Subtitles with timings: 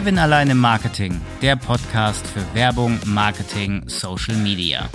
[0.00, 4.88] Kevin allein im Marketing, der Podcast für Werbung, Marketing, Social Media.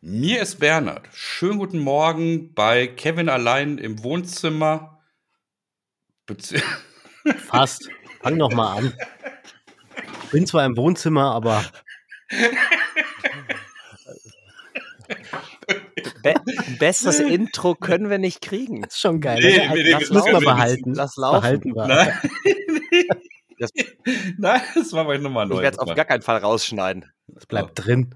[0.00, 1.06] Mir ist Bernhard.
[1.12, 5.02] Schönen guten Morgen bei Kevin allein im Wohnzimmer.
[6.24, 6.62] Bezie
[7.36, 7.90] Fast.
[8.22, 8.94] Fang noch mal an.
[10.30, 11.62] Bin zwar im Wohnzimmer, aber
[16.22, 16.34] Be
[16.78, 18.84] besseres Intro können wir nicht kriegen.
[18.84, 19.38] ist schon geil.
[19.42, 20.94] Nee, das nee, nee, das das müssen wir behalten.
[20.94, 21.40] Lass laufen.
[21.40, 21.86] Behalten wir.
[21.86, 22.20] Nein,
[23.58, 23.70] Das,
[24.38, 25.56] Nein, das machen wir nochmal neu.
[25.56, 27.04] ich werde es auf gar keinen Fall rausschneiden.
[27.28, 28.14] Das bleibt drin.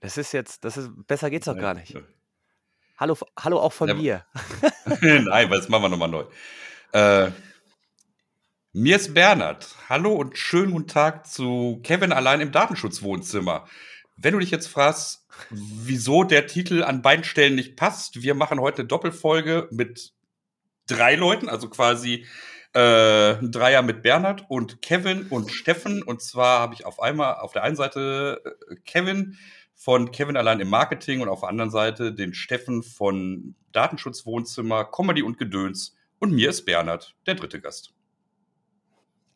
[0.00, 1.94] Das ist jetzt, das ist, besser geht's doch gar nicht.
[2.98, 4.24] Hallo, hallo auch von Ja, mir.
[5.02, 6.24] Nein, weil das machen wir nochmal neu.
[6.92, 7.30] Äh,
[8.72, 9.74] mir ist Bernhard.
[9.88, 13.66] Hallo und schönen guten Tag zu Kevin allein im Datenschutzwohnzimmer.
[14.16, 18.60] Wenn du dich jetzt fragst, wieso der Titel an beiden Stellen nicht passt, wir machen
[18.60, 20.14] heute eine Doppelfolge mit
[20.86, 22.24] drei Leuten, also quasi
[22.72, 26.02] äh, ein Dreier mit Bernhard und Kevin und Steffen.
[26.02, 29.36] Und zwar habe ich auf einmal auf der einen Seite äh, Kevin
[29.74, 35.22] von Kevin allein im Marketing und auf der anderen Seite den Steffen von Datenschutzwohnzimmer, Comedy
[35.22, 35.94] und Gedöns.
[36.18, 37.95] Und mir ist Bernhard, der dritte Gast.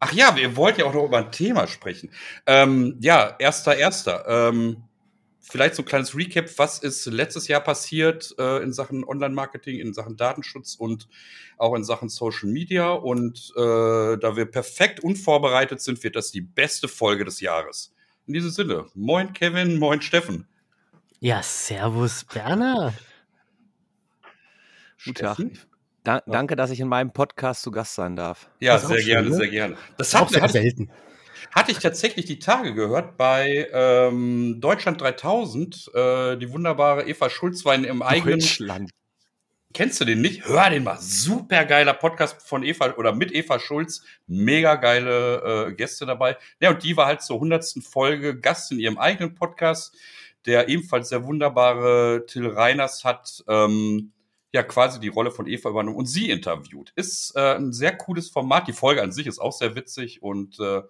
[0.01, 2.11] Ach ja, wir wollten ja auch noch über ein Thema sprechen.
[2.47, 4.25] Ähm, ja, erster, erster.
[4.27, 4.84] Ähm,
[5.41, 6.51] vielleicht so ein kleines Recap.
[6.56, 11.06] Was ist letztes Jahr passiert äh, in Sachen Online-Marketing, in Sachen Datenschutz und
[11.59, 12.93] auch in Sachen Social Media?
[12.93, 13.61] Und äh,
[14.17, 17.95] da wir perfekt unvorbereitet sind, wird das die beste Folge des Jahres.
[18.27, 20.48] In diesem Sinne, moin Kevin, moin Steffen.
[21.19, 22.25] Ja, servus,
[25.12, 25.37] Tag.
[25.37, 25.69] Steffen?
[26.05, 28.48] Da, danke, dass ich in meinem Podcast zu Gast sein darf.
[28.59, 29.37] Ja, sehr schön, gerne, ne?
[29.37, 29.77] sehr gerne.
[29.98, 30.91] Das Ist auch hat, sehr hatte, selten.
[31.51, 35.91] hatte ich tatsächlich die Tage gehört bei ähm, Deutschland 3000.
[35.94, 38.41] Äh, die wunderbare Eva Schulz war in ihrem eigenen.
[38.41, 38.91] Deutschland.
[39.72, 40.47] Kennst du den nicht?
[40.47, 40.99] Hör den mal.
[40.99, 44.03] Super geiler Podcast von Eva oder mit Eva Schulz.
[44.27, 46.39] Mega geile äh, Gäste dabei.
[46.60, 49.94] Ja, und die war halt zur hundertsten Folge Gast in ihrem eigenen Podcast.
[50.47, 54.12] Der ebenfalls sehr wunderbare Till Reiners hat ähm,
[54.53, 56.93] ja quasi die Rolle von Eva übernommen und sie interviewt.
[56.97, 58.66] Ist äh, ein sehr cooles Format.
[58.69, 60.83] Die Folge an sich ist auch sehr witzig und äh,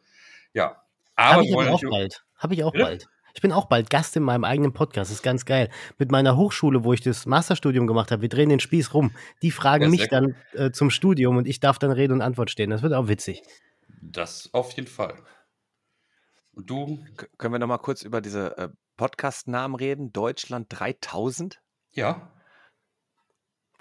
[0.52, 0.82] ja.
[1.16, 2.24] Habe Aber ich wir wollen aber auch bald.
[2.36, 2.84] Habe ich auch Bitte?
[2.84, 3.08] bald.
[3.34, 5.10] Ich bin auch bald Gast in meinem eigenen Podcast.
[5.10, 5.70] Das ist ganz geil.
[5.98, 9.14] Mit meiner Hochschule, wo ich das Masterstudium gemacht habe, wir drehen den Spieß rum.
[9.42, 12.50] Die fragen Ja, mich dann äh, zum Studium und ich darf dann Rede und Antwort
[12.50, 12.70] stehen.
[12.70, 13.42] Das wird auch witzig.
[14.02, 15.14] das auf jeden Fall.
[16.52, 16.98] Und du?
[17.16, 20.12] K können wir noch mal kurz über diese äh, Podcast-Namen reden?
[20.12, 21.60] Deutschland 3000?
[21.92, 22.32] Ja.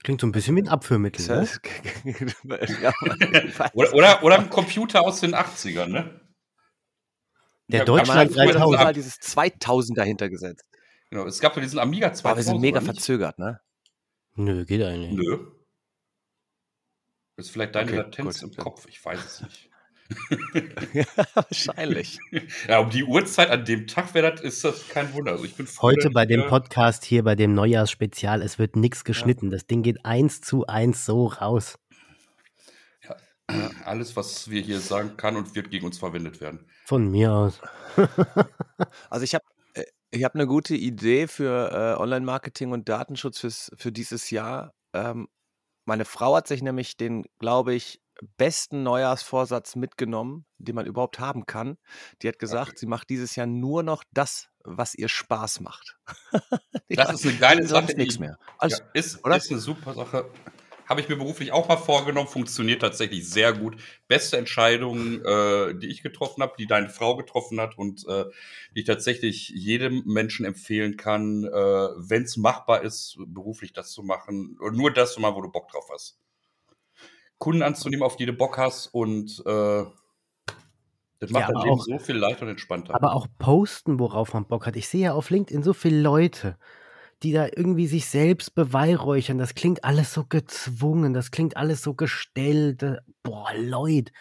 [0.04, 1.26] Klingt so ein bisschen wie ein Abführmittel.
[1.28, 1.48] Ne?
[3.74, 6.22] Oder, oder, oder ein Computer aus den 80ern, ne?
[7.68, 8.84] Der Ja, Deutschland hat früher 3000.
[8.84, 10.66] mal dieses 2000 dahinter gesetzt.
[11.12, 12.26] Genau, es gab ja diesen Amiga 2000.
[12.26, 13.60] Aber wir sind mega verzögert, ne?
[14.36, 15.12] Nö, geht eigentlich.
[15.12, 15.52] Nö.
[17.36, 18.58] Das ist vielleicht deine Okay, Latenz gut.
[18.58, 19.69] im Kopf, ich weiß es nicht.
[20.94, 22.20] ja, wahrscheinlich.
[22.68, 25.34] Ja, um die Uhrzeit an dem Tag wäre das, ist das kein Wunder.
[25.34, 28.58] Also ich bin froh, Heute bei ich, dem äh, Podcast hier, bei dem Neujahrsspezial, es
[28.60, 29.50] wird nichts geschnitten.
[29.50, 31.78] Das Ding geht eins zu eins so raus.
[33.86, 36.66] Alles, was wir hier sagen kann und wird gegen uns verwendet werden.
[36.86, 37.62] Von mir aus.
[39.10, 39.44] Also ich habe
[40.12, 44.74] ich hab eine gute Idee für äh, Online-Marketing und Datenschutz fürs, für dieses Jahr.
[44.94, 45.28] Ähm,
[45.86, 48.00] meine Frau hat sich nämlich den, glaube ich,
[48.38, 51.78] besten Neujahrsvorsatz mitgenommen, den man überhaupt haben kann.
[52.22, 55.98] Die hat gesagt, sie macht dieses Jahr nur noch das, was ihr Spaß macht.
[56.92, 57.98] Das ist eine geile sonst Sache.
[57.98, 58.40] nichts mehr.
[58.58, 59.38] Also, ja, ist, oder?
[59.38, 60.26] ist eine super Sache.
[60.88, 63.80] Habe ich mir beruflich auch mal vorgenommen, funktioniert tatsächlich sehr gut.
[64.08, 68.26] Beste Entscheidung, äh, die ich getroffen habe, die deine Frau getroffen hat und äh,
[68.76, 74.02] die ich tatsächlich jedem Menschen empfehlen kann, äh, wenn es machbar ist, beruflich das zu
[74.02, 74.58] machen.
[74.60, 76.18] Und nur das zu machen, wo du Bock drauf hast.
[77.40, 79.84] Kunden anzunehmen, auf die du Bock hast und äh,
[81.20, 82.94] das macht Ja, dein Leben auch- so viel leichter und entspannter.
[82.96, 84.76] Aber auch posten, worauf man Bock hat.
[84.76, 86.58] Ich sehe ja auf LinkedIn so viele Leute,
[87.24, 89.38] die da irgendwie sich selbst beweihräuchern.
[89.38, 92.84] Das klingt alles so gezwungen, das klingt alles so gestellt.
[93.24, 94.12] Boah, Leute.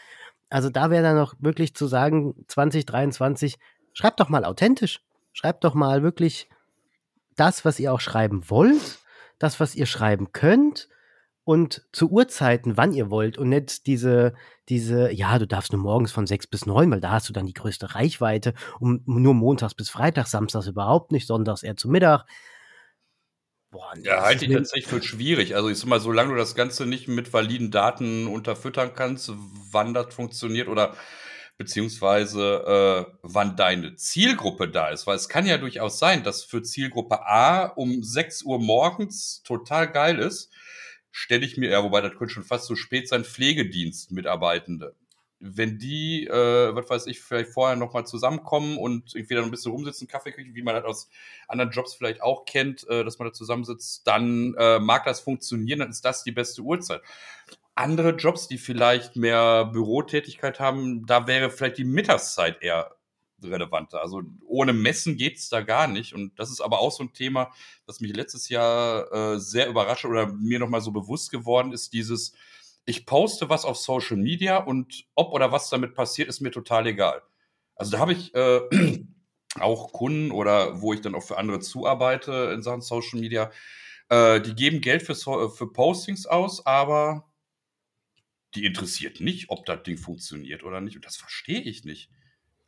[0.51, 3.59] Also da wäre dann noch wirklich zu sagen, 2023,
[3.93, 5.01] schreibt doch mal authentisch.
[5.33, 6.49] Schreibt doch mal wirklich
[7.37, 8.99] das, was ihr auch schreiben wollt,
[9.39, 10.89] das, was ihr schreiben könnt
[11.49, 14.35] und zu Uhrzeiten, wann ihr wollt und nicht diese,
[14.69, 17.47] diese, ja, du darfst nur morgens von sechs bis neun, weil da hast du dann
[17.47, 22.27] die größte Reichweite und nur montags bis freitags, samstags überhaupt nicht, sonntags eher zu Mittag.
[23.71, 25.57] Boah, nee, Ja, halte ich tatsächlich für schwierig.
[25.57, 29.33] Also ich sag mal, solange du das Ganze nicht mit validen Daten unterfüttern kannst,
[29.73, 30.97] wann das funktioniert oder
[31.57, 35.07] beziehungsweise äh, wann deine Zielgruppe da ist.
[35.07, 39.91] Weil es kann ja durchaus sein, dass für Zielgruppe A um 6 Uhr morgens total
[39.91, 40.53] geil ist.
[41.19, 44.95] Stelle ich mir, ja, wobei das könnte schon fast so spät sein, Pflegedienstmitarbeitende
[45.41, 49.73] wenn die, äh, was weiß ich, vielleicht vorher nochmal zusammenkommen und irgendwie dann ein bisschen
[49.73, 51.09] rumsitzen, Kaffee kriegen, wie man das aus
[51.47, 55.81] anderen Jobs vielleicht auch kennt, äh, dass man da zusammensitzt, dann äh, mag das funktionieren,
[55.81, 57.03] dann ist das die beste Uhrzeit.
[57.77, 62.98] Andere Jobs, die vielleicht mehr Bürotätigkeit haben, da wäre vielleicht die Mittagszeit eher
[63.43, 64.01] relevanter.
[64.01, 66.15] Also ohne Messen geht's da gar nicht.
[66.15, 67.53] Und das ist aber auch so ein Thema,
[67.87, 72.33] das mich letztes Jahr äh, sehr überrascht oder mir nochmal so bewusst geworden ist, dieses,
[72.85, 76.87] ich poste was auf Social Media und ob oder was damit passiert, ist mir total
[76.87, 77.23] egal.
[77.75, 78.61] Also da habe ich äh,
[79.61, 83.51] auch Kunden oder wo ich dann auch für andere zuarbeite in Sachen Social Media,
[84.09, 87.29] äh, die geben Geld für, für Postings aus, aber
[88.55, 90.97] die interessiert nicht, ob das Ding funktioniert oder nicht.
[90.97, 92.11] Und das verstehe ich nicht.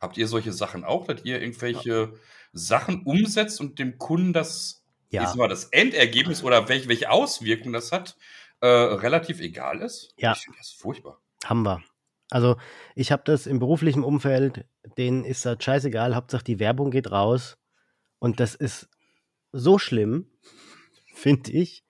[0.01, 2.13] Habt ihr solche Sachen auch, dass ihr irgendwelche.
[2.53, 5.33] Sachen umsetzt und dem Kunden das, ja.
[5.35, 8.17] mal, das Endergebnis oder welche, welche Auswirkungen das hat,
[8.59, 10.13] äh, relativ egal ist?
[10.17, 10.33] Ja.
[10.33, 11.21] Ich finde das furchtbar.
[11.43, 11.81] Haben wir.
[12.29, 12.57] Also
[12.95, 14.65] ich habe das im beruflichen Umfeld,
[14.97, 17.57] denen ist das scheißegal, Hauptsache die Werbung geht raus.
[18.19, 18.89] Und das ist
[19.51, 20.27] so schlimm,
[21.13, 21.83] finde ich.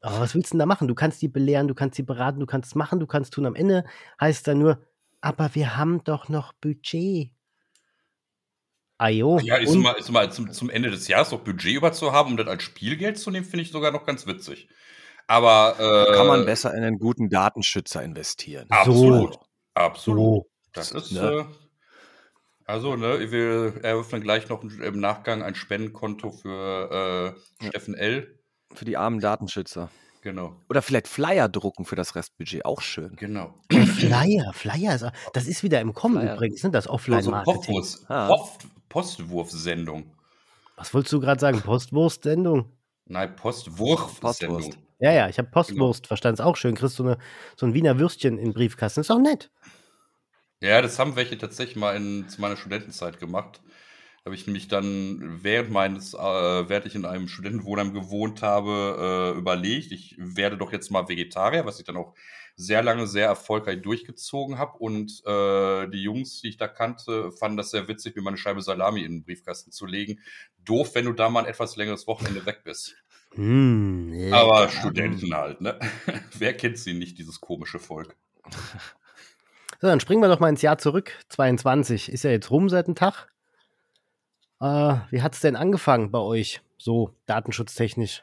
[0.00, 0.88] Aber was willst du denn da machen?
[0.88, 3.44] Du kannst die belehren, du kannst sie beraten, du kannst es machen, du kannst tun.
[3.44, 3.84] Am Ende
[4.20, 4.86] heißt es dann nur,
[5.26, 7.32] aber wir haben doch noch Budget.
[8.96, 9.40] Ajo.
[9.40, 12.30] Ja, ist mal, ist mal zum, zum Ende des Jahres noch Budget über zu haben,
[12.30, 14.68] um das als Spielgeld zu nehmen, finde ich sogar noch ganz witzig.
[15.26, 18.66] Aber äh, kann man besser in einen guten Datenschützer investieren.
[18.70, 19.34] Absolut.
[19.34, 19.40] So.
[19.74, 20.44] Absolut.
[20.44, 20.50] So.
[20.72, 21.20] Das ist ne?
[21.20, 21.44] äh,
[22.64, 27.66] also, ne, wir eröffnen gleich noch im Nachgang ein Spendenkonto für äh.
[27.66, 28.38] Steffen L.
[28.72, 29.90] Für die armen Datenschützer.
[30.26, 30.56] Genau.
[30.68, 33.14] Oder vielleicht Flyer drucken für das Restbudget, auch schön.
[33.14, 33.54] Genau.
[33.70, 36.34] Flyer, Flyer, ist, das ist wieder im Kommen Flyer.
[36.34, 37.76] übrigens, sind das Offline-Marketing.
[37.76, 40.10] Also Post, Postwurfsendung.
[40.74, 41.60] Was wolltest du gerade sagen?
[41.60, 42.72] Postwurstsendung?
[43.04, 44.56] Nein, Postwurfsendung.
[44.56, 44.78] Postwurst.
[44.98, 46.08] Ja, ja, ich habe Postwurst genau.
[46.08, 46.40] verstanden.
[46.40, 46.74] Ist auch schön.
[46.74, 47.18] Kriegst du eine,
[47.54, 49.02] so ein Wiener Würstchen in Briefkasten.
[49.02, 49.52] Ist auch nett.
[50.60, 53.60] Ja, das haben welche tatsächlich mal in, zu meiner Studentenzeit gemacht.
[54.26, 59.38] Habe ich mich dann während meines, äh, während ich in einem Studentenwohnheim gewohnt habe, äh,
[59.38, 62.12] überlegt, ich werde doch jetzt mal Vegetarier, was ich dann auch
[62.56, 64.78] sehr lange sehr erfolgreich durchgezogen habe.
[64.78, 68.36] Und äh, die Jungs, die ich da kannte, fanden das sehr witzig, mir mal eine
[68.36, 70.18] Scheibe Salami in den Briefkasten zu legen.
[70.64, 72.96] Doof, wenn du da mal ein etwas längeres Wochenende weg bist.
[73.36, 75.78] Mm, Aber Studenten halt, ne?
[76.36, 78.16] Wer kennt sie nicht, dieses komische Volk?
[79.80, 81.12] So, dann springen wir doch mal ins Jahr zurück.
[81.28, 83.28] 22 ist ja jetzt rum seit einem Tag.
[84.60, 86.62] Äh, wie hat es denn angefangen bei euch?
[86.78, 88.22] So datenschutztechnisch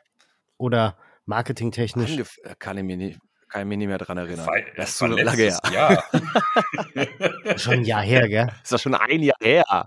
[0.57, 2.11] oder marketingtechnisch?
[2.11, 3.19] Angef kann ich mir nicht,
[3.49, 4.47] kann ich mich nicht mehr dran erinnern.
[4.47, 5.59] Weil, das ist so lange her.
[5.71, 6.03] Jahr.
[7.57, 8.47] schon ein Jahr her, gell?
[8.47, 9.85] Das ist doch schon ein Jahr her.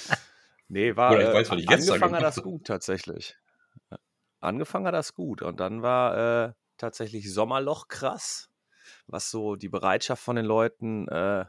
[0.68, 3.36] nee, war Oder ich weiß, was ich jetzt angefangen hat das gut tatsächlich.
[4.40, 8.48] Angefangen hat das gut und dann war äh, tatsächlich Sommerloch krass,
[9.06, 11.44] was so die Bereitschaft von den Leuten äh,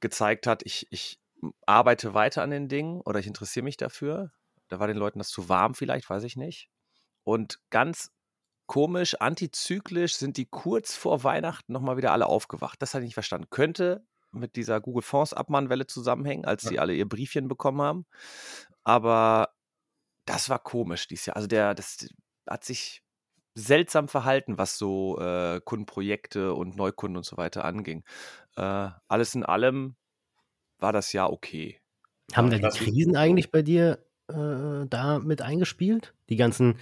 [0.00, 0.62] gezeigt hat.
[0.64, 1.18] Ich, ich
[1.66, 4.32] arbeite weiter an den Dingen oder ich interessiere mich dafür.
[4.68, 6.68] Da war den Leuten das zu warm vielleicht, weiß ich nicht.
[7.24, 8.10] Und ganz
[8.66, 12.80] komisch, antizyklisch sind die kurz vor Weihnachten nochmal wieder alle aufgewacht.
[12.82, 13.48] Das hatte ich nicht verstanden.
[13.50, 16.70] Könnte mit dieser Google Fonds Abmahnwelle zusammenhängen, als ja.
[16.70, 18.06] sie alle ihr Briefchen bekommen haben.
[18.84, 19.50] Aber
[20.26, 21.36] das war komisch dieses Jahr.
[21.36, 22.08] Also der, das
[22.48, 23.02] hat sich
[23.54, 28.04] seltsam verhalten, was so äh, Kundenprojekte und Neukunden und so weiter anging.
[28.56, 29.96] Äh, alles in allem
[30.78, 31.80] war das Jahr okay.
[32.34, 36.14] Haben da die Krisen eigentlich bei dir äh, da mit eingespielt?
[36.28, 36.78] Die ganzen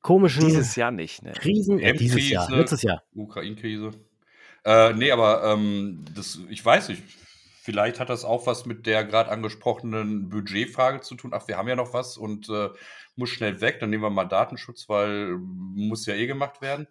[0.00, 1.32] komischen dieses Jahr nicht, ne?
[1.32, 3.02] Krisen, äh, dieses Jahr, letztes Jahr.
[3.14, 3.92] Ukraine-Krise.
[4.64, 7.02] Äh, nee, aber ähm, das, ich weiß nicht,
[7.62, 11.32] vielleicht hat das auch was mit der gerade angesprochenen Budgetfrage zu tun.
[11.34, 12.70] Ach, wir haben ja noch was und äh,
[13.16, 16.86] muss schnell weg, dann nehmen wir mal Datenschutz, weil muss ja eh gemacht werden.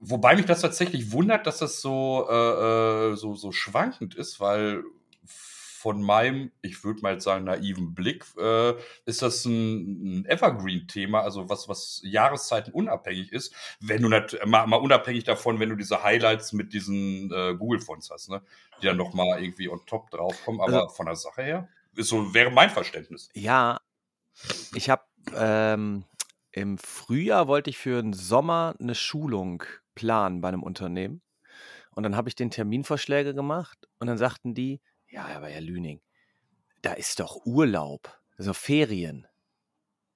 [0.00, 4.84] Wobei mich das tatsächlich wundert, dass das so, äh, äh so, so schwankend ist, weil
[5.78, 8.74] von meinem, ich würde mal jetzt sagen, naiven Blick, äh,
[9.06, 14.66] ist das ein, ein Evergreen-Thema, also was, was Jahreszeiten unabhängig ist, wenn du nicht, mal,
[14.66, 18.42] mal unabhängig davon, wenn du diese Highlights mit diesen äh, Google-Fonts hast, ne?
[18.82, 22.34] Die dann nochmal irgendwie on top draufkommen, aber also, von der Sache her, ist so,
[22.34, 23.28] wäre mein Verständnis.
[23.34, 23.80] Ja,
[24.74, 25.04] ich habe
[25.36, 26.04] ähm,
[26.50, 29.62] im Frühjahr wollte ich für den Sommer eine Schulung
[29.94, 31.22] planen bei einem Unternehmen.
[31.92, 36.00] Und dann habe ich den Terminvorschläge gemacht und dann sagten die, ja, aber Herr Lüning,
[36.82, 38.04] da ist doch Urlaub,
[38.36, 39.26] das sind doch Ferien.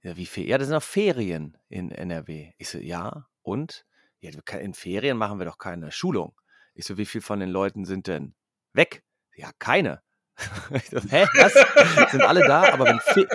[0.02, 0.50] Ja, wie Ferien?
[0.50, 2.52] Ja, das sind doch Ferien in NRW.
[2.58, 3.84] Ich so, ja, und?
[4.20, 6.34] Ja, in Ferien machen wir doch keine Schulung.
[6.74, 8.34] Ich so, wie viel von den Leuten sind denn
[8.72, 9.02] weg?
[9.34, 10.02] Ja, keine.
[11.10, 11.26] Hä?
[11.36, 12.10] Was?
[12.10, 12.72] Sind alle da?
[12.72, 13.26] Aber wenn, Fe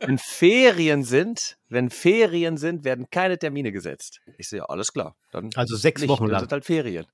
[0.00, 4.20] wenn, Ferien sind, wenn Ferien sind, werden keine Termine gesetzt.
[4.36, 5.16] Ich sehe, alles klar.
[5.32, 6.40] Dann also sechs nicht, Wochen lang.
[6.40, 7.06] sind halt Ferien.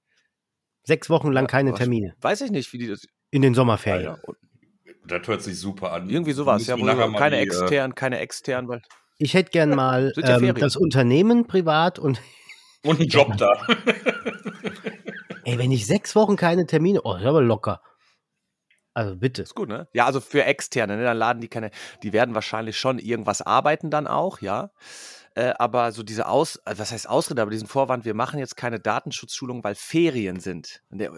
[0.82, 2.14] Sechs Wochen lang keine Termine.
[2.20, 3.06] Weiß ich nicht, wie die das.
[3.34, 4.16] In den Sommerferien.
[4.24, 4.34] Ja,
[5.08, 6.08] das hört sich super an.
[6.08, 6.76] Irgendwie sowas, ja.
[6.76, 8.80] Keine die, äh, externen, keine externen, weil.
[9.18, 12.22] Ich hätte gern mal ähm, das Unternehmen privat und.
[12.84, 13.50] Und einen Job da.
[15.42, 17.82] Ey, wenn ich sechs Wochen keine Termine, oh, das ist aber locker.
[18.92, 19.42] Also bitte.
[19.42, 19.88] Ist gut, ne?
[19.94, 21.02] Ja, also für Externe, ne?
[21.02, 21.72] Dann laden die keine,
[22.04, 24.70] die werden wahrscheinlich schon irgendwas arbeiten dann auch, ja.
[25.36, 28.56] Äh, aber so diese Aus, äh, was heißt Ausrede, aber diesen Vorwand, wir machen jetzt
[28.56, 30.82] keine Datenschutzschulung, weil Ferien sind.
[30.90, 31.12] Der,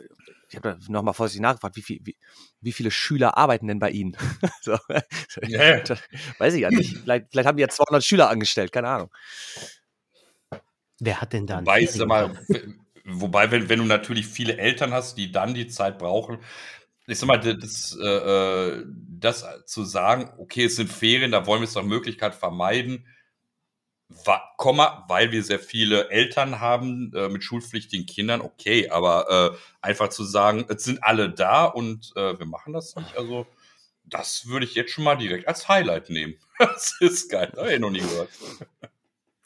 [0.49, 2.17] ich habe da nochmal vorsichtig nachgefragt, wie, viel, wie,
[2.63, 4.17] wie, viele Schüler arbeiten denn bei Ihnen?
[4.63, 4.79] so.
[5.43, 5.83] ja.
[6.39, 6.97] Weiß ich ja nicht.
[6.97, 9.11] Vielleicht, vielleicht, haben die jetzt 200 Schüler angestellt, keine Ahnung.
[10.99, 12.39] Wer hat denn da Weiß mal,
[13.05, 16.39] wobei, wenn, wenn du natürlich viele Eltern hast, die dann die Zeit brauchen,
[17.07, 21.61] ich sag mal, das, äh, äh, das zu sagen, okay, es sind Ferien, da wollen
[21.61, 23.07] wir es nach Möglichkeit vermeiden,
[24.57, 30.09] Komma, weil wir sehr viele Eltern haben äh, mit schulpflichtigen Kindern, okay, aber äh, einfach
[30.09, 33.47] zu sagen, es sind alle da und äh, wir machen das nicht, also
[34.05, 36.35] das würde ich jetzt schon mal direkt als Highlight nehmen.
[36.59, 38.31] Das ist geil, habe ich noch nie gehört.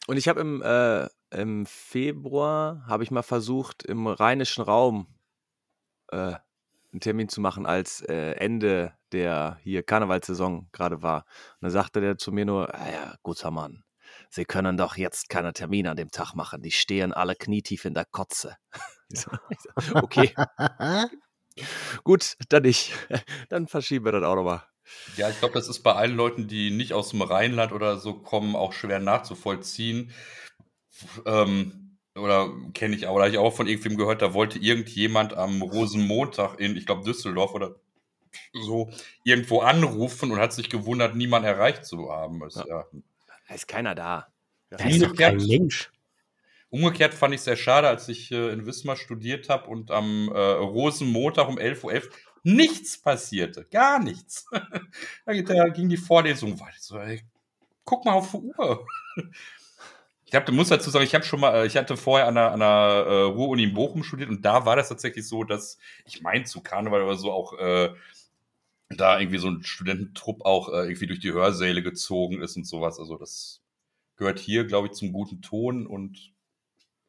[0.07, 5.07] Und ich habe im, äh, im Februar, habe ich mal versucht, im rheinischen Raum
[6.11, 6.35] äh,
[6.93, 11.25] einen Termin zu machen, als äh, Ende der hier Karnevalsaison gerade war.
[11.55, 13.83] Und dann sagte der zu mir nur, ah ja, guter Mann,
[14.33, 16.61] Sie können doch jetzt keine Termine an dem Tag machen.
[16.61, 18.55] Die stehen alle knietief in der Kotze.
[19.93, 20.33] okay.
[22.05, 22.93] Gut, dann nicht.
[23.49, 24.63] Dann verschieben wir das auch nochmal.
[25.17, 28.13] Ja, ich glaube, das ist bei allen Leuten, die nicht aus dem Rheinland oder so
[28.13, 30.11] kommen, auch schwer nachzuvollziehen.
[31.25, 35.33] Ähm, oder kenne ich, aber da habe ich auch von irgendwem gehört, da wollte irgendjemand
[35.33, 37.75] am Rosenmontag in, ich glaube, Düsseldorf oder
[38.53, 38.89] so
[39.25, 42.41] irgendwo anrufen und hat sich gewundert, niemand erreicht zu haben.
[42.45, 42.65] Ist, ja.
[42.67, 42.85] ja.
[43.51, 44.27] Da ist keiner da.
[44.69, 45.91] Da ist doch kein Mensch.
[46.69, 50.29] Umgekehrt fand ich es sehr schade, als ich äh, in Wismar studiert habe und am
[50.29, 52.11] äh, Rosenmontag um 11.11 Uhr
[52.43, 53.67] nichts passierte.
[53.69, 54.45] Gar nichts.
[55.25, 56.77] da, ging die Vorlesung weiter.
[56.79, 57.23] So, ey,
[57.83, 58.87] guck mal auf die Uhr.
[60.31, 62.53] Ich habe, muss dazu sagen, ich habe schon mal, äh, ich hatte vorher an der,
[62.53, 62.67] an der
[63.05, 66.61] äh, Ruhr-Uni in Bochum studiert und da war das tatsächlich so, dass ich meine zu
[66.61, 67.89] Karneval oder so auch äh,
[68.97, 72.99] da irgendwie so ein Studententrupp auch äh, irgendwie durch die Hörsäle gezogen ist und sowas.
[72.99, 73.61] Also das
[74.17, 76.33] gehört hier, glaube ich, zum guten Ton und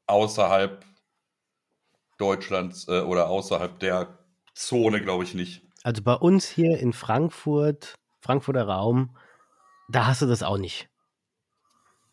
[0.07, 0.85] außerhalb
[2.19, 4.19] Deutschlands äh, oder außerhalb der
[4.55, 5.63] Zone, glaube ich, nicht.
[5.83, 9.17] Also bei uns hier in Frankfurt, Frankfurter Raum,
[9.89, 10.89] da hast du das auch nicht.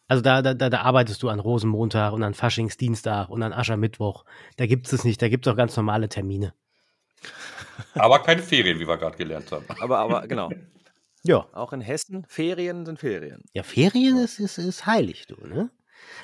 [0.07, 4.25] Also da, da, da arbeitest du an Rosenmontag und an Faschingsdienstag und an Aschermittwoch.
[4.57, 6.53] Da gibt es nicht, da gibt es auch ganz normale Termine.
[7.93, 9.65] Aber keine Ferien, wie wir gerade gelernt haben.
[9.79, 10.49] Aber, aber genau.
[11.23, 11.47] Ja.
[11.53, 13.43] Auch in Hessen, Ferien sind Ferien.
[13.53, 15.69] Ja, Ferien ist, ist, ist heilig, du, ne?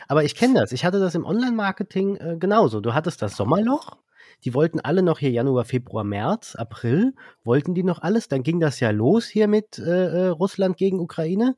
[0.08, 0.72] Aber ich kenne das.
[0.72, 2.80] Ich hatte das im Online-Marketing äh, genauso.
[2.80, 3.98] Du hattest das Sommerloch.
[4.46, 8.30] Die wollten alle noch hier Januar, Februar, März, April, wollten die noch alles.
[8.30, 11.56] Dann ging das ja los hier mit äh, äh Russland gegen Ukraine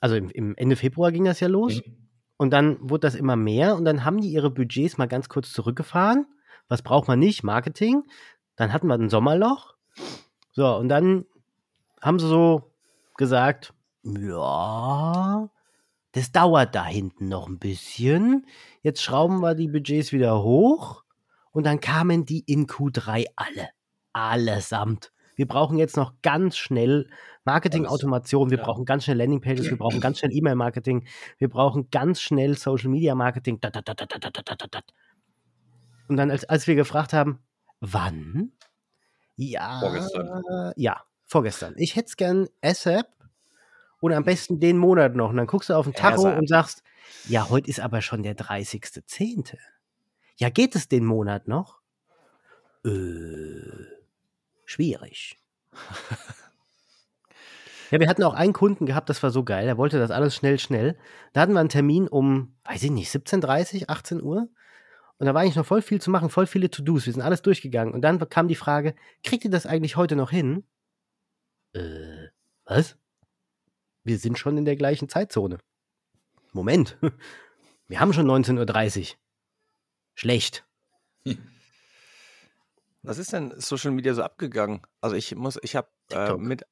[0.00, 1.82] also im, im, Ende Februar ging das ja los.
[1.86, 1.96] Mhm.
[2.36, 5.52] Und dann wurde das immer mehr und dann haben die ihre Budgets mal ganz kurz
[5.52, 6.26] zurückgefahren.
[6.70, 7.42] Was braucht man nicht?
[7.42, 8.04] Marketing.
[8.56, 9.74] Dann hatten wir ein Sommerloch.
[10.52, 11.26] So, und dann
[12.00, 12.72] haben sie so
[13.16, 13.74] gesagt,
[14.04, 15.50] ja,
[16.12, 18.46] das dauert da hinten noch ein bisschen.
[18.82, 21.02] Jetzt schrauben wir die Budgets wieder hoch.
[21.52, 23.68] Und dann kamen die in Q3 alle.
[24.12, 25.12] Allesamt.
[25.34, 27.08] Wir brauchen jetzt noch ganz schnell
[27.44, 28.64] Marketing-Automation, wir ja.
[28.64, 31.06] brauchen ganz schnell Landingpages, wir brauchen ganz schnell E-Mail-Marketing,
[31.38, 33.58] wir brauchen ganz schnell Social-Media-Marketing.
[36.10, 37.40] Und dann, als, als wir gefragt haben,
[37.80, 38.52] wann?
[39.36, 40.72] Ja, vorgestern.
[40.76, 41.74] ja, vorgestern.
[41.76, 43.08] Ich hätte es gern ASAP
[44.00, 45.30] und am besten den Monat noch.
[45.30, 46.82] Und dann guckst du auf den Tacho und sagst,
[47.28, 49.56] ja, heute ist aber schon der 30.10.
[50.36, 51.80] Ja, geht es den Monat noch?
[52.84, 54.00] Äh
[54.70, 55.36] schwierig.
[57.90, 59.66] ja, wir hatten auch einen Kunden gehabt, das war so geil.
[59.66, 60.96] Der wollte das alles schnell, schnell.
[61.32, 64.48] Da hatten wir einen Termin um, weiß ich nicht, 17.30 18 Uhr.
[65.20, 67.04] Und da war eigentlich noch voll viel zu machen, voll viele To-Dos.
[67.04, 67.92] Wir sind alles durchgegangen.
[67.92, 70.64] Und dann kam die Frage, kriegt ihr das eigentlich heute noch hin?
[71.74, 72.28] Äh,
[72.64, 72.96] was?
[74.02, 75.58] Wir sind schon in der gleichen Zeitzone.
[76.52, 76.96] Moment.
[77.86, 79.16] Wir haben schon 19.30 Uhr.
[80.14, 80.64] Schlecht.
[81.24, 81.36] Hm.
[83.02, 84.80] Was ist denn Social Media so abgegangen?
[85.02, 86.64] Also ich muss, ich habe äh, mit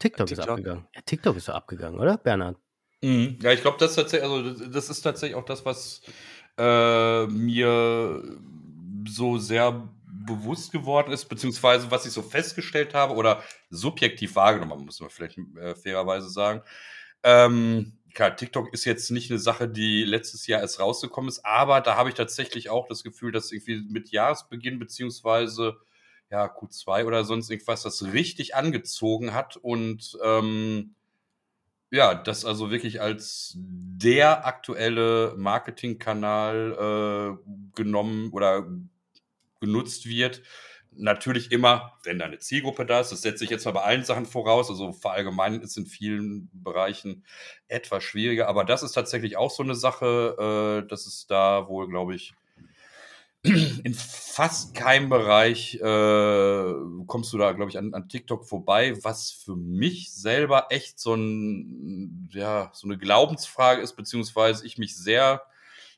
[0.00, 0.88] TikTok, TikTok, ist abgegangen.
[0.96, 2.58] Ja, TikTok ist so abgegangen, oder, Bernhard?
[3.02, 3.38] Mhm.
[3.40, 6.00] Ja, ich glaube, das, also, das ist tatsächlich auch das, was
[6.58, 8.22] äh, mir
[9.06, 9.88] so sehr
[10.26, 15.38] bewusst geworden ist, beziehungsweise was ich so festgestellt habe oder subjektiv wahrgenommen, muss man vielleicht
[15.38, 16.62] äh, fairerweise sagen.
[17.22, 21.80] Ähm, klar, TikTok ist jetzt nicht eine Sache, die letztes Jahr erst rausgekommen ist, aber
[21.80, 25.76] da habe ich tatsächlich auch das Gefühl, dass irgendwie mit Jahresbeginn beziehungsweise
[26.30, 30.94] ja, Q2 oder sonst irgendwas das richtig angezogen hat und ähm,
[31.90, 38.66] ja, das also wirklich als der aktuelle Marketingkanal äh, genommen oder
[39.60, 40.42] genutzt wird.
[40.96, 44.04] Natürlich immer, wenn da eine Zielgruppe da ist, das setze ich jetzt mal bei allen
[44.04, 47.24] Sachen voraus, also verallgemeinern ist in vielen Bereichen
[47.66, 51.88] etwas schwieriger, aber das ist tatsächlich auch so eine Sache, äh, dass es da wohl,
[51.88, 52.34] glaube ich,
[53.44, 56.74] in fast keinem Bereich äh,
[57.06, 61.14] kommst du da, glaube ich, an, an TikTok vorbei, was für mich selber echt so,
[61.14, 65.42] ein, ja, so eine Glaubensfrage ist, beziehungsweise ich mich sehr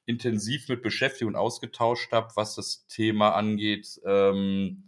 [0.06, 4.00] intensiv mit beschäftigt und ausgetauscht habe, was das Thema angeht.
[4.04, 4.82] Ähm,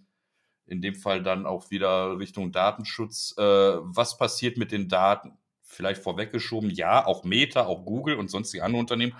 [0.66, 3.34] in dem Fall dann auch wieder Richtung Datenschutz.
[3.38, 5.38] Äh, was passiert mit den Daten?
[5.70, 9.14] Vielleicht vorweggeschoben, ja, auch Meta, auch Google und sonstige andere Unternehmen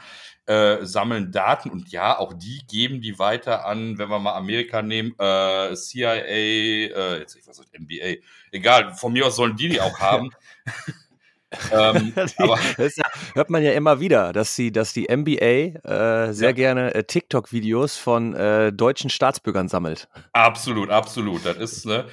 [0.49, 4.81] äh, sammeln Daten und ja, auch die geben die weiter an, wenn wir mal Amerika
[4.81, 9.69] nehmen, äh, CIA, äh, jetzt ich weiß nicht, NBA, egal, von mir aus sollen die
[9.69, 10.31] die auch haben.
[11.71, 12.97] ähm, aber das
[13.35, 16.53] hört man ja immer wieder, dass sie, dass die NBA äh, sehr ja.
[16.53, 20.09] gerne äh, TikTok-Videos von äh, deutschen Staatsbürgern sammelt.
[20.33, 21.45] Absolut, absolut.
[21.45, 22.07] Das ist ne,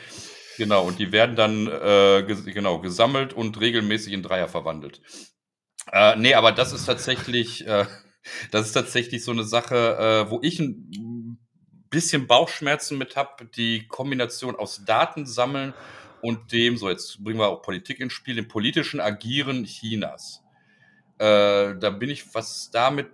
[0.58, 0.86] genau.
[0.86, 5.02] Und die werden dann äh, ges genau gesammelt und regelmäßig in Dreier verwandelt.
[5.92, 7.86] Äh, nee, aber das ist tatsächlich, äh,
[8.52, 11.40] das ist tatsächlich so eine Sache, äh, wo ich ein
[11.90, 13.46] bisschen Bauchschmerzen mit habe.
[13.46, 15.74] Die Kombination aus Daten sammeln
[16.22, 20.42] und dem, so jetzt bringen wir auch Politik ins Spiel, dem politischen Agieren Chinas.
[21.18, 23.08] Äh, da bin ich, was da mit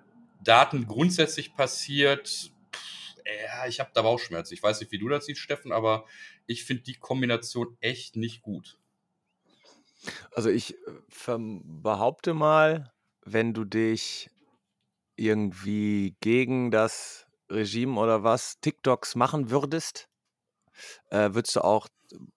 [0.44, 4.54] Daten grundsätzlich passiert, pff, ja, ich habe da Bauchschmerzen.
[4.54, 6.06] Ich weiß nicht, wie du das siehst, Steffen, aber
[6.52, 8.78] ich finde die Kombination echt nicht gut.
[10.34, 12.92] Also ich äh, behaupte mal,
[13.24, 14.30] wenn du dich
[15.16, 20.10] irgendwie gegen das Regime oder was TikToks machen würdest,
[21.10, 21.88] äh, würdest du auch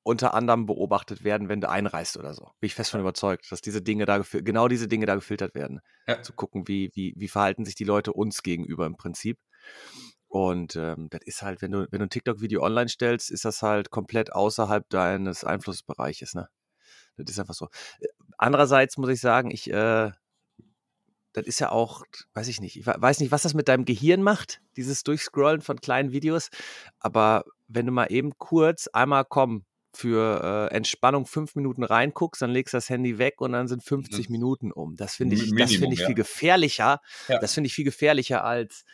[0.04, 2.44] unter anderem beobachtet werden, wenn du einreist oder so.
[2.60, 5.80] Bin ich fest von überzeugt, dass diese Dinge da genau diese Dinge da gefiltert werden.
[6.06, 6.22] Ja.
[6.22, 9.38] Zu gucken, wie, wie, wie verhalten sich die Leute uns gegenüber im Prinzip.
[10.34, 13.62] Und ähm, das ist halt, wenn du, wenn du ein TikTok-Video online stellst, ist das
[13.62, 16.48] halt komplett außerhalb deines Einflussbereiches, ne?
[17.16, 17.68] Das ist einfach so.
[18.00, 20.10] Äh, andererseits muss ich sagen, ich, äh,
[21.34, 24.24] das ist ja auch, weiß ich nicht, ich weiß nicht, was das mit deinem Gehirn
[24.24, 26.48] macht, dieses Durchscrollen von kleinen Videos,
[26.98, 32.50] aber wenn du mal eben kurz einmal komm für äh, Entspannung fünf Minuten reinguckst, dann
[32.50, 34.32] legst du das Handy weg und dann sind 50 mhm.
[34.32, 34.96] Minuten um.
[34.96, 36.06] Das finde ich, Minimum, das finde ich ja.
[36.06, 37.00] viel gefährlicher.
[37.28, 37.38] Ja.
[37.38, 38.84] Das finde ich viel gefährlicher als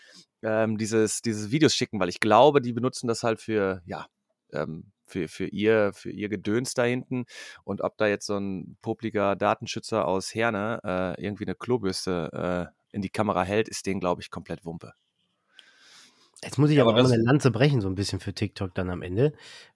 [0.42, 4.06] ähm, dieses, dieses Videos schicken, weil ich glaube, die benutzen das halt für, ja,
[4.52, 7.24] ähm, für, für, ihr, für ihr Gedöns da hinten.
[7.64, 12.94] Und ob da jetzt so ein popliger Datenschützer aus Herne äh, irgendwie eine Klobürste äh,
[12.94, 14.92] in die Kamera hält, ist denen, glaube ich, komplett Wumpe.
[16.42, 18.74] Jetzt muss ich ja, aber auch mal eine Lanze brechen, so ein bisschen für TikTok
[18.74, 19.34] dann am Ende.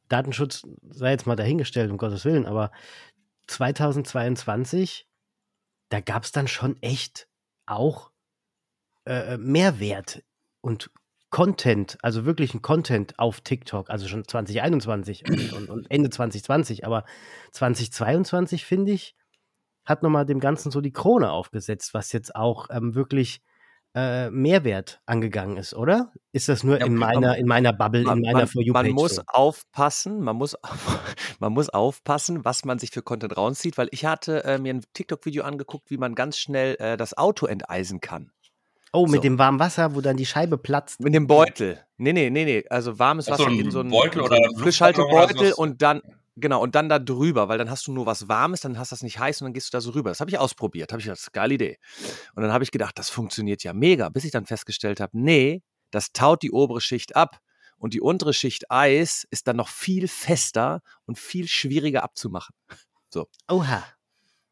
[0.09, 2.70] Datenschutz sei jetzt mal dahingestellt, um Gottes Willen, aber
[3.48, 5.07] 2022,
[5.90, 7.29] da gab es dann schon echt
[7.66, 8.11] auch
[9.05, 10.22] äh, Mehrwert
[10.64, 10.90] und
[11.31, 17.05] Content, also wirklichen Content auf TikTok, also schon 2021 und, und, Ende 2020, aber
[17.50, 19.16] 2022 finde ich,
[19.85, 23.42] hat nochmal dem Ganzen so die Krone aufgesetzt, was jetzt auch ähm, wirklich
[23.96, 26.12] äh, Mehrwert angegangen ist, oder?
[26.33, 28.87] Ist das nur ja, in meiner in meiner Bubble, man, in meiner For You Page?
[28.87, 29.22] Man muss so?
[29.27, 30.57] aufpassen, man muss
[31.40, 34.85] man muss aufpassen, was man sich für Content rauszieht, weil ich hatte äh, mir ein
[34.94, 38.31] TikTok Video angeguckt, wie man ganz schnell äh, das Auto enteisen kann.
[38.94, 39.22] Oh, mit so.
[39.22, 41.00] dem warmen Wasser, wo dann die Scheibe platzt.
[41.00, 41.85] Mit dem Beutel.
[41.96, 42.64] Nee, nee, nee, nee.
[42.70, 46.00] Also warmes Wasser so in so einen Beutel oder Frischhaltebeutel und dann,
[46.37, 48.94] genau, und dann da drüber, weil dann hast du nur was Warmes, dann hast du
[48.94, 50.11] das nicht heiß und dann gehst du da so rüber.
[50.11, 50.92] Das habe ich ausprobiert.
[50.92, 51.78] Habe ich gedacht, geile Idee.
[52.37, 55.62] Und dann habe ich gedacht, das funktioniert ja mega, bis ich dann festgestellt habe, nee,
[55.90, 57.40] das taut die obere Schicht ab.
[57.78, 62.54] Und die untere Schicht Eis ist dann noch viel fester und viel schwieriger abzumachen.
[63.12, 63.26] So.
[63.48, 63.83] Oha.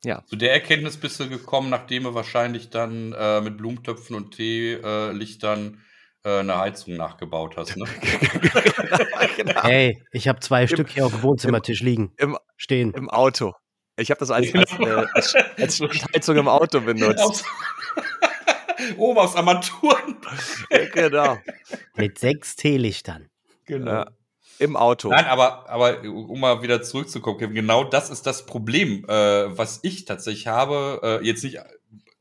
[0.04, 0.24] Ja.
[0.26, 5.80] Zu der Erkenntnis bist du gekommen, nachdem du wahrscheinlich dann äh, mit Blumentöpfen und Teelichtern
[6.24, 7.76] äh, eine Heizung nachgebaut hast.
[7.76, 7.84] Ne?
[9.36, 9.62] genau.
[9.62, 12.12] Hey, ich habe zwei Im, Stück hier auf dem Wohnzimmertisch liegen.
[12.16, 12.92] Im, stehen.
[12.94, 13.52] Im Auto.
[13.96, 14.64] Ich habe das als, genau.
[15.12, 15.80] als, äh, als, als
[16.14, 17.44] Heizung im Auto benutzt.
[18.96, 20.16] Oben aus Armaturen.
[20.92, 21.38] genau.
[21.94, 23.28] Mit sechs Teelichtern.
[23.66, 23.92] Genau.
[23.92, 24.06] Ja.
[24.62, 25.08] Im Auto.
[25.08, 30.04] Nein, aber, aber um mal wieder zurückzukommen, genau das ist das Problem, äh, was ich
[30.04, 31.58] tatsächlich habe, äh, jetzt nicht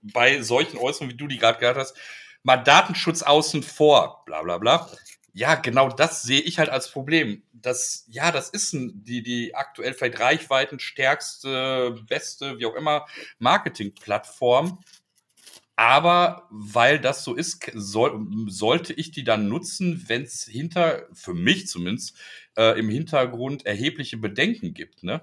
[0.01, 1.95] bei solchen Äußerungen, wie du die gerade gehört hast,
[2.41, 4.89] mal Datenschutz außen vor, bla bla bla.
[5.33, 7.43] ja, genau das sehe ich halt als Problem.
[7.53, 13.05] Das, ja, das ist ein, die, die aktuell vielleicht reichweitenstärkste, beste, wie auch immer,
[13.39, 14.79] Marketingplattform.
[15.81, 21.33] Aber weil das so ist, soll, sollte ich die dann nutzen, wenn es hinter, für
[21.33, 22.15] mich zumindest,
[22.55, 25.21] äh, im Hintergrund erhebliche Bedenken gibt, ne?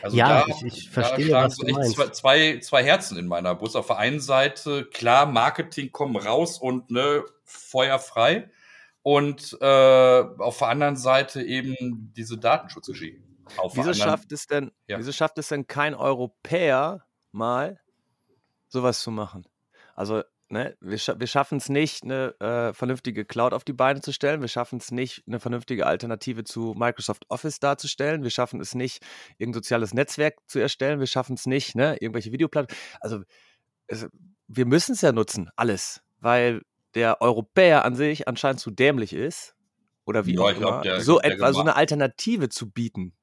[0.00, 1.96] Also ja, da, ich, ich verstehe, was du meinst.
[1.96, 3.76] Zwei, zwei, zwei Herzen in meiner Brust.
[3.76, 8.48] Auf der einen Seite, klar, Marketing kommen raus und ne, Feuer frei.
[9.02, 13.22] Und äh, auf der anderen Seite eben diese Datenschutzregie.
[13.74, 14.98] Wieso schafft es denn, ja.
[14.98, 17.81] wieso schafft es denn kein Europäer mal
[18.72, 19.46] sowas zu machen?
[19.94, 24.02] Also Ne, wir, scha wir schaffen es nicht, eine äh, vernünftige Cloud auf die Beine
[24.02, 24.42] zu stellen.
[24.42, 28.22] Wir schaffen es nicht, eine vernünftige Alternative zu Microsoft Office darzustellen.
[28.22, 29.02] Wir schaffen es nicht,
[29.38, 31.00] irgendein soziales Netzwerk zu erstellen.
[31.00, 32.82] Wir schaffen es nicht, ne, irgendwelche Videoplattformen.
[33.00, 33.22] Also
[33.86, 34.06] es,
[34.46, 36.60] wir müssen es ja nutzen, alles, weil
[36.94, 39.54] der Europäer an sich anscheinend zu dämlich ist
[40.04, 43.14] oder wie ja, auch glaub, immer, so etwa so eine Alternative zu bieten.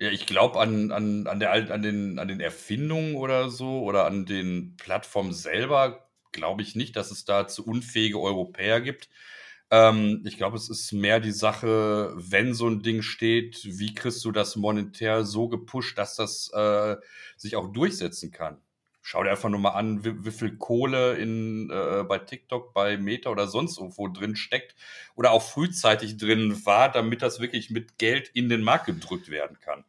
[0.00, 4.06] Ja, ich glaube an, an, an, der, an, den, an den Erfindungen oder so oder
[4.06, 9.08] an den Plattformen selber glaube ich nicht, dass es da zu unfähige Europäer gibt.
[9.70, 14.24] Ähm, ich glaube, es ist mehr die Sache, wenn so ein Ding steht, wie kriegst
[14.24, 16.96] du das monetär so gepusht, dass das äh,
[17.36, 18.60] sich auch durchsetzen kann?
[19.06, 22.96] Schau dir einfach nur mal an, wie, wie viel Kohle in, äh, bei TikTok, bei
[22.96, 24.74] Meta oder sonst irgendwo drin steckt
[25.14, 29.58] oder auch frühzeitig drin war, damit das wirklich mit Geld in den Markt gedrückt werden
[29.60, 29.84] kann.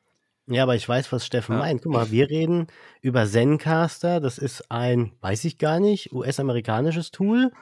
[0.47, 1.59] Ja, aber ich weiß, was Steffen ja.
[1.59, 1.81] meint.
[1.81, 2.67] Guck mal, wir reden
[2.99, 4.19] über Zencaster.
[4.19, 7.53] Das ist ein, weiß ich gar nicht, US-amerikanisches Tool.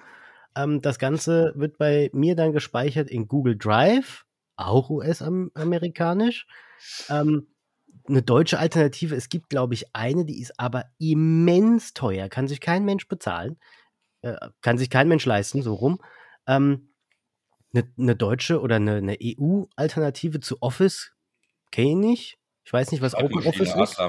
[0.55, 6.47] Ähm, das Ganze wird bei mir dann gespeichert in Google Drive, auch US-amerikanisch.
[7.09, 7.45] Ähm,
[8.07, 12.59] eine deutsche Alternative, es gibt, glaube ich, eine, die ist aber immens teuer, kann sich
[12.59, 13.57] kein Mensch bezahlen,
[14.21, 15.99] äh, kann sich kein Mensch leisten, so rum.
[16.47, 16.93] Ähm,
[17.73, 21.11] eine, eine deutsche oder eine, eine EU-Alternative zu Office
[21.71, 22.37] kenne ich nicht.
[22.65, 24.01] Ich weiß nicht, was OpenOffice ist.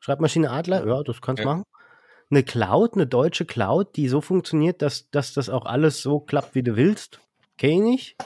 [0.00, 1.54] Schreibmaschine Adler, ja, das kannst du ja.
[1.54, 1.64] machen.
[2.30, 6.54] Eine Cloud, eine deutsche Cloud, die so funktioniert, dass, dass das auch alles so klappt,
[6.54, 7.20] wie du willst.
[7.56, 8.16] Kenne ich nicht.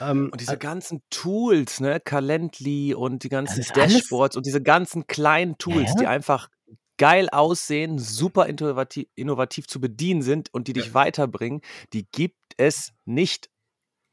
[0.00, 5.58] Ähm, und diese ganzen Tools, ne, Calendly und die ganzen Dashboards und diese ganzen kleinen
[5.58, 6.00] Tools, ja?
[6.00, 6.48] die einfach
[6.96, 10.94] geil aussehen, super innovativ, innovativ zu bedienen sind und die dich ja.
[10.94, 11.60] weiterbringen,
[11.92, 13.50] die gibt es nicht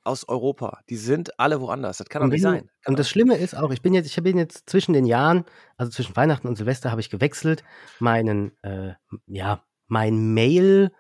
[0.04, 0.80] aus Europa.
[0.90, 1.98] Die sind alle woanders.
[1.98, 2.70] Das kann doch nicht sein.
[2.82, 5.46] Kann und das Schlimme ist auch, ich bin jetzt, ich bin jetzt zwischen den Jahren,
[5.78, 7.64] also zwischen Weihnachten und Silvester, habe ich gewechselt,
[8.00, 8.94] meinen, äh,
[9.28, 10.92] ja, mein Mail.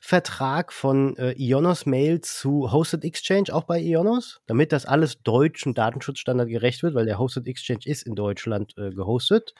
[0.00, 5.74] Vertrag von äh, Ionos Mail zu Hosted Exchange, auch bei Ionos, damit das alles deutschen
[5.74, 9.54] Datenschutzstandard gerecht wird, weil der Hosted Exchange ist in Deutschland äh, gehostet.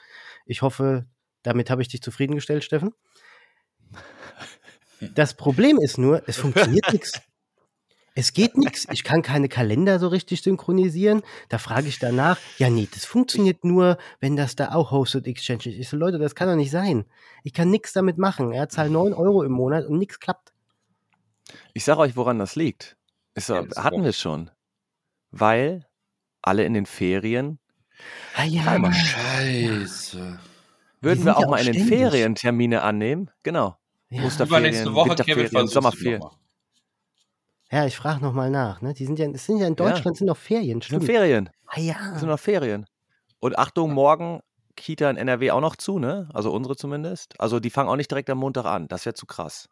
[0.45, 1.05] Ich hoffe,
[1.43, 2.93] damit habe ich dich zufriedengestellt, Steffen.
[5.13, 7.21] Das Problem ist nur, es funktioniert nichts.
[8.17, 8.87] Es geht nichts.
[8.91, 11.21] Ich kann keine Kalender so richtig synchronisieren.
[11.49, 15.67] Da frage ich danach, ja, nee, das funktioniert nur, wenn das da auch Hosted Exchange
[15.67, 15.77] ist.
[15.77, 17.05] Ich so, Leute, das kann doch nicht sein.
[17.43, 18.51] Ich kann nichts damit machen.
[18.51, 20.51] Er zahlt 9 Euro im Monat und nichts klappt.
[21.73, 22.97] Ich sage euch, woran das liegt.
[23.35, 24.49] Ist, ja, hatten wir schon.
[25.29, 25.85] Weil
[26.41, 27.59] alle in den Ferien.
[28.35, 28.93] Ah ja, Mann.
[28.93, 30.39] Scheiße.
[31.01, 33.29] Würden wir auch mal in den Ferien Termine annehmen?
[33.43, 33.77] Genau.
[34.09, 34.23] Ja.
[34.23, 36.23] Osterferien, Woche, Winterferien, Sommerferien.
[37.71, 38.81] Ja, ich frage nochmal nach.
[38.81, 38.93] Ne?
[38.93, 40.13] Die sind ja, es sind ja in Deutschland ja.
[40.15, 40.81] sind noch Ferien.
[40.81, 41.01] Stimmt.
[41.01, 41.49] Sind Ferien.
[41.67, 41.95] Ah ja.
[42.11, 42.85] Das sind noch Ferien.
[43.39, 44.41] Und Achtung, morgen
[44.75, 46.29] Kita in NRW auch noch zu, ne?
[46.33, 47.39] Also unsere zumindest.
[47.39, 48.87] Also die fangen auch nicht direkt am Montag an.
[48.87, 49.67] Das wäre zu krass.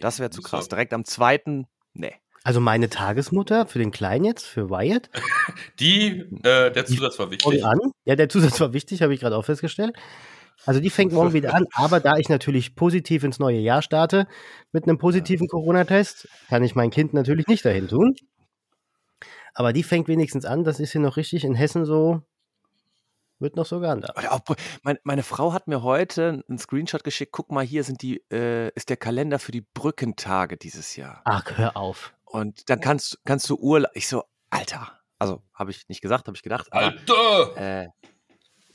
[0.00, 0.68] Das wäre zu krass.
[0.68, 2.12] Direkt am zweiten, ne.
[2.44, 5.10] Also meine Tagesmutter für den Kleinen jetzt, für Wyatt.
[5.80, 7.64] Die, äh, der Zusatz war wichtig.
[7.64, 7.78] An.
[8.04, 9.96] Ja, der Zusatz war wichtig, habe ich gerade auch festgestellt.
[10.66, 14.26] Also die fängt morgen wieder an, aber da ich natürlich positiv ins neue Jahr starte
[14.72, 18.14] mit einem positiven Corona-Test, kann ich mein Kind natürlich nicht dahin tun.
[19.54, 22.22] Aber die fängt wenigstens an, das ist hier noch richtig in Hessen so,
[23.38, 24.18] wird noch so gehandhabt.
[24.82, 28.70] Meine, meine, Frau hat mir heute einen Screenshot geschickt, guck mal, hier sind die, äh,
[28.74, 31.22] ist der Kalender für die Brückentage dieses Jahr.
[31.24, 32.14] Ach, hör auf.
[32.24, 36.36] Und dann kannst, kannst du Urlaub, ich so, Alter, also habe ich nicht gesagt, habe
[36.36, 36.72] ich gedacht.
[36.72, 37.84] Aber, Alter!
[37.84, 37.88] Äh,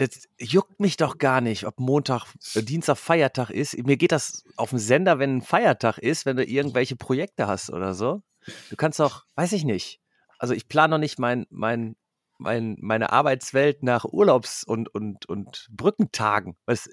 [0.08, 3.78] das juckt mich doch gar nicht, ob Montag, äh, Dienstag Feiertag ist.
[3.86, 7.70] Mir geht das auf dem Sender, wenn ein Feiertag ist, wenn du irgendwelche Projekte hast
[7.70, 8.22] oder so.
[8.70, 10.00] Du kannst doch, weiß ich nicht.
[10.38, 11.96] Also ich plane noch nicht mein, mein,
[12.38, 16.56] mein, meine Arbeitswelt nach Urlaubs- und, und, und Brückentagen.
[16.66, 16.89] Was,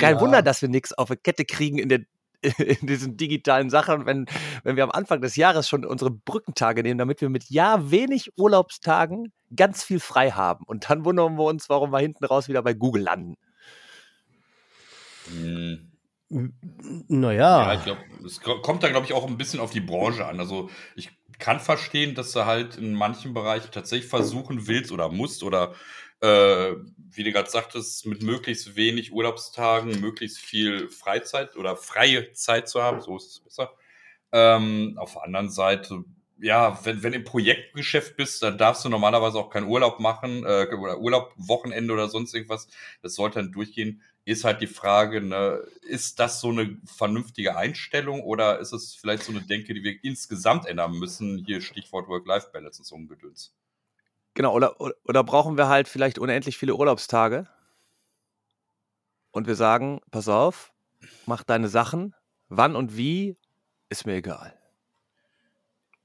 [0.00, 0.20] kein ja.
[0.20, 2.00] Wunder, dass wir nichts auf die Kette kriegen in der
[2.58, 4.26] in diesen digitalen Sachen, wenn,
[4.62, 8.32] wenn wir am Anfang des Jahres schon unsere Brückentage nehmen, damit wir mit ja wenig
[8.36, 10.64] Urlaubstagen ganz viel frei haben.
[10.66, 13.36] Und dann wundern wir uns, warum wir hinten raus wieder bei Google landen.
[15.28, 15.90] Hm.
[16.28, 17.72] Naja.
[17.72, 20.40] Ja, ich glaube, es kommt da, glaube ich, auch ein bisschen auf die Branche an.
[20.40, 25.42] Also ich kann verstehen, dass du halt in manchen Bereichen tatsächlich versuchen willst oder musst
[25.42, 25.74] oder
[26.24, 32.68] äh, wie du gerade sagtest, mit möglichst wenig Urlaubstagen möglichst viel Freizeit oder freie Zeit
[32.68, 33.74] zu haben, so ist es besser.
[34.32, 36.04] Ähm, auf der anderen Seite,
[36.40, 40.66] ja, wenn, wenn im Projektgeschäft bist, dann darfst du normalerweise auch keinen Urlaub machen äh,
[40.74, 42.68] oder Urlaub, Wochenende oder sonst irgendwas.
[43.02, 44.02] Das sollte dann durchgehen.
[44.24, 49.24] Ist halt die Frage, ne, ist das so eine vernünftige Einstellung oder ist es vielleicht
[49.24, 51.44] so eine Denke, die wir insgesamt ändern müssen?
[51.46, 53.54] Hier Stichwort Work-Life-Balance und so ein Gedöns.
[54.34, 57.46] Genau, oder, oder, brauchen wir halt vielleicht unendlich viele Urlaubstage
[59.30, 60.72] und wir sagen, pass auf,
[61.26, 62.14] mach deine Sachen,
[62.48, 63.36] wann und wie,
[63.88, 64.52] ist mir egal.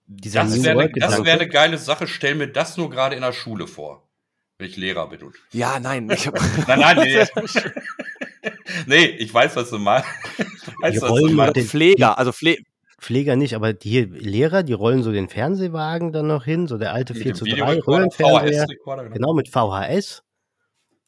[0.06, 1.26] Dieser Das wäre eine, Gedanke.
[1.26, 2.08] wär eine geile Sache.
[2.08, 4.10] Stell mir das nur gerade in der Schule vor,
[4.58, 5.22] wenn ich Lehrer bin.
[5.24, 6.26] Und Ja, nein, ich
[6.68, 7.26] Nein, nein, nee.
[8.88, 10.08] nee, ich weiß, was du meinst.
[10.38, 11.70] Ich weiß, was du meinst.
[11.70, 12.58] Pfleger, also Pfle
[13.00, 16.94] Pfleger nicht, aber die Lehrer, die rollen so den Fernsehwagen dann noch hin, so der
[16.94, 19.10] alte Mit 4 dem zu 3 Videorekorder, Röhrenfernseher, genau.
[19.10, 20.24] genau mit VHS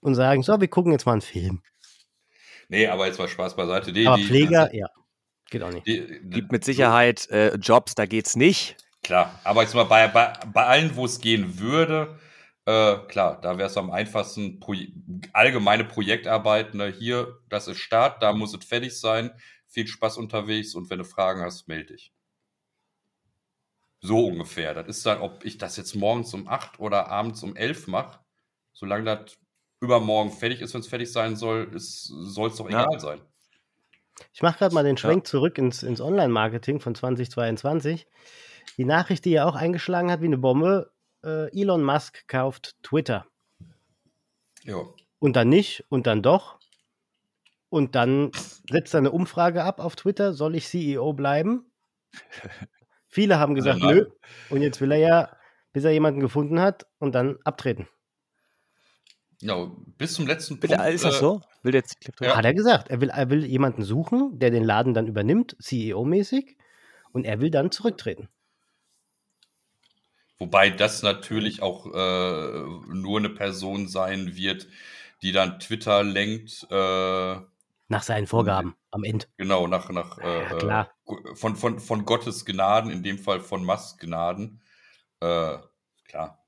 [0.01, 1.61] und sagen, so, wir gucken jetzt mal einen Film.
[2.69, 3.91] Nee, aber jetzt mal Spaß beiseite.
[3.91, 4.87] Die, Aber die, Pfleger, ja,
[5.49, 5.85] geht auch nicht.
[5.85, 8.77] die, die, gibt mit Sicherheit äh, Jobs, da geht's nicht.
[9.03, 12.17] Klar, aber jetzt mal bei, bei, bei allen, wo es gehen würde,
[12.65, 14.73] äh, klar, da wäre es am einfachsten, Pro
[15.33, 19.31] allgemeine Projektarbeit, ne, hier, das ist Start, da muss es fertig sein,
[19.71, 22.13] viel Spaß unterwegs und wenn du Fragen hast, melde dich.
[24.01, 24.73] So ungefähr.
[24.73, 28.19] Das ist dann, ob ich das jetzt morgens um 8 oder abends um 11 mache,
[28.73, 29.37] solange das
[29.79, 32.83] übermorgen fertig ist, wenn es fertig sein soll, soll es doch Ja.
[32.83, 33.21] egal sein.
[34.33, 38.07] Ich mache gerade mal den Schwenk zurück ins, ins Online-Marketing von 2022.
[38.77, 40.91] Die Nachricht, die ja auch eingeschlagen hat wie eine Bombe,
[41.23, 43.25] äh, Elon Musk kauft Twitter.
[44.63, 44.83] Ja.
[45.19, 46.59] Und dann nicht und dann doch.
[47.71, 48.31] Und dann
[48.69, 51.71] setzt er eine Umfrage ab auf Twitter, soll ich CEO bleiben?
[53.07, 53.95] Viele haben gesagt, nein.
[53.95, 54.05] nö.
[54.49, 55.37] Und jetzt will er ja,
[55.71, 57.87] bis er jemanden gefunden hat und dann abtreten.
[59.41, 60.91] ja, bis zum letzten Bitte, Punkt.
[60.91, 61.41] ist das äh, so?
[61.63, 62.35] Will der jetzt Ja.
[62.35, 62.89] Hat er gesagt.
[62.89, 66.57] Er will, er will jemanden suchen, der den Laden dann übernimmt, CEO-mäßig.
[67.13, 68.27] Und er will dann zurücktreten.
[70.39, 74.67] Wobei das natürlich auch äh, nur eine Person sein wird,
[75.21, 77.39] die dann Twitter lenkt, äh,
[77.91, 79.25] Nach seinen Vorgaben am Ende.
[79.35, 80.91] genau, nach, nach äh, Ja, klar.
[81.07, 84.61] äh, von, von, von Gottes Gnaden, in dem Fall von Musk Gnaden.
[85.19, 85.57] Äh,
[86.05, 86.41] klar.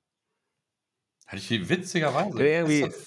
[1.27, 3.03] Hatte ich hier witzigerweise Ja, irgendwie- gestern,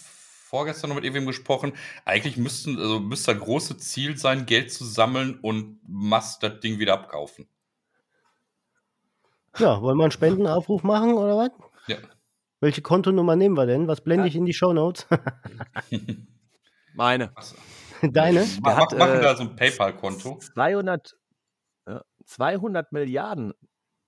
[0.48, 1.72] vorgestern noch mit irgendwem gesprochen.
[2.04, 6.78] Eigentlich müssten, also müsste das große Ziel sein, Geld zu sammeln und Musk das Ding
[6.78, 7.48] wieder abkaufen.
[9.58, 11.50] Ja, wollen wir einen Spendenaufruf machen oder was?
[11.86, 11.96] Ja.
[12.60, 13.88] Welche Kontonummer nehmen wir denn?
[13.88, 15.06] Was blende ich in die Shownotes?
[16.94, 17.32] Meine.
[18.12, 18.46] Deine?
[18.62, 20.38] Mach, hat, machen äh, da so ein PayPal-Konto.
[20.54, 21.16] 200,
[21.88, 23.52] ja, 200 Milliarden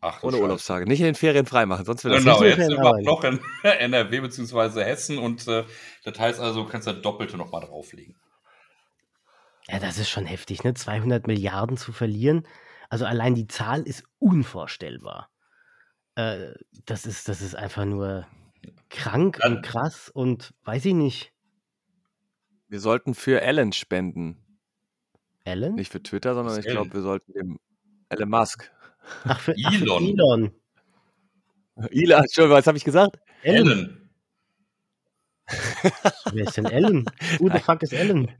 [0.00, 0.42] Ach, Ohne Scheiße.
[0.42, 0.86] Urlaubstage.
[0.86, 4.20] Nicht in den Ferien freimachen, sonst wird das Genau, jetzt sind wir noch in NRW
[4.20, 4.84] bzw.
[4.84, 5.64] Hessen und äh,
[6.04, 8.14] das heißt also, du kannst das Doppelte nochmal drauflegen.
[9.68, 10.74] Ja, das ist schon heftig, ne?
[10.74, 12.46] 200 Milliarden zu verlieren.
[12.90, 15.30] Also allein die Zahl ist unvorstellbar.
[16.16, 16.48] Äh,
[16.84, 18.26] das, ist, das ist einfach nur
[18.90, 21.32] krank Dann- und krass und weiß ich nicht.
[22.74, 24.36] Wir sollten für Elon spenden.
[25.44, 25.76] Ellen?
[25.76, 26.82] Nicht für Twitter, sondern Was ich Elon?
[26.90, 27.60] glaube, wir sollten dem
[28.08, 28.68] Elon Musk.
[29.22, 30.02] Ach, für, ach, für Elon.
[30.08, 30.52] Elon.
[31.92, 33.20] Elon, Entschuldigung, was habe ich gesagt?
[33.42, 34.10] Ellen.
[36.32, 37.04] Wer ist denn Ellen?
[37.38, 38.32] Who the fuck ist Ellen?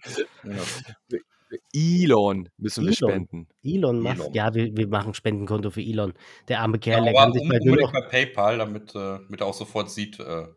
[1.72, 3.10] Elon müssen wir Elon.
[3.10, 3.48] spenden.
[3.62, 4.18] Elon Musk.
[4.18, 4.34] Elon.
[4.34, 6.12] Ja, wir, wir machen Spendenkonto für Elon.
[6.48, 7.92] Der arme Kerl, Ja, der kann sich um, nur unbedingt noch.
[7.92, 10.48] bei PayPal, damit, äh, damit er auch sofort sieht, äh,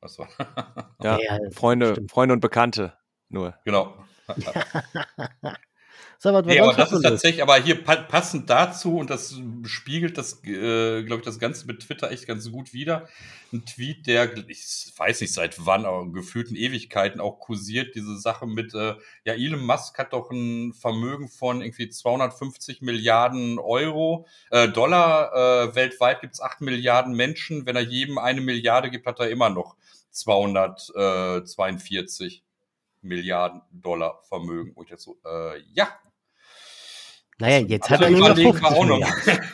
[0.00, 0.28] was war.
[1.02, 2.10] Ja, Ja, Freunde, stimmt.
[2.10, 2.94] Freunde und Bekannte
[3.30, 3.54] nur.
[3.64, 3.96] genau.
[6.22, 10.18] Was war Nee, aber das ist tatsächlich, aber hier pa passend dazu und das spiegelt
[10.18, 13.08] das, äh, glaube ich, das Ganze mit Twitter echt ganz gut wider.
[13.54, 18.46] Ein Tweet, der, ich weiß nicht seit wann, aber gefühlten Ewigkeiten auch kursiert, diese Sache
[18.46, 24.68] mit, äh, ja, Elon Musk hat doch ein Vermögen von irgendwie 250 Milliarden Euro, äh,
[24.68, 29.20] Dollar, äh, weltweit gibt es 8 Milliarden Menschen, wenn er jedem eine Milliarde gibt, hat
[29.20, 29.74] er immer noch
[30.10, 32.42] 242.
[33.02, 34.72] Milliarden Dollar Vermögen.
[34.74, 35.88] Und jetzt so, äh, ja.
[37.38, 39.40] Naja, jetzt hat er nur noch 50 Milliarden.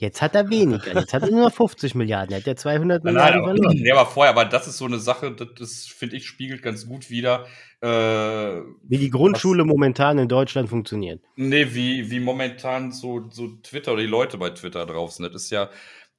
[0.00, 0.98] Jetzt hat er weniger.
[0.98, 2.32] Jetzt hat er nur noch 50 Milliarden.
[2.32, 3.76] Er hat ja 200 Nein, Milliarden aber, verloren.
[3.76, 6.86] nee, aber vorher, aber das ist so eine Sache, das, das finde ich, spiegelt ganz
[6.88, 7.44] gut wieder,
[7.82, 11.22] äh, Wie die Grundschule momentan in Deutschland funktioniert.
[11.36, 15.34] Nee, wie, wie momentan so, so Twitter oder die Leute bei Twitter drauf sind.
[15.34, 15.70] Das ist ja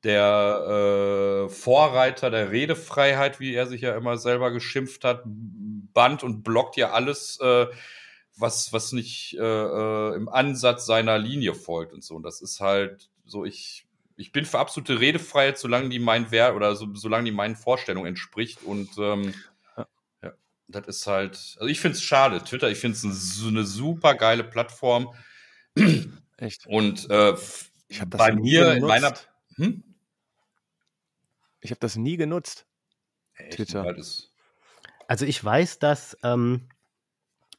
[0.03, 5.23] der äh, Vorreiter der Redefreiheit, wie er sich ja immer selber geschimpft hat,
[5.93, 7.67] band und blockt ja alles, äh,
[8.38, 12.15] was, was nicht äh, äh, im Ansatz seiner Linie folgt und so.
[12.15, 16.56] Und das ist halt so, ich, ich bin für absolute Redefreiheit, solange die mein Wert
[16.56, 18.63] oder so, solange die meinen Vorstellungen entspricht.
[18.63, 19.34] Und ähm,
[19.77, 19.88] Ja.
[20.23, 20.34] ja,
[20.67, 22.43] das ist halt, also ich finde es schade.
[22.43, 25.13] Twitter, ich finde es eine, super geile Plattform.
[26.38, 26.65] Echt.
[26.67, 27.36] Und äh,
[27.89, 29.13] Ich habe bei mir in meiner.
[29.56, 29.84] Hm?
[31.60, 32.65] Ich habe das nie genutzt.
[33.36, 33.58] Echt?
[33.58, 33.93] Twitter.
[33.93, 34.31] Das-
[35.12, 36.69] Also ich weiß, dass ähm,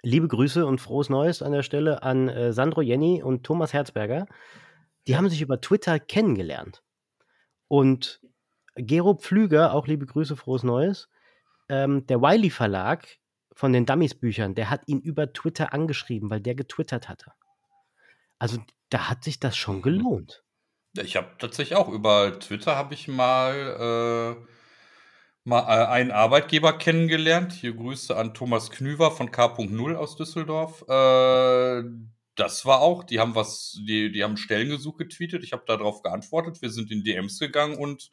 [0.01, 4.25] liebe Grüße und frohes Neues an der Stelle an äh, Sandro Jenny und Thomas Herzberger.
[5.07, 6.83] Die haben sich über Twitter kennengelernt.
[7.69, 8.23] Und
[8.75, 11.11] Gero Pflüger, auch liebe Grüße, frohes Neues,
[11.69, 13.07] ähm, der Wiley Verlag
[13.53, 17.33] von den Dummies Büchern, der hat ihn über Twitter angeschrieben, weil der getwittert hatte.
[18.39, 20.43] Also da hat sich das schon gelohnt.
[20.97, 24.53] Ja, Ich habe tatsächlich auch über Twitter habe ich mal, äh,
[25.45, 27.53] mal äh, einen Arbeitgeber kennengelernt.
[27.53, 30.83] Hier Grüße an Thomas Knüver von K.0 aus Düsseldorf.
[30.89, 31.85] Äh,
[32.35, 35.45] das war auch, die haben was, die, die haben Stellengesuch getweetet.
[35.45, 36.63] Ich habe darauf geantwortet.
[36.63, 38.11] Wir sind in DMs gegangen und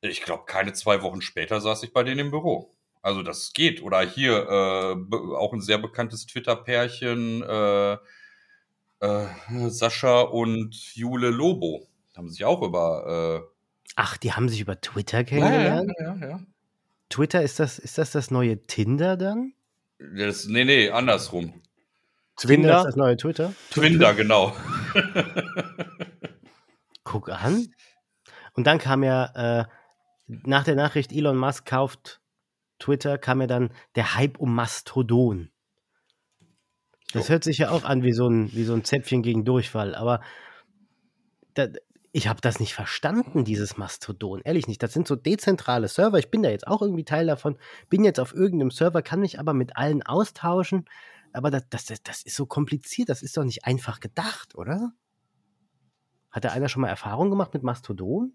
[0.00, 2.72] ich glaube, keine zwei Wochen später saß ich bei denen im Büro.
[3.02, 3.82] Also das geht.
[3.82, 7.42] Oder hier äh, auch ein sehr bekanntes Twitter-Pärchen.
[7.42, 7.92] Äh,
[9.00, 9.26] äh,
[9.68, 13.48] Sascha und Jule Lobo haben sich auch über
[13.96, 15.92] Ach, die haben sich über Twitter kennengelernt?
[15.98, 16.40] ja, ja, ja.
[17.08, 19.54] Twitter, ist das, ist das das neue Tinder dann?
[19.98, 21.46] Das, nee, nee, andersrum.
[21.46, 21.62] Tinder
[22.36, 22.84] ist Twinder.
[22.84, 23.54] das neue Twitter?
[23.70, 24.54] Twinder, genau.
[27.02, 27.66] Guck an.
[28.52, 29.64] Und dann kam ja, äh,
[30.26, 32.20] nach der Nachricht, Elon Musk kauft
[32.78, 35.50] Twitter, kam ja dann der Hype um Mastodon.
[37.12, 39.94] Das hört sich ja auch an wie so ein, wie so ein Zäpfchen gegen Durchfall,
[39.94, 40.20] aber
[41.54, 41.66] da,
[42.12, 44.40] ich habe das nicht verstanden, dieses Mastodon.
[44.42, 44.82] Ehrlich nicht.
[44.82, 46.18] Das sind so dezentrale Server.
[46.18, 47.58] Ich bin da jetzt auch irgendwie Teil davon.
[47.90, 50.86] Bin jetzt auf irgendeinem Server, kann mich aber mit allen austauschen.
[51.32, 53.10] Aber das, das, das, ist so kompliziert.
[53.10, 54.92] Das ist doch nicht einfach gedacht, oder?
[56.30, 58.32] Hat da einer schon mal Erfahrung gemacht mit Mastodon?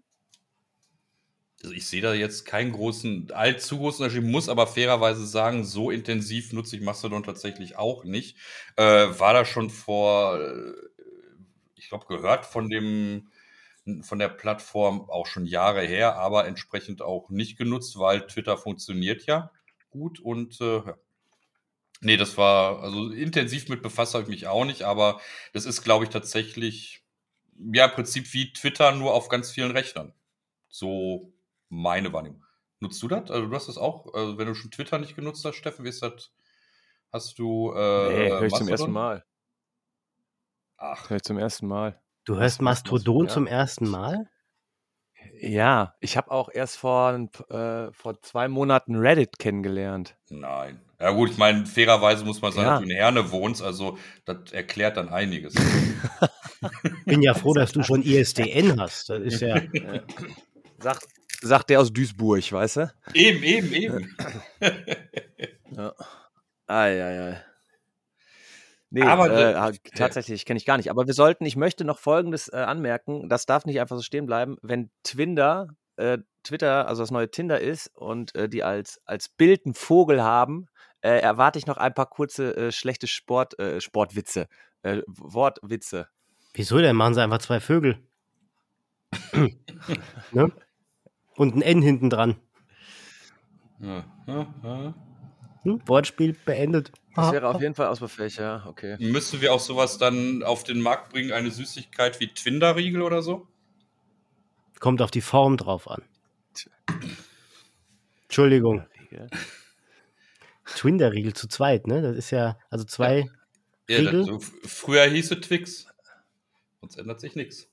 [1.62, 5.90] Also ich sehe da jetzt keinen großen, allzu großen Unterschied, muss aber fairerweise sagen, so
[5.90, 8.36] intensiv nutze ich Mastodon tatsächlich auch nicht.
[8.76, 10.72] Äh, war da schon vor, äh,
[11.74, 13.30] ich glaube, gehört von dem,
[14.02, 19.26] von der Plattform auch schon Jahre her, aber entsprechend auch nicht genutzt, weil Twitter funktioniert
[19.26, 19.50] ja
[19.94, 20.82] gut und äh.
[22.00, 25.20] Nee, das war, also intensiv mit befasst habe ich mich auch nicht, aber
[25.54, 27.02] das ist, glaube ich, tatsächlich,
[27.72, 30.12] ja, im Prinzip wie Twitter, nur auf ganz vielen Rechnern.
[30.68, 31.32] So
[31.70, 32.44] meine Wahrnehmung.
[32.80, 33.30] Nutzt du das?
[33.30, 35.88] Also du hast das auch, also wenn du schon Twitter nicht genutzt hast, Steffen, wie
[35.88, 36.32] ist das?
[37.10, 39.24] Hast du äh, Nee, höre ich zum ersten Mal.
[40.76, 42.02] Ach, Höre ich zum ersten Mal.
[42.24, 43.32] Du hörst Mastodon ja.
[43.32, 44.26] zum ersten Mal?
[45.40, 47.12] Ja, ich habe auch erst vor,
[47.50, 50.16] äh, vor zwei Monaten Reddit kennengelernt.
[50.30, 50.80] nein.
[51.00, 52.74] Ja gut, ich meine, fairerweise muss man sagen, Ja.
[52.76, 55.52] dass du in Herne wohnst, also das erklärt dann einiges.
[57.04, 59.10] Bin ja froh, dass du schon ISDN hast.
[59.10, 59.60] Das ist ja.
[60.78, 61.06] Sagt,
[61.42, 62.92] sagt der aus Duisburg, weißt du?
[63.12, 64.16] eben, eben, eben.
[65.72, 65.92] Ja.
[66.68, 67.42] Eieiei.
[68.94, 70.88] Nee, Aber, äh, äh, tatsächlich kenne ich gar nicht.
[70.88, 74.24] Aber wir sollten, ich möchte noch Folgendes äh, anmerken, das darf nicht einfach so stehen
[74.24, 74.56] bleiben.
[74.62, 79.66] Wenn Twinder, äh, Twitter, also das neue Tinder ist und äh, die als, als Bild
[79.66, 80.68] einen Vogel haben,
[81.00, 84.46] äh, erwarte ich noch ein paar kurze äh, schlechte Sport, äh, Sportwitze,
[84.82, 86.06] äh, Wortwitze.
[86.52, 86.94] Wieso denn?
[86.94, 87.98] Machen sie einfach zwei Vögel.
[90.30, 90.52] ne?
[91.34, 92.36] Und ein N hinten dran.
[93.80, 94.94] Ja, ja, ja.
[95.64, 95.80] Hm?
[95.86, 96.92] Wortspiel beendet.
[97.16, 98.96] Das wäre auf jeden Fall ausbaufähig, ja, okay.
[98.98, 103.46] Müssen wir auch sowas dann auf den Markt bringen, eine Süßigkeit wie Twinderriegel oder so?
[104.80, 106.02] Kommt auf die Form drauf an.
[108.24, 108.84] Entschuldigung.
[110.66, 112.02] Twinderriegel zu zweit, ne?
[112.02, 113.30] Das ist ja, also zwei.
[113.88, 114.20] Ja, Riegel?
[114.20, 115.86] das, so, früher hieß es Twix.
[116.80, 117.68] Sonst ändert sich nichts.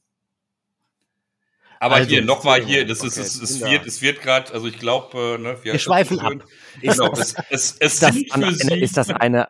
[1.81, 3.71] Aber Also, hier, nochmal hier, das ist, okay, es, es Kinder.
[3.71, 6.33] wird, es wird gerade, also ich glaube, äh, ne, Wir schweifen ab.
[6.79, 8.79] Genau, es, es, es Ist das, eine, sie.
[8.79, 9.49] ist das eine,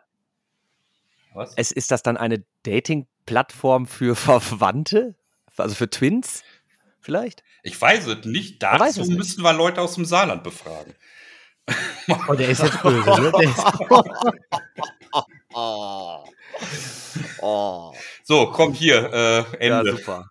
[1.34, 1.52] Was?
[1.56, 5.14] es, ist das dann eine Dating-Plattform für Verwandte?
[5.58, 6.42] Also für Twins?
[7.00, 7.44] Vielleicht?
[7.64, 8.62] Ich weiß es nicht.
[8.62, 9.18] Dazu es nicht.
[9.18, 10.94] müssten wir Leute aus dem Saarland befragen.
[12.28, 13.30] Oh, der ist jetzt böse, ne?
[13.38, 13.62] Der ist,
[15.12, 15.22] Oh.
[15.54, 16.24] Oh.
[18.24, 19.92] So, komm hier, äh, Ja, Ende.
[19.92, 20.26] super.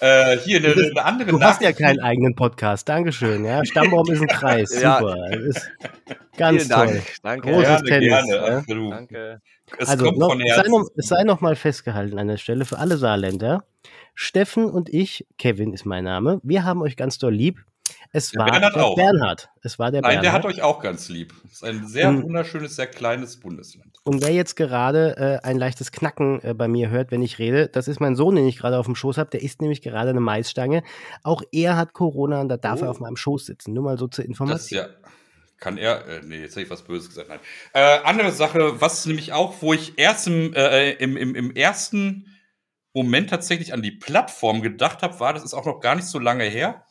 [0.00, 2.88] äh, hier eine, eine andere du hast ja keinen eigenen Podcast.
[2.88, 3.44] Dankeschön.
[3.44, 3.64] Ja?
[3.64, 4.80] Stammbaum ist ein Kreis.
[4.80, 4.98] Ja.
[4.98, 5.30] Super.
[5.32, 5.70] Ist
[6.36, 6.86] ganz Vielen toll.
[6.86, 7.04] Dank.
[7.22, 7.50] Danke.
[7.50, 8.64] Großes Gerne, Tennis, gerne.
[8.66, 8.90] ja.
[8.90, 9.40] Danke.
[9.78, 10.70] es Also kommt noch, von es, sei Herzen.
[10.70, 13.64] noch, es sei noch mal festgehalten an der Stelle für alle Saarländer.
[14.14, 17.58] Steffen und ich, Kevin ist mein Name, wir haben euch ganz doll lieb.
[18.12, 18.96] Es Der war Bernhard der auch.
[18.96, 19.50] Bernhard.
[19.62, 20.44] Es war der Nein, der Bernhard.
[20.44, 21.34] hat euch auch ganz lieb.
[21.42, 22.22] Das ist ein sehr Mhm.
[22.22, 23.98] wunderschönes, sehr kleines Bundesland.
[24.04, 27.68] Und wer jetzt gerade äh, ein leichtes Knacken äh, bei mir hört, wenn ich rede,
[27.68, 29.30] das ist mein Sohn, den ich gerade auf dem Schoß habe.
[29.30, 30.82] Der isst nämlich gerade eine Maisstange.
[31.22, 32.84] Auch er hat Corona und da darf Oh.
[32.86, 33.74] er auf meinem Schoß sitzen.
[33.74, 34.80] Nur mal so zur Das Information.
[34.80, 34.88] ja.
[35.60, 36.06] Kann er.
[36.06, 37.28] Äh, nee, jetzt habe ich was Böses gesagt.
[37.28, 37.40] Nein.
[37.74, 42.26] Äh, andere Sache, was nämlich auch, wo ich erst im, äh, im, im, im ersten
[42.94, 46.18] Moment tatsächlich an die Plattform gedacht habe, war, das ist auch noch gar nicht so
[46.20, 46.84] lange her.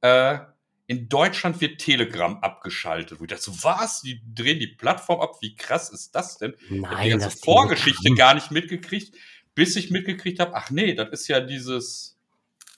[0.00, 0.38] Äh,
[0.86, 3.18] in Deutschland wird Telegram abgeschaltet.
[3.18, 4.02] Wo ich dachte, so, was?
[4.02, 5.36] Die drehen die Plattform ab?
[5.40, 6.54] Wie krass ist das denn?
[6.58, 8.16] Ich habe die Nein, ganze Vorgeschichte Telegramm.
[8.18, 9.16] gar nicht mitgekriegt,
[9.54, 12.18] bis ich mitgekriegt habe, ach nee, das ist ja dieses.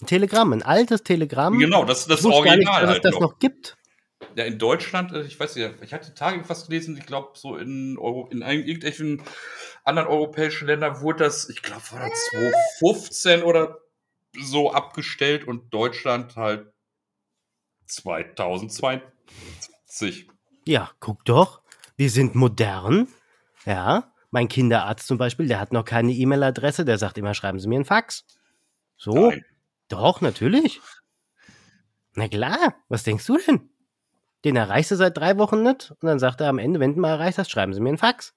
[0.00, 1.58] Ein Telegramm, ein altes Telegramm.
[1.58, 3.38] Genau, das ist das gar nicht, Original dass es halt das noch.
[3.38, 3.76] gibt.
[4.36, 7.30] Ja, in Deutschland, äh, ich weiß nicht, ich hatte die Tage irgendwas gelesen, ich glaube,
[7.34, 9.22] so in, Euro, in irgendwelchen
[9.84, 12.28] anderen europäischen Ländern wurde das, ich glaube, war das
[12.80, 13.78] 2015 oder
[14.38, 16.70] so abgestellt und Deutschland halt
[17.86, 20.28] 2022.
[20.66, 21.62] Ja, guck doch.
[21.96, 23.08] Wir sind modern.
[23.64, 27.68] Ja, mein Kinderarzt zum Beispiel, der hat noch keine E-Mail-Adresse, der sagt immer, schreiben Sie
[27.68, 28.24] mir einen Fax.
[28.96, 29.44] So, Nein.
[29.88, 30.80] doch, natürlich.
[32.14, 33.70] Na klar, was denkst du denn?
[34.44, 37.00] Den erreichst du seit drei Wochen nicht und dann sagt er am Ende, wenn du
[37.00, 38.34] mal erreicht hast, schreiben Sie mir einen Fax.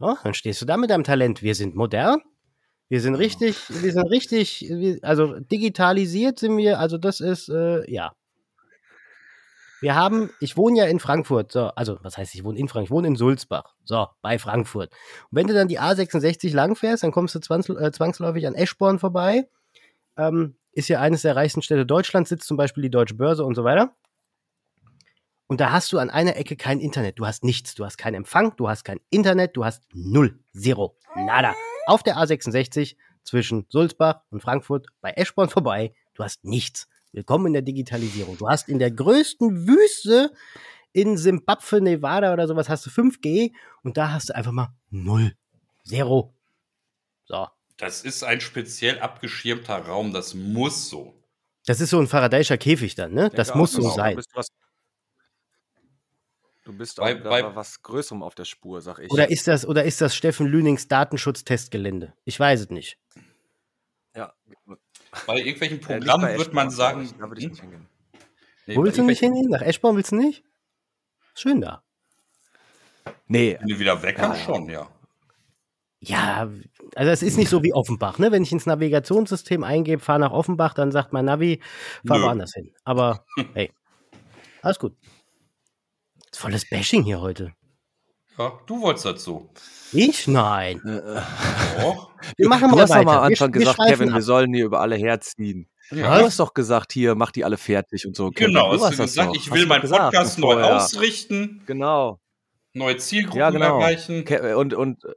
[0.00, 1.42] Ja, dann stehst du da mit deinem Talent.
[1.42, 2.22] Wir sind modern.
[2.88, 4.72] Wir sind richtig, wir sind richtig,
[5.02, 8.12] also digitalisiert sind wir, also das ist, äh, ja.
[9.80, 12.88] Wir haben, ich wohne ja in Frankfurt, so, also was heißt, ich wohne in Frankfurt,
[12.88, 14.90] ich wohne in Sulzbach, so, bei Frankfurt.
[15.30, 17.38] Und wenn du dann die A66 lang fährst, dann kommst du
[17.74, 19.48] äh, zwangsläufig an Eschborn vorbei.
[20.16, 23.54] Ähm, ist ja eines der reichsten Städte Deutschlands, sitzt zum Beispiel die Deutsche Börse und
[23.54, 23.94] so weiter.
[25.46, 27.18] Und da hast du an einer Ecke kein Internet.
[27.18, 27.74] Du hast nichts.
[27.74, 31.56] Du hast keinen Empfang, du hast kein Internet, du hast null, zero, nada.
[31.86, 36.86] Auf der A66 zwischen Sulzbach und Frankfurt bei Eschborn vorbei, du hast nichts.
[37.12, 38.38] Willkommen in der Digitalisierung.
[38.38, 40.32] Du hast in der größten Wüste
[40.92, 43.52] in Simbabwe, Nevada oder sowas hast du 5G
[43.82, 45.34] und da hast du einfach mal null,
[45.84, 46.32] zero.
[47.24, 47.48] So.
[47.78, 51.14] Das ist ein speziell abgeschirmter Raum, das muss so.
[51.66, 53.30] Das ist so ein Faradayischer Käfig dann, ne?
[53.30, 53.94] Das muss so genau.
[53.94, 54.10] sein.
[54.10, 54.48] Du bist, was,
[56.64, 59.10] du bist bei, was Größerem auf der Spur, sag ich.
[59.10, 62.12] Oder ist das, oder ist das Steffen Lünings Datenschutztestgelände?
[62.24, 62.98] Ich weiß es nicht.
[64.14, 64.32] ja.
[65.26, 67.02] Bei irgendwelchen Äh, Programmen bei wird man sagen.
[67.02, 67.12] ich.
[67.16, 67.50] Da würde ich hm?
[67.52, 67.88] nicht hingehen.
[68.66, 69.48] Nee, Wo willst du nicht hingehen?
[69.50, 70.44] Nach Eschborn willst du nicht?
[71.34, 71.82] Schön da.
[73.26, 74.34] Nee, Wenn du wieder weg Ja.
[74.36, 74.88] schon, ja.
[76.02, 76.50] Ja,
[76.94, 78.32] also es ist nicht so wie Offenbach, ne?
[78.32, 81.60] Wenn ich ins Navigationssystem eingebe, fahr nach Offenbach, dann sagt mein Navi,
[82.06, 82.24] fahr Nö.
[82.24, 82.72] woanders hin.
[82.84, 83.70] Aber hey,
[84.62, 84.96] alles gut.
[86.32, 87.52] Volles Bashing hier heute.
[88.38, 89.50] Ja, du wolltest dazu.
[89.92, 90.26] Ich?
[90.28, 90.80] Nein.
[91.80, 92.10] Doch.
[92.36, 93.04] Wir machen du mal hast doch weiter.
[93.04, 94.14] mal am Wir- Anfang wir gesagt, schweifen Kevin, ab.
[94.16, 95.68] wir sollen hier über alle herziehen.
[95.90, 96.18] Ja.
[96.18, 98.30] Du hast doch gesagt, hier, mach die alle fertig und so.
[98.30, 98.54] Kevin.
[98.54, 100.76] Genau, du hast hast du das gesagt, ich will meinen gesagt Podcast neu vorher.
[100.76, 102.20] ausrichten, Genau.
[102.72, 103.80] neue Zielgruppen Ja, genau.
[103.80, 104.24] erreichen.
[104.24, 105.08] Ke- Und, und äh,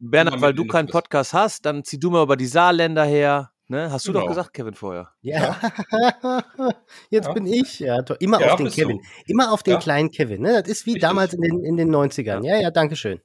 [0.00, 0.88] Bernhard, weil du keinen.
[0.88, 3.51] Podcast hast, dann zieh du mal über die Saarländer her.
[3.72, 3.90] Ne?
[3.90, 4.24] Hast du Genau.
[4.24, 5.08] doch gesagt, Kevin, vorher.
[5.22, 5.56] Ja,
[7.08, 7.32] jetzt Ja.
[7.32, 7.80] bin ich.
[7.80, 8.82] Ja, immer Ja, auf den bist du.
[8.82, 9.00] Kevin.
[9.26, 9.78] Immer auf den Ja.
[9.80, 10.42] kleinen Kevin.
[10.42, 10.60] Ne?
[10.62, 11.00] Das ist wie Richtig.
[11.08, 12.44] damals in den, in den 90ern.
[12.44, 13.22] Ja, ja, danke schön.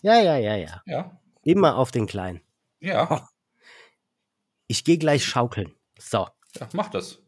[0.00, 0.82] Ja, ja, ja, ja.
[0.86, 2.40] Ja, Immer auf den kleinen.
[2.80, 3.28] ja,
[4.68, 5.74] Ich gehe gleich schaukeln.
[5.98, 6.26] So,
[6.58, 7.18] ja, mach das.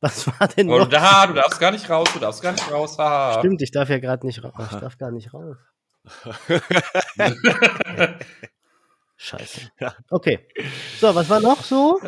[0.00, 0.88] was war denn noch?
[0.90, 2.98] da, du darfst gar nicht raus, du darfst gar nicht raus.
[2.98, 3.38] Haha.
[3.38, 4.52] Stimmt, ich darf ja gerade nicht raus.
[4.70, 5.56] Ich darf gar nicht raus.
[9.16, 9.70] Scheiße.
[9.80, 9.94] Ja.
[10.10, 10.46] Okay.
[11.00, 12.00] So, was war noch so?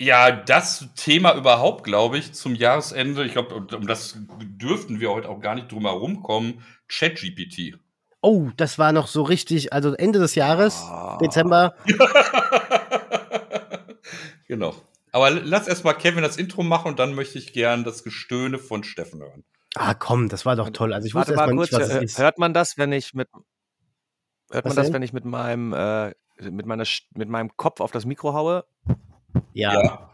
[0.00, 5.28] Ja, das Thema überhaupt, glaube ich, zum Jahresende, ich glaube, um das dürften wir heute
[5.28, 7.78] auch gar nicht drum herum kommen, ChatGPT.
[8.20, 11.18] Oh, das war noch so richtig, also Ende des Jahres, Ah.
[11.20, 11.74] Dezember.
[14.48, 14.74] genau.
[15.12, 18.84] Aber lass erstmal Kevin das Intro machen und dann möchte ich gern das Gestöhne von
[18.84, 19.44] Steffen hören.
[19.74, 20.92] Ah, komm, das war doch toll.
[20.92, 22.18] Also ich Warte wusste mal erstmal kurz, nicht, was es ist.
[22.18, 23.28] hört man das, wenn ich mit
[24.50, 24.94] hört Was man das, denn?
[24.94, 26.84] wenn ich mit meinem äh, mit meiner
[27.14, 28.64] mit meinem Kopf auf das Mikro haue?
[29.52, 30.10] Ja,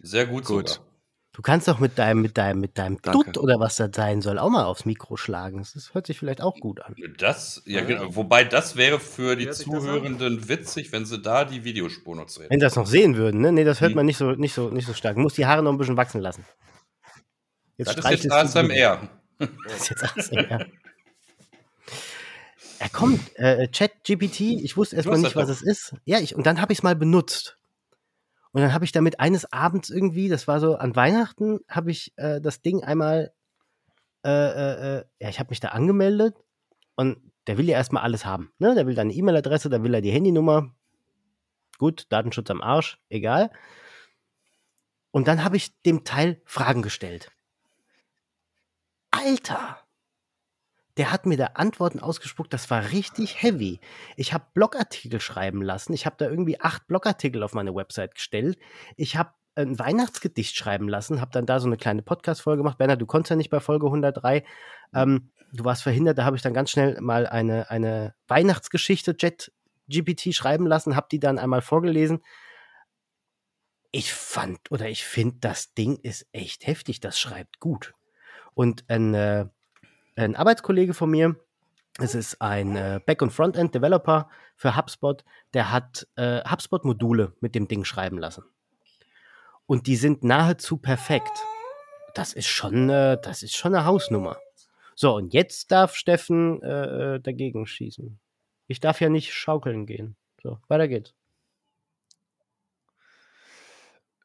[0.00, 0.68] Sehr gut, Gut.
[0.68, 0.86] sogar.
[1.32, 3.24] du kannst doch mit deinem, mit deinem, mit deinem Danke.
[3.32, 5.58] Dutt oder was das sein soll, auch mal aufs Mikro schlagen.
[5.58, 6.94] Das hört sich vielleicht auch gut an.
[7.18, 8.14] Das, ja, genau.
[8.16, 9.48] Wobei das wäre für die?
[9.50, 12.46] Zuhörenden witzig, wenn sie da die Videospur noch sehen.
[12.48, 13.52] Wenn sie das noch sehen würden, ne?
[13.52, 13.96] Nee, das hört Hm.
[13.96, 15.14] man nicht so, nicht so, nicht so stark.
[15.16, 16.44] Du musst die Haare noch ein bisschen wachsen lassen.
[17.76, 18.32] Jetzt Das ist jetzt.
[18.32, 19.08] ASMR.
[19.38, 20.46] Das ist jetzt 18
[22.82, 22.92] Jahre.
[22.92, 25.94] Er kommt, äh, Chat GPT, ich wusste erstmal nicht, was es ist.
[26.04, 27.58] Ja, ich, und dann habe ich es mal benutzt.
[28.52, 32.12] Und dann habe ich damit eines Abends irgendwie, das war so an Weihnachten, habe ich
[32.16, 33.32] äh, das Ding einmal,
[34.24, 36.36] äh, äh, äh, ja, ich habe mich da angemeldet
[36.94, 38.52] und der will ja erstmal alles haben.
[38.58, 38.74] Ne?
[38.74, 40.70] Der will deine E-Mail-Adresse, da will er die Handynummer.
[41.78, 43.50] Gut, Datenschutz am Arsch, egal.
[45.10, 47.32] Und dann habe ich dem Teil Fragen gestellt.
[49.10, 49.81] Alter!
[50.98, 53.80] Der hat mir da Antworten ausgespuckt, das war richtig heavy.
[54.16, 55.94] Ich habe Blogartikel schreiben lassen.
[55.94, 58.58] Ich habe da irgendwie acht Blogartikel auf meine Website gestellt.
[58.96, 62.78] Ich habe ein Weihnachtsgedicht schreiben lassen, habe dann da so eine kleine Podcast-Folge gemacht.
[62.78, 64.44] Bernhard, du konntest ja nicht bei Folge 103.
[64.94, 69.52] Ähm, du warst verhindert, da habe ich dann ganz schnell mal eine, eine Weihnachtsgeschichte Jet
[69.88, 72.22] GPT schreiben lassen, habe die dann einmal vorgelesen.
[73.90, 77.92] Ich fand oder ich finde, das Ding ist echt heftig, das schreibt gut.
[78.54, 79.46] Und ein, äh,
[80.16, 81.36] ein Arbeitskollege von mir,
[81.98, 87.68] es ist ein äh, Back- und Frontend-Developer für HubSpot, der hat äh, HubSpot-Module mit dem
[87.68, 88.44] Ding schreiben lassen.
[89.66, 91.44] Und die sind nahezu perfekt.
[92.14, 94.38] Das ist schon, äh, das ist schon eine Hausnummer.
[94.94, 98.18] So, und jetzt darf Steffen äh, äh, dagegen schießen.
[98.68, 100.16] Ich darf ja nicht schaukeln gehen.
[100.42, 101.14] So, weiter geht's.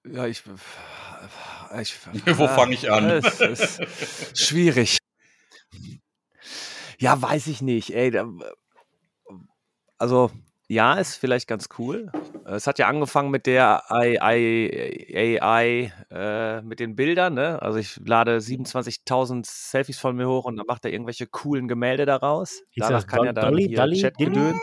[0.05, 0.43] Ja, ich.
[1.81, 1.93] ich
[2.37, 3.09] Wo fange ich an?
[3.09, 4.99] Es ist schwierig.
[6.99, 7.93] Ja, weiß ich nicht.
[7.93, 8.27] Ey, da,
[9.97, 10.31] also
[10.69, 12.11] ja, ist vielleicht ganz cool.
[12.45, 17.35] Es hat ja angefangen mit der AI, AI äh, mit den Bildern.
[17.35, 17.61] Ne?
[17.61, 22.05] Also ich lade 27.000 Selfies von mir hoch und dann macht er irgendwelche coolen Gemälde
[22.05, 22.61] daraus.
[22.71, 24.57] Hieß Danach das kann ja dann Dolly, hier Dolly, Chat gedöns.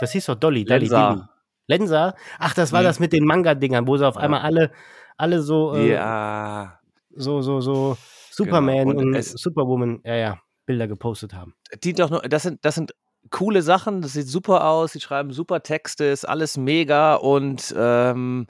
[0.00, 1.12] Das hieß doch Dolly, Dolly, Lensa.
[1.12, 1.22] Dilly.
[1.66, 2.14] Lensa?
[2.38, 2.84] Ach, das war Mhm.
[2.84, 4.70] das mit den Manga-Dingern, wo sie auf einmal alle,
[5.16, 6.80] alle so, äh, Ja,
[7.14, 7.96] so, so, so
[8.44, 9.00] Superman Genau.
[9.00, 11.54] Und und, Superwoman, ja, ja, Bilder gepostet haben.
[11.82, 12.94] die doch nur, das sind, das sind
[13.30, 18.46] coole Sachen, das sieht super aus, sie schreiben super Texte, ist alles mega und ähm,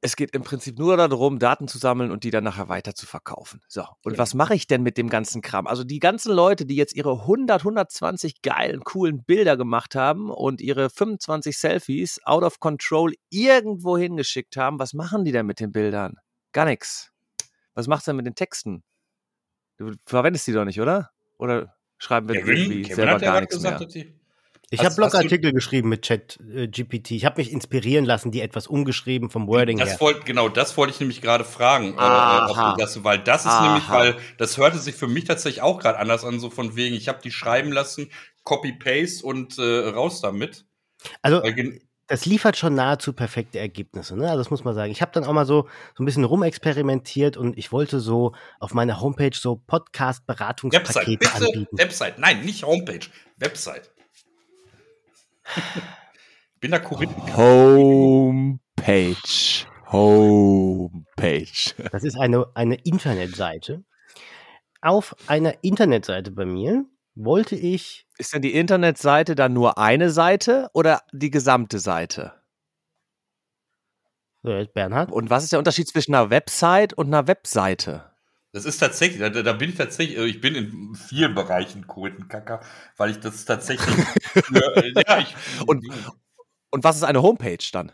[0.00, 3.06] es geht im Prinzip nur darum, Daten zu sammeln und die dann nachher weiter zu
[3.06, 3.62] verkaufen.
[3.68, 4.18] So, und Ja.
[4.18, 5.66] was mache ich denn mit dem ganzen Kram?
[5.66, 10.60] Also die ganzen Leute, die jetzt ihre 100, 120 geilen, coolen Bilder gemacht haben und
[10.60, 15.72] ihre 25 Selfies out of control irgendwo hingeschickt haben, was machen die denn mit den
[15.72, 16.16] Bildern?
[16.52, 17.10] Gar nichts.
[17.74, 18.82] Was macht's denn mit den Texten?
[19.76, 21.10] Du verwendest die doch nicht, oder?
[21.38, 23.88] Oder schreiben wir Kevin, irgendwie Kevin selber gar nichts gesagt, mehr?
[23.88, 24.14] die.
[24.70, 27.12] Ich habe du- Blogartikel geschrieben mit Chat äh, GPT.
[27.12, 29.86] Ich habe mich inspirieren lassen, die etwas umgeschrieben vom Wording her.
[29.86, 33.52] Das wollt, genau, das wollte ich nämlich gerade fragen, äh, du das, weil das ist
[33.52, 33.66] Aha.
[33.66, 36.94] nämlich, weil das hörte sich für mich tatsächlich auch gerade anders an, so von wegen,
[36.96, 38.10] ich habe die schreiben lassen,
[38.44, 40.66] Copy-Paste und äh, raus damit.
[41.22, 41.42] Also
[42.06, 44.28] das liefert schon nahezu perfekte Ergebnisse, ne?
[44.28, 44.92] Also das muss man sagen.
[44.92, 48.74] Ich habe dann auch mal so, so ein bisschen rumexperimentiert und ich wollte so auf
[48.74, 51.78] meiner Homepage so Website, Podcast-Beratungspakete bitte, anbieten.
[51.78, 53.06] Website, nein, nicht Homepage,
[53.38, 53.90] Website.
[56.60, 57.12] Bin da korrekt.
[57.36, 59.16] Homepage.
[59.90, 61.74] Homepage.
[61.92, 63.84] Das ist eine, eine Internetseite.
[64.80, 66.84] Auf einer Internetseite bei mir
[67.14, 72.32] wollte ich, Ist denn die Internetseite dann nur eine Seite oder die gesamte Seite?
[74.42, 78.10] Bernhard, Und was ist der Unterschied zwischen einer Website und einer Webseite?
[78.52, 82.60] Das ist tatsächlich, da, da bin ich tatsächlich, äh, ich bin in vielen Bereichen Kuritenkacker,
[82.96, 83.88] weil ich das tatsächlich
[84.44, 85.34] für, äh, ja, ich,
[85.66, 85.84] Und-
[86.70, 87.90] Und was ist eine Homepage dann?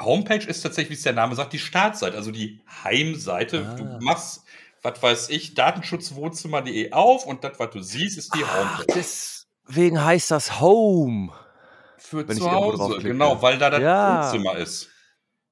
[0.00, 3.66] Homepage ist tatsächlich, wie es der Name sagt, die Startseite, also die Heimseite.
[3.66, 3.74] Ah.
[3.74, 4.43] Du machst,
[4.84, 8.94] was weiß ich, datenschutzwohnzimmer.de auf und das, was du siehst, ist die Ach, Homepage.
[8.94, 11.32] deswegen heißt das Home.
[11.98, 14.24] Für wenn zu Hause, genau, weil da das Ja.
[14.32, 14.90] Wohnzimmer ist.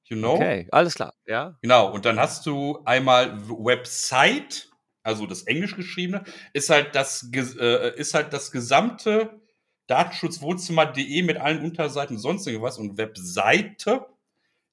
[0.05, 0.35] You know?
[0.35, 1.15] Okay, alles klar.
[1.27, 1.57] Ja.
[1.63, 4.69] Genau, und dann hast du einmal Website,
[5.03, 9.41] also das Englisch geschriebene, ist halt das, äh, ist halt das gesamte
[9.87, 14.05] Datenschutzwohnzimmer.de mit allen Unterseiten und sonst irgendwas und Webseite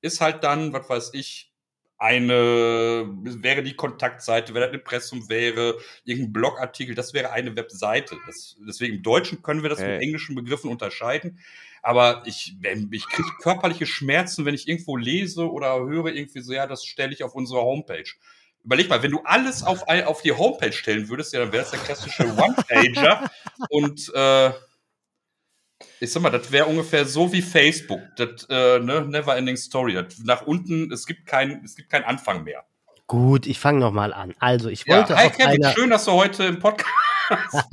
[0.02, 1.49] ist halt dann, was weiß ich,
[2.00, 8.16] eine, wäre die Kontaktseite, wäre das Impressum wäre, irgendein Blogartikel, das wäre eine Webseite.
[8.26, 10.04] Das, deswegen im Deutschen können wir das mit Okay.
[10.06, 11.40] englischen Begriffen unterscheiden.
[11.82, 12.56] Aber ich,
[12.92, 17.14] ich kriege körperliche Schmerzen, wenn ich irgendwo lese oder höre irgendwie so, ja, das stelle
[17.14, 18.10] ich auf unsere Homepage.
[18.64, 21.72] Überleg mal, wenn du alles auf, auf die Homepage stellen würdest, ja, dann wäre das
[21.72, 23.30] der klassische One-Pager.
[23.70, 24.52] Und äh,
[26.00, 28.00] ich sag mal, das wäre ungefähr so wie Facebook.
[28.18, 29.94] Das, äh, ne, Never Ending Story.
[29.94, 32.64] Das, nach unten, es gibt keinen, es gibt keinen Anfang mehr.
[33.08, 34.34] gut, ich fange nochmal an.
[34.40, 36.90] Also ich Ja, wollte hi auf Kevin, einer, schön, dass du heute im Podcast.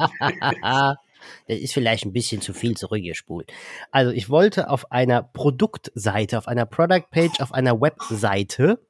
[1.48, 3.50] das ist vielleicht ein bisschen zu viel zurückgespult.
[3.90, 8.80] Also ich wollte auf einer Produktseite, auf einer Product Page, auf einer Webseite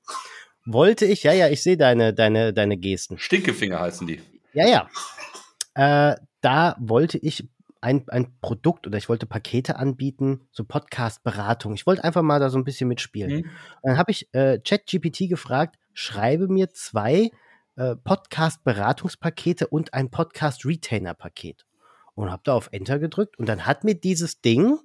[0.64, 3.18] wollte ich, ja, ja, ich sehe deine, deine, deine Gesten.
[3.18, 4.20] Stinkefinger heißen die.
[4.52, 6.10] Ja, ja.
[6.10, 7.48] Äh, da wollte ich
[7.80, 11.74] ein, ein Produkt oder ich wollte Pakete anbieten, so Podcast-Beratung.
[11.74, 13.30] Ich wollte einfach mal da so ein bisschen mitspielen.
[13.30, 13.50] Mhm.
[13.82, 17.30] Und dann habe ich äh, ChatGPT gefragt, schreibe mir zwei
[17.76, 21.66] äh, Podcast-Beratungspakete und ein Podcast-Retainer-Paket.
[22.14, 24.78] Und habe da auf Enter gedrückt und dann hat mir dieses Ding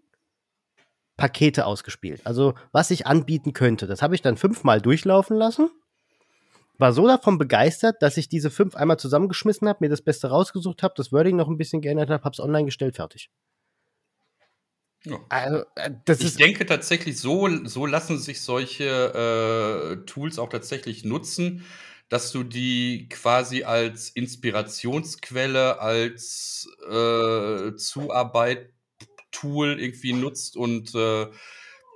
[1.15, 2.21] Pakete ausgespielt.
[2.25, 3.87] Also was ich anbieten könnte.
[3.87, 5.69] Das habe ich dann fünfmal durchlaufen lassen.
[6.81, 10.81] War so davon begeistert, dass ich diese fünf einmal zusammengeschmissen habe, mir das Beste rausgesucht
[10.81, 13.29] habe, das Wording noch ein bisschen geändert habe, habe es online gestellt, fertig.
[15.05, 15.19] Ja.
[15.29, 21.63] Also, äh, Ich denke tatsächlich, so, so lassen sich solche äh, Tools auch tatsächlich nutzen,
[22.09, 31.27] dass du die quasi als Inspirationsquelle, als äh, Zuarbeit-Tool irgendwie nutzt und äh,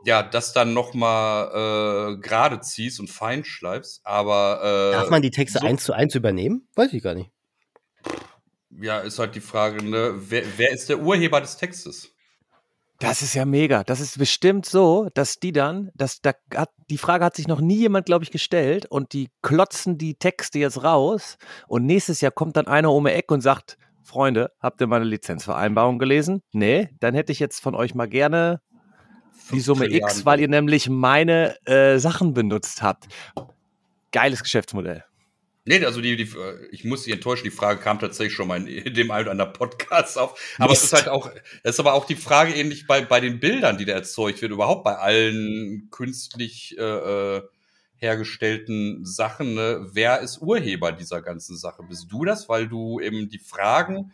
[0.05, 4.01] ja, das dann nochmal äh, gerade ziehst und fein schleifst.
[4.05, 6.67] Aber äh, Darf man die Texte so- eins zu eins übernehmen?
[6.75, 7.31] Weiß ich gar nicht.
[8.69, 12.11] ja, ist halt die Frage, ne, wer, wer ist der Urheber des Textes?
[12.99, 13.83] Das ist ja mega.
[13.83, 17.59] Das ist bestimmt so, dass die dann, dass da hat, die Frage hat sich noch
[17.59, 21.37] nie jemand, glaube ich, gestellt und die klotzen die Texte jetzt raus
[21.67, 25.03] und nächstes Jahr kommt dann einer um die Ecke und sagt, Freunde, habt ihr meine
[25.03, 26.41] Lizenzvereinbarung gelesen?
[26.53, 28.61] Nee, dann hätte ich jetzt von euch mal gerne
[29.51, 33.07] die Summe 15 X, weil ihr nämlich meine äh, Sachen benutzt habt.
[34.11, 35.03] Geiles Geschäftsmodell.
[35.67, 36.29] Nee, also die, die,
[36.69, 39.53] ich muss Sie enttäuschen, die Frage kam tatsächlich schon mal in, dem einen oder anderen
[39.53, 40.39] Podcast auf.
[40.59, 40.93] Aber es Mist.
[40.93, 41.31] ist halt auch,
[41.63, 44.51] das ist aber auch die Frage ähnlich bei, bei den Bildern, die da erzeugt wird,
[44.51, 47.41] überhaupt bei allen künstlich äh, äh,
[47.97, 49.55] hergestellten Sachen.
[49.55, 49.87] Ne?
[49.91, 51.81] Wer ist Urheber dieser ganzen Sache?
[51.81, 54.11] Bist du das, weil du eben die Fragen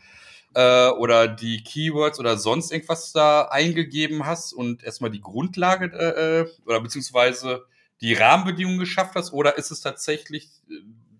[0.53, 6.41] äh, oder die Keywords oder sonst irgendwas da eingegeben hast und erstmal die Grundlage äh,
[6.41, 7.65] äh, oder beziehungsweise
[8.01, 9.31] die Rahmenbedingungen geschafft hast?
[9.33, 10.73] Oder ist es tatsächlich äh,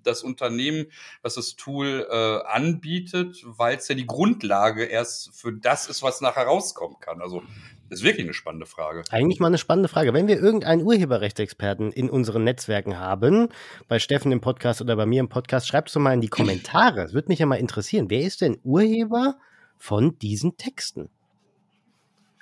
[0.04, 0.88] das Unternehmen,
[1.22, 6.22] was das Tool äh, anbietet, weil es ja die Grundlage erst für das ist, was
[6.22, 7.22] nachher rauskommen kann?
[7.22, 7.44] Also,
[7.92, 9.04] ist wirklich eine spannende Frage.
[9.10, 10.14] Eigentlich mal eine spannende Frage.
[10.14, 13.50] Wenn wir irgendeinen Urheberrechtsexperten in unseren Netzwerken haben,
[13.88, 16.30] bei Steffen im Podcast oder bei mir im Podcast, schreibt es doch mal in die
[16.30, 17.02] Kommentare.
[17.02, 18.10] Es würde mich ja mal interessieren.
[18.10, 19.36] Wer ist denn Urheber
[19.78, 21.10] von diesen Texten?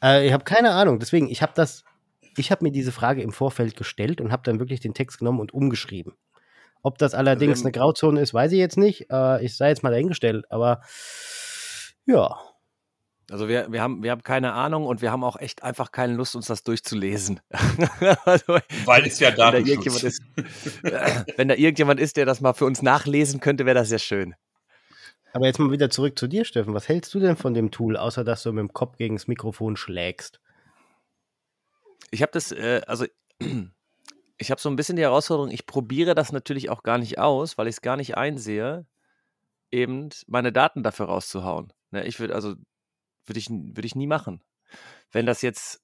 [0.04, 1.00] Äh, ich habe keine Ahnung.
[1.00, 1.84] Deswegen, ich habe das,
[2.38, 5.40] ich habe mir diese Frage im Vorfeld gestellt und habe dann wirklich den Text genommen
[5.40, 6.14] und umgeschrieben.
[6.84, 9.08] Ob das allerdings Also, eine Grauzone ist, weiß ich jetzt nicht.
[9.12, 10.82] Äh, ich sei jetzt mal dahingestellt, aber
[12.06, 12.38] ja.
[13.32, 16.14] Also wir, wir, haben, wir haben keine Ahnung und wir haben auch echt einfach keine
[16.14, 17.40] Lust, uns das durchzulesen.
[18.26, 20.22] also, Weil es ja wenn da, Datenschutz irgendjemand ist,
[21.38, 24.36] wenn da irgendjemand ist, der das mal für uns nachlesen könnte, wäre das sehr schön.
[25.34, 26.74] Aber jetzt mal wieder zurück zu dir, Steffen.
[26.74, 29.28] Was hältst du denn von dem Tool, außer dass du mit dem Kopf gegen das
[29.28, 30.40] Mikrofon schlägst?
[32.12, 33.06] Ich habe das, äh, also
[34.40, 37.58] ich habe so ein bisschen die Herausforderung, ich probiere das natürlich auch gar nicht aus,
[37.58, 38.88] weil ich es gar nicht einsehe,
[39.72, 41.74] eben meine Daten dafür rauszuhauen.
[41.92, 42.56] Ne, ich würde, also,
[43.26, 44.42] würde ich, würd ich nie machen.
[45.12, 45.82] Wenn das jetzt,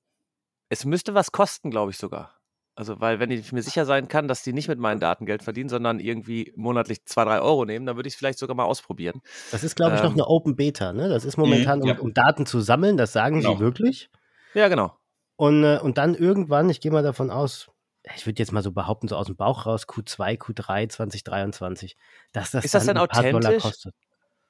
[0.70, 2.36] es müsste was kosten, glaube ich sogar.
[2.78, 5.44] Also, weil wenn ich mir sicher sein kann, dass die nicht mit meinen Daten Geld
[5.44, 8.66] verdienen, sondern irgendwie monatlich zwei, drei Euro nehmen, dann würde ich es vielleicht sogar mal
[8.66, 9.22] ausprobieren.
[9.52, 10.16] Das ist, glaube ich, noch Ähm.
[10.16, 10.92] eine Open Beta.
[10.92, 11.08] Ne?
[11.08, 11.94] Das ist momentan, Mhm, ja.
[11.96, 12.98] um, um Daten zu sammeln.
[12.98, 13.54] Das sagen Genau.
[13.54, 14.10] sie wirklich.
[14.54, 14.94] Ja, genau.
[15.38, 17.72] Und, äh, und dann irgendwann, ich gehe mal davon aus,
[18.16, 21.96] ich würde jetzt mal so behaupten, so aus dem Bauch raus, Q2, Q3 2023,
[22.34, 23.64] dass das, Ist das dann ein paar Dollar authentisch?
[23.64, 23.96] kostet.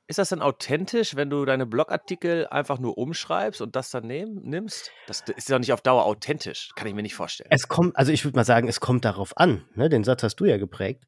[0.07, 4.35] Ist das denn authentisch, wenn du deine Blogartikel einfach nur umschreibst und das dann nehm,
[4.43, 4.91] nimmst?
[5.07, 6.69] Das ist ja nicht auf Dauer authentisch.
[6.75, 7.49] Kann ich mir nicht vorstellen.
[7.51, 9.65] Es kommt, also ich würde mal sagen, es kommt darauf an.
[9.73, 9.89] Ne?
[9.89, 11.05] Den Satz hast du ja geprägt.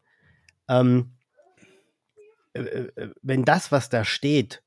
[0.68, 1.12] Ähm,
[2.54, 4.64] äh, äh, wenn das, was da steht,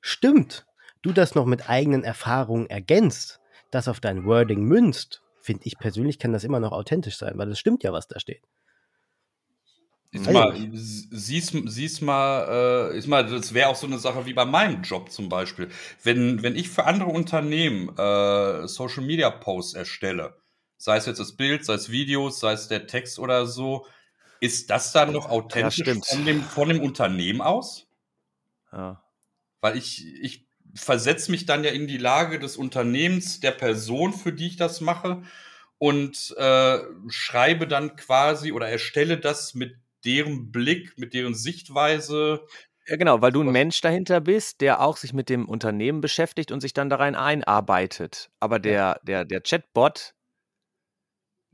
[0.00, 0.66] stimmt,
[1.02, 6.18] du das noch mit eigenen Erfahrungen ergänzt, das auf dein Wording münzt, finde ich persönlich,
[6.18, 8.42] kann das immer noch authentisch sein, weil es stimmt ja, was da steht.
[10.10, 14.32] Ist mal, siehst, siehst mal, äh, ist mal, das wäre auch so eine Sache wie
[14.32, 15.68] bei meinem Job zum Beispiel.
[16.02, 20.40] Wenn, wenn ich für andere Unternehmen äh, Social Media Posts erstelle,
[20.78, 23.86] sei es jetzt das Bild, sei es Videos, sei es der Text oder so,
[24.40, 26.06] ist das dann noch authentisch stimmt.
[26.06, 27.86] von, dem, von dem Unternehmen aus?
[28.72, 29.02] Ja.
[29.60, 34.32] Weil ich, ich versetze mich dann ja in die Lage des Unternehmens, der Person, für
[34.32, 35.22] die ich das mache,
[35.76, 36.78] und äh,
[37.08, 42.46] schreibe dann quasi oder erstelle das mit deren Blick, mit deren Sichtweise.
[42.86, 46.52] ja, genau, weil du ein Mensch dahinter bist, der auch sich mit dem Unternehmen beschäftigt
[46.52, 48.30] und sich dann da rein einarbeitet.
[48.40, 50.14] Aber der, der, der Chatbot,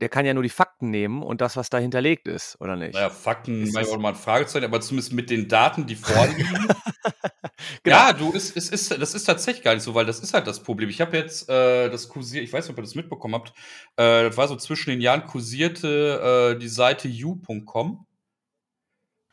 [0.01, 2.93] der kann ja nur die Fakten nehmen und das, was da hinterlegt ist, oder nicht?
[2.93, 6.67] Naja, Fakten, ist auch mal ein Fragezeichen, aber zumindest mit den Daten, die vorliegen.
[7.83, 7.95] genau.
[7.95, 10.47] Ja, du, es, es ist, das ist tatsächlich gar nicht so, weil das ist halt
[10.47, 10.89] das Problem.
[10.89, 13.53] Ich habe jetzt äh, das kursiert, ich weiß nicht, ob ihr das mitbekommen habt,
[13.95, 18.05] äh, das war so zwischen den Jahren kursierte äh, die Seite u.com.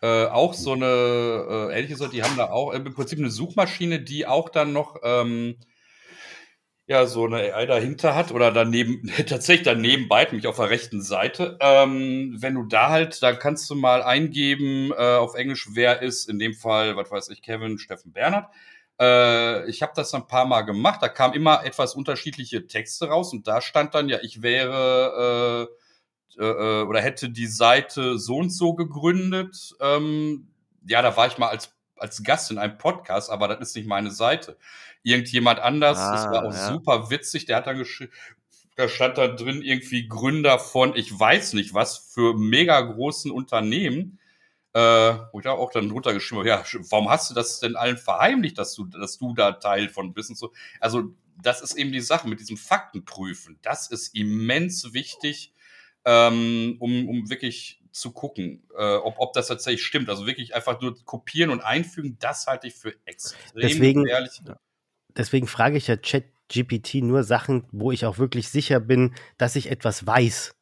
[0.03, 0.87] Äh, auch so eine
[1.71, 4.97] äh, ähnliche Seite, die haben da auch im Prinzip eine Suchmaschine, die auch dann noch
[5.05, 5.59] ähm,
[6.87, 11.03] ja so eine AI dahinter hat oder daneben, tatsächlich daneben bei, nämlich auf der rechten
[11.03, 11.57] Seite.
[11.61, 16.29] Ähm, wenn du da halt, dann kannst du mal eingeben äh, auf Englisch, wer ist,
[16.29, 18.53] in dem Fall, was weiß ich, Kevin, Steffen Bernhard.
[19.01, 23.33] Äh, ich habe das ein paar Mal gemacht, da kamen immer etwas unterschiedliche Texte raus
[23.33, 25.82] und da stand dann ja, ich wäre äh,
[26.39, 29.75] äh, oder hätte die Seite so und so gegründet.
[29.81, 30.49] Ähm,
[30.87, 33.87] ja, da war ich mal als, als Gast in einem Podcast, aber das ist nicht
[33.87, 34.57] meine Seite
[35.03, 35.99] irgendjemand anders.
[35.99, 36.73] Ah, das war auch ja.
[36.73, 37.47] super witzig.
[37.47, 38.13] Der hat dann geschrieben,
[38.77, 44.19] da stand da drin irgendwie Gründer von, ich weiß nicht was, für mega großen Unternehmen.
[44.75, 47.77] Äh, wo ich da auch dann drunter geschrieben habe, ja, warum hast du das denn
[47.77, 50.51] allen verheimlicht, dass du, dass du da Teil von bist und so?
[50.81, 53.59] Also, das ist eben die Sache mit diesem Faktenprüfen.
[53.61, 55.53] Das ist immens wichtig,
[56.05, 60.09] ähm, um, um wirklich zu gucken, äh, ob, ob das tatsächlich stimmt.
[60.09, 64.41] Also wirklich einfach nur kopieren und einfügen, das halte ich für extrem Deswegen, gefährlich
[65.17, 69.71] deswegen frage ich ja ChatGPT nur Sachen, wo ich auch wirklich sicher bin, dass ich
[69.71, 70.55] etwas weiß.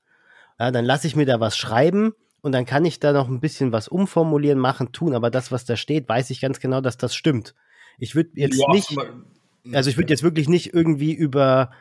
[0.59, 2.13] Ja, dann lasse ich mir da was schreiben
[2.43, 5.65] und dann kann ich da noch ein bisschen was umformulieren, machen, tun, aber das, was
[5.65, 7.55] da steht, weiß ich ganz genau, dass das stimmt.
[7.99, 8.95] Ich würde jetzt ja, nicht,
[9.73, 11.73] also ich würde jetzt wirklich nicht irgendwie über,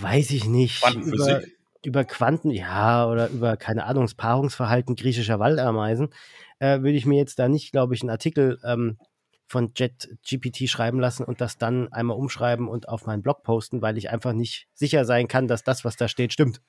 [0.00, 1.42] weiß ich nicht, über,
[1.86, 6.10] über Quanten, ja, oder über, keine Ahnung, das Paarungsverhalten griechischer Waldameisen,
[6.58, 8.98] äh, würde ich mir jetzt da nicht, glaube ich, einen Artikel ähm,
[9.46, 13.98] von JetGPT schreiben lassen und das dann einmal umschreiben und auf meinen Blog posten, weil
[13.98, 16.60] ich einfach nicht sicher sein kann, dass das, was da steht, stimmt.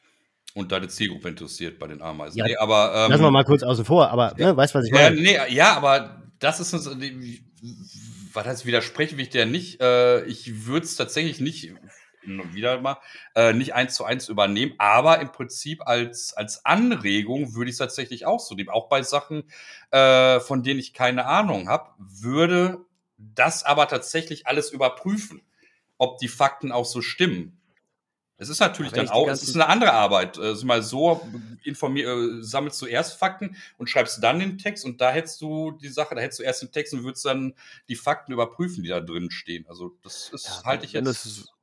[0.54, 2.38] Und deine Zielgruppe interessiert bei den Ameisen.
[2.38, 4.86] Ja, nee, aber, ähm, lassen wir mal kurz außen vor, aber ja, ne, weißt was
[4.86, 5.16] ich meine?
[5.16, 6.90] Ja, nee, ja, aber das ist uns,
[8.34, 9.82] was heißt widersprechen will ich der nicht.
[9.82, 11.74] Äh, ich würde es tatsächlich nicht
[12.54, 12.98] wieder mal,
[13.36, 17.80] äh, nicht eins zu eins übernehmen, aber im Prinzip als, als Anregung würde ich es
[17.80, 18.70] tatsächlich auch so nehmen.
[18.70, 19.44] Auch bei Sachen,
[19.92, 22.86] äh, von denen ich keine Ahnung habe, würde
[23.18, 25.42] das aber tatsächlich alles überprüfen,
[25.98, 27.62] ob die Fakten auch so stimmen.
[28.38, 30.38] Es ist natürlich dann auch, es ist eine andere Arbeit.
[30.38, 31.26] Also mal so,
[31.64, 35.72] informier, äh, sammelst du erst Fakten und schreibst dann den Text und da hättest du
[35.72, 37.54] die Sache, da hättest du erst den Text und würdest dann
[37.88, 39.66] die Fakten überprüfen, die da drin stehen.
[39.70, 41.55] Also das ist, ja, halte ich jetzt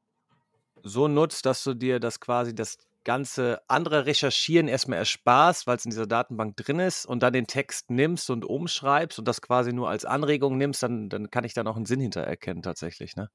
[0.82, 5.84] so nutzt, dass du dir das quasi das ganze andere Recherchieren erstmal ersparst, weil es
[5.84, 9.72] in dieser Datenbank drin ist und dann den Text nimmst und umschreibst und das quasi
[9.72, 13.16] nur als Anregung nimmst, dann, dann kann ich da noch einen Sinn hinter erkennen tatsächlich,
[13.16, 13.28] ne?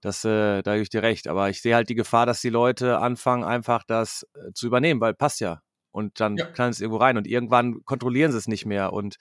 [0.00, 1.28] Das, äh, da gebe ich dir recht.
[1.28, 5.00] Aber ich sehe halt die Gefahr, dass die Leute anfangen, einfach das äh, zu übernehmen,
[5.00, 5.62] weil passt ja.
[5.94, 6.46] Und dann ja.
[6.46, 8.92] kann es irgendwo rein und irgendwann kontrollieren sie es nicht mehr.
[8.92, 9.16] Und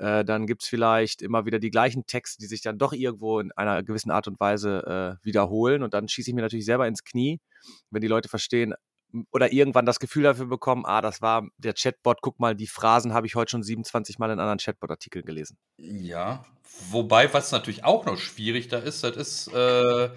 [0.00, 3.38] äh, dann gibt es vielleicht immer wieder die gleichen Texte, die sich dann doch irgendwo
[3.38, 5.84] in einer gewissen Art und Weise äh, wiederholen.
[5.84, 7.38] Und dann schieße ich mir natürlich selber ins Knie,
[7.90, 8.74] wenn die Leute verstehen
[9.30, 13.12] oder irgendwann das Gefühl dafür bekommen, ah, das war der Chatbot, guck mal, die Phrasen
[13.12, 15.58] habe ich heute schon 27 Mal in anderen Chatbot-Artikeln gelesen.
[15.76, 16.44] Ja,
[16.90, 20.10] wobei, was natürlich auch noch schwierig da ist, das ist, äh,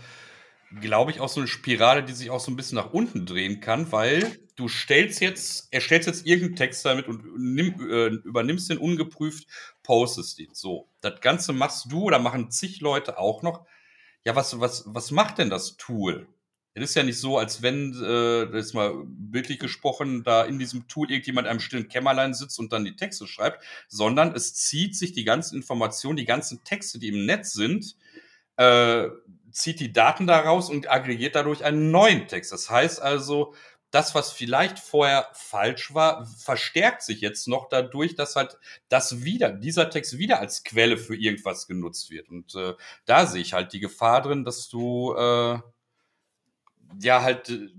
[0.79, 3.59] glaube ich, auch so eine Spirale, die sich auch so ein bisschen nach unten drehen
[3.59, 8.77] kann, weil du stellst jetzt, erstellst jetzt irgendeinen Text damit und nimm, äh, übernimmst den
[8.77, 9.47] ungeprüft,
[9.83, 10.53] postest ihn.
[10.53, 13.65] So, das Ganze machst du oder machen zig Leute auch noch.
[14.25, 16.27] Ja, was, was, was macht denn das Tool?
[16.75, 20.87] Es ist ja nicht so, als wenn, äh, ist mal bildlich gesprochen, da in diesem
[20.87, 24.95] Tool irgendjemand in einem stillen Kämmerlein sitzt und dann die Texte schreibt, sondern es zieht
[24.95, 27.95] sich die ganzen Informationen, die ganzen Texte, die im Netz sind,
[28.57, 29.07] äh,
[29.53, 32.51] zieht die Daten daraus und aggregiert dadurch einen neuen Text.
[32.51, 33.53] Das heißt also,
[33.91, 38.57] das, was vielleicht vorher falsch war, verstärkt sich jetzt noch dadurch, dass halt
[38.89, 42.27] das wieder, dieser Text wieder als Quelle für irgendwas genutzt wird.
[42.29, 42.73] Und äh,
[43.05, 45.59] da sehe ich halt die Gefahr drin, dass du äh,
[46.99, 47.69] ja halt äh,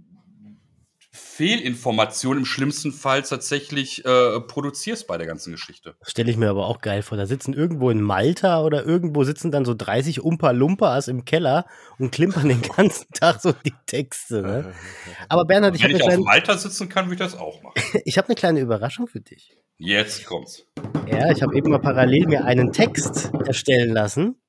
[1.14, 5.94] Fehlinformation im schlimmsten Fall tatsächlich äh, produzierst bei der ganzen Geschichte.
[6.00, 7.16] Das stelle ich mir aber auch geil vor.
[7.16, 11.66] Da sitzen irgendwo in Malta oder irgendwo sitzen dann so 30 Umpa-Lumpas im Keller
[11.98, 14.42] und klimpern den ganzen Tag so die Texte.
[14.42, 14.74] Ne?
[15.28, 15.92] Aber Bernhard, ich habe.
[15.92, 16.20] Wenn ich kleine...
[16.20, 17.80] auf Malta sitzen kann, würde ich das auch machen.
[18.04, 19.56] ich habe eine kleine Überraschung für dich.
[19.78, 20.66] Jetzt kommt's.
[21.06, 24.40] Ja, ich habe eben mal parallel mir einen Text erstellen lassen.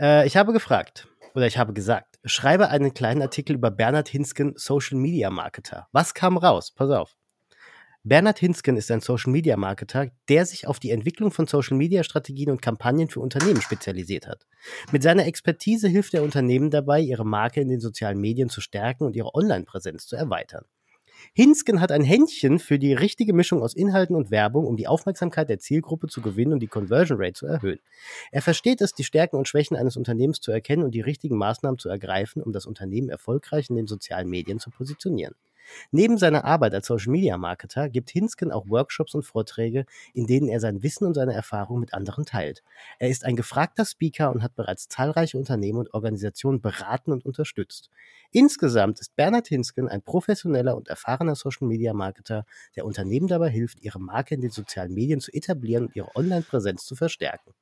[0.00, 4.54] Äh, ich habe gefragt, oder ich habe gesagt, schreibe einen kleinen Artikel über Bernhard Hinsken,
[4.56, 5.88] Social Media Marketer.
[5.92, 6.70] Was kam raus?
[6.70, 7.16] Pass auf.
[8.04, 13.20] Bernhard Hinsken ist ein Social-Media-Marketer, der sich auf die Entwicklung von Social-Media-Strategien und Kampagnen für
[13.20, 14.44] Unternehmen spezialisiert hat.
[14.90, 19.04] Mit seiner Expertise hilft er Unternehmen dabei, ihre Marke in den sozialen Medien zu stärken
[19.04, 20.64] und ihre Online-Präsenz zu erweitern.
[21.34, 25.48] Hinsken hat ein Händchen für die richtige Mischung aus Inhalten und Werbung, um die Aufmerksamkeit
[25.48, 27.80] der Zielgruppe zu gewinnen und die Conversion Rate zu erhöhen.
[28.30, 31.78] Er versteht es, die Stärken und Schwächen eines Unternehmens zu erkennen und die richtigen Maßnahmen
[31.78, 35.34] zu ergreifen, um das Unternehmen erfolgreich in den sozialen Medien zu positionieren.
[35.90, 40.48] Neben seiner Arbeit als Social Media Marketer gibt Hinsken auch Workshops und Vorträge, in denen
[40.48, 42.62] er sein Wissen und seine Erfahrung mit anderen teilt.
[42.98, 47.90] Er ist ein gefragter Speaker und hat bereits zahlreiche Unternehmen und Organisationen beraten und unterstützt.
[48.30, 52.46] Insgesamt ist Bernhard Hinsken ein professioneller und erfahrener Social Media Marketer,
[52.76, 56.84] der Unternehmen dabei hilft, ihre Marke in den sozialen Medien zu etablieren und ihre Online-Präsenz
[56.84, 57.52] zu verstärken.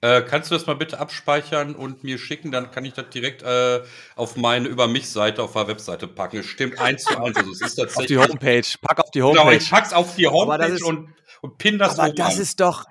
[0.00, 2.52] Äh, kannst du das mal bitte abspeichern und mir schicken?
[2.52, 3.82] Dann kann ich das direkt äh,
[4.14, 6.38] auf meine Über mich-Seite auf der Webseite packen.
[6.38, 7.36] Es stimmt eins zu eins.
[7.36, 8.62] Also es ist auf die Homepage.
[8.80, 9.42] Pack auf die Homepage.
[9.42, 12.42] Genau, ich pack's auf die Homepage ist, und, und pin das Aber das an.
[12.42, 12.84] ist doch,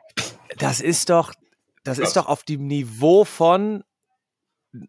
[0.57, 1.33] das ist doch,
[1.85, 3.83] das ist doch auf dem Niveau von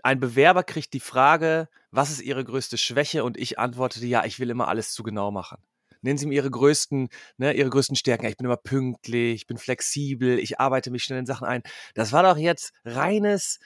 [0.03, 3.25] ein Bewerber kriegt die Frage, was ist Ihre größte Schwäche?
[3.25, 5.59] Und ich antwortete, ja, ich will immer alles zu genau machen.
[6.03, 8.27] Nennen Sie mir Ihre größten, ne, Ihre größten Stärken.
[8.27, 11.63] Ich bin immer pünktlich, ich bin flexibel, ich arbeite mich schnell in Sachen ein.
[11.95, 13.59] Das war doch jetzt reines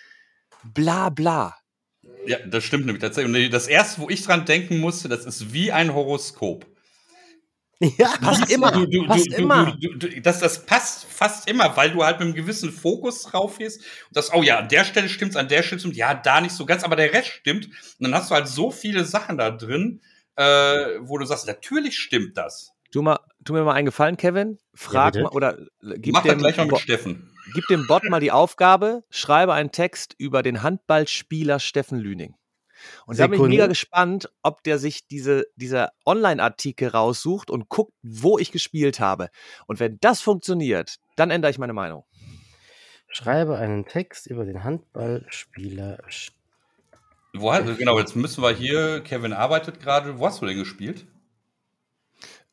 [0.64, 1.57] Blabla.
[2.26, 3.45] Ja, das stimmt nämlich tatsächlich.
[3.45, 6.66] Und das erste, wo ich dran denken musste, das ist wie ein Horoskop.
[7.99, 8.70] Ja, passt immer.
[8.70, 9.76] Du, du, passt du, immer.
[10.22, 13.80] das, das passt fast immer, weil du halt mit einem gewissen Fokus drauf gehst.
[13.80, 16.55] Und das, oh ja, an der Stelle stimmt's, an der Stelle stimmt, ja, da nicht
[16.55, 17.66] so ganz, aber der Rest stimmt.
[17.66, 20.01] Und dann hast du halt so viele Sachen da drin,
[20.37, 22.72] äh, wo du sagst, natürlich stimmt das.
[22.93, 24.59] Tu, mal, tu mir mal einen Gefallen, Kevin.
[24.74, 25.59] Frag ja, mal oder
[25.97, 27.35] gib Mach dem, gleich mal mit Steffen.
[27.55, 32.35] Gib dem Bot mal die Aufgabe, schreibe einen Text über den Handballspieler Steffen Lüning.
[33.07, 37.93] Und da bin ich mega gespannt, ob der sich diese, dieser Online-Artikel raussucht und guckt,
[38.03, 39.30] wo ich gespielt habe.
[39.66, 42.05] Und wenn das funktioniert, dann ändere ich meine Meinung.
[43.09, 45.99] Schreibe einen Text über den Handballspieler
[47.35, 50.18] wo, genau, jetzt müssen wir hier, Kevin arbeitet gerade.
[50.18, 51.07] Wo hast du denn gespielt?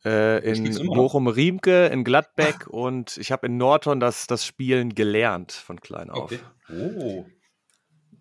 [0.05, 5.81] Äh, in Bochum-Riemke, in Gladbeck und ich habe in Norton das, das Spielen gelernt von
[5.81, 6.31] klein auf.
[6.31, 6.39] Okay.
[6.71, 7.25] Oh.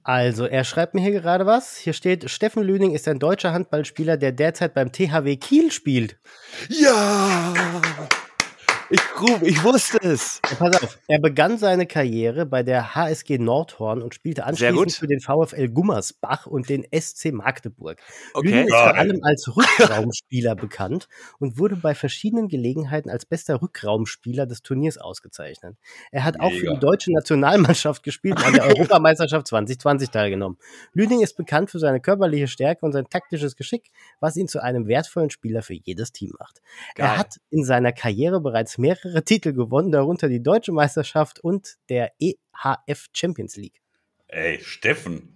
[0.02, 1.76] Also, er schreibt mir hier gerade was.
[1.76, 6.18] Hier steht, Steffen Lüning ist ein deutscher Handballspieler, der derzeit beim THW Kiel spielt.
[6.68, 7.54] Ja!
[8.90, 9.00] Ich,
[9.42, 10.40] ich wusste es.
[10.48, 15.06] Ja, pass auf, er begann seine Karriere bei der HSG Nordhorn und spielte anschließend für
[15.06, 18.00] den VfL Gummersbach und den SC Magdeburg.
[18.32, 18.48] Okay.
[18.48, 21.08] Lüning ist vor allem als Rückraumspieler bekannt
[21.38, 25.76] und wurde bei verschiedenen Gelegenheiten als bester Rückraumspieler des Turniers ausgezeichnet.
[26.10, 26.46] Er hat Mega.
[26.46, 30.56] auch für die deutsche Nationalmannschaft gespielt und an der Europameisterschaft 2020 teilgenommen.
[30.94, 34.86] Lüning ist bekannt für seine körperliche Stärke und sein taktisches Geschick, was ihn zu einem
[34.86, 36.62] wertvollen Spieler für jedes Team macht.
[36.94, 37.06] Geil.
[37.06, 42.12] Er hat in seiner Karriere bereits mehrere Titel gewonnen, darunter die Deutsche Meisterschaft und der
[42.18, 43.80] EHF Champions League.
[44.28, 45.34] Ey, Steffen.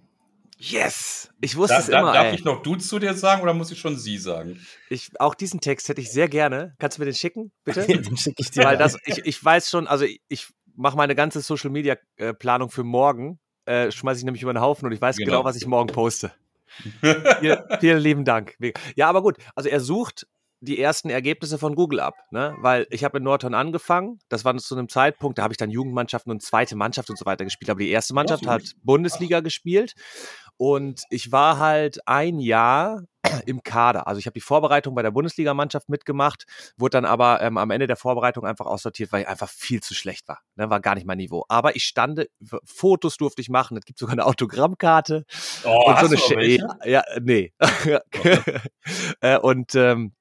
[0.57, 1.29] Yes!
[1.41, 2.13] Ich wusste da, es immer.
[2.13, 2.35] darf ey.
[2.35, 4.65] ich noch du zu dir sagen oder muss ich schon sie sagen?
[4.89, 6.73] Ich, auch diesen Text hätte ich sehr gerne.
[6.79, 7.85] Kannst du mir den schicken, bitte?
[7.87, 8.63] den schicke ich dir.
[8.63, 12.33] Weil das, ich, ich weiß schon, also ich, ich mache meine ganze Social Media äh,
[12.33, 13.39] Planung für morgen.
[13.65, 15.87] Äh, schmeiße ich nämlich über den Haufen und ich weiß genau, genau was ich morgen
[15.87, 16.31] poste.
[17.39, 18.57] vielen, vielen lieben Dank.
[18.95, 19.37] Ja, aber gut.
[19.55, 20.27] Also er sucht
[20.63, 22.55] die ersten Ergebnisse von Google ab, ne?
[22.59, 25.69] Weil ich habe in Norton angefangen, das war zu einem Zeitpunkt, da habe ich dann
[25.69, 29.93] Jugendmannschaften und zweite Mannschaft und so weiter gespielt, aber die erste Mannschaft hat Bundesliga gespielt
[30.57, 33.03] und ich war halt ein Jahr
[33.45, 34.07] im Kader.
[34.07, 36.45] Also ich habe die Vorbereitung bei der Bundesligamannschaft mitgemacht,
[36.77, 39.93] wurde dann aber ähm, am Ende der Vorbereitung einfach aussortiert, weil ich einfach viel zu
[39.93, 40.39] schlecht war.
[40.55, 40.69] Ne?
[40.69, 41.43] War gar nicht mein Niveau.
[41.49, 42.29] Aber ich stande,
[42.63, 45.25] Fotos durfte ich machen, es gibt sogar eine Autogrammkarte.
[45.65, 47.53] Oh, und so eine ja, ja, nee.
[49.21, 50.13] äh, und ähm,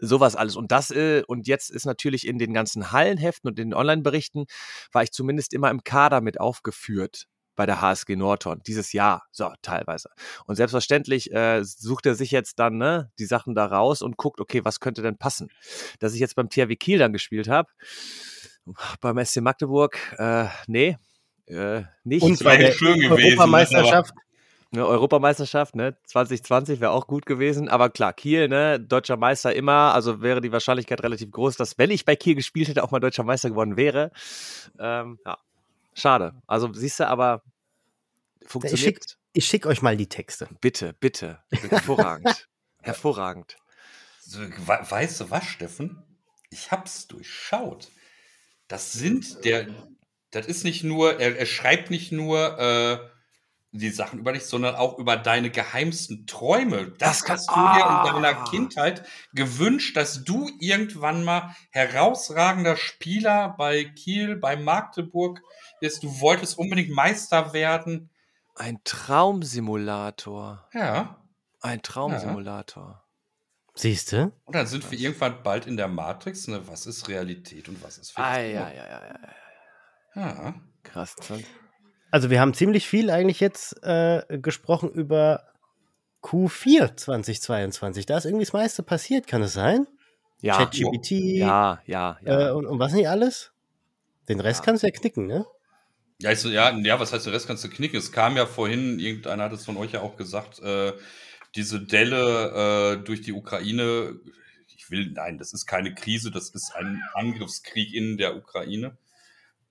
[0.00, 0.56] sowas alles.
[0.56, 4.46] Und das, äh, und jetzt ist natürlich in den ganzen Hallenheften und in den Online-Berichten,
[4.92, 7.26] war ich zumindest immer im Kader mit aufgeführt
[7.56, 10.08] bei der HSG Norton, dieses Jahr, so teilweise.
[10.46, 14.40] Und selbstverständlich äh, sucht er sich jetzt dann ne, die Sachen da raus und guckt,
[14.40, 15.50] okay, was könnte denn passen?
[15.98, 17.68] Dass ich jetzt beim THW Kiel dann gespielt habe,
[19.00, 20.96] beim SC Magdeburg, äh, nee,
[21.46, 22.22] äh, nicht.
[22.22, 24.14] Und bei der schön gewesen, Europameisterschaft
[24.72, 25.96] Ne, Europameisterschaft, ne?
[26.04, 27.68] 2020 wäre auch gut gewesen.
[27.68, 28.78] Aber klar, Kiel, ne?
[28.78, 29.92] Deutscher Meister immer.
[29.94, 33.00] Also wäre die Wahrscheinlichkeit relativ groß, dass, wenn ich bei Kiel gespielt hätte, auch mal
[33.00, 34.12] deutscher Meister geworden wäre.
[34.78, 35.38] Ähm, ja.
[35.94, 36.34] Schade.
[36.46, 37.42] Also siehst du, aber
[38.46, 39.18] funktioniert.
[39.32, 40.48] Ich schicke schick euch mal die Texte.
[40.60, 41.40] Bitte, bitte.
[41.50, 42.48] Hervorragend.
[42.80, 43.56] Hervorragend.
[44.28, 46.02] Weißt du was, Steffen?
[46.50, 47.88] Ich hab's durchschaut.
[48.68, 49.66] Das sind der,
[50.30, 52.98] das ist nicht nur, er, er schreibt nicht nur, äh,
[53.72, 56.92] die Sachen über dich, sondern auch über deine geheimsten Träume.
[56.98, 58.04] Das, hast du dir Ah.
[58.08, 65.40] in deiner Kindheit gewünscht, dass du irgendwann mal herausragender Spieler bei Kiel, bei Magdeburg
[65.80, 66.02] wirst.
[66.02, 68.10] Du wolltest unbedingt Meister werden.
[68.56, 70.68] Ein Traumsimulator.
[70.74, 71.16] Ja.
[71.60, 73.04] Ein Traumsimulator.
[73.74, 74.32] Siehst du?
[74.44, 76.48] Und dann sind wir irgendwann bald in der Matrix.
[76.48, 76.66] Ne?
[76.66, 78.26] Was ist Realität und was ist Fiktion?
[78.26, 79.34] ei, ei, ei, ei.
[80.16, 80.54] Ja.
[80.82, 81.14] Krass.
[81.16, 81.42] das-
[82.10, 85.44] Also wir haben ziemlich viel eigentlich jetzt äh, gesprochen über
[86.22, 88.06] Q4 2022.
[88.06, 89.86] Da ist irgendwie das meiste passiert, kann es sein?
[90.40, 92.48] Ja, ChatGPT ja, ja, ja.
[92.48, 93.52] äh, und, und was nicht alles?
[94.28, 94.64] Den Rest Ja.
[94.66, 95.46] kannst du ja knicken, ne?
[96.20, 97.96] Ja, ich so, ja, ja, was heißt, der Rest kannst du knicken?
[97.98, 100.92] Es kam ja vorhin, irgendeiner hat es von euch ja auch gesagt, äh,
[101.54, 104.18] diese Delle äh, durch die Ukraine.
[104.76, 108.96] Ich will, nein, das ist keine Krise, das ist ein Angriffskrieg in der Ukraine.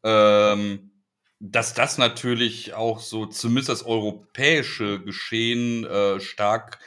[0.04, 0.92] Ähm,
[1.40, 6.80] dass das natürlich auch so zumindest das europäische Geschehen äh, stark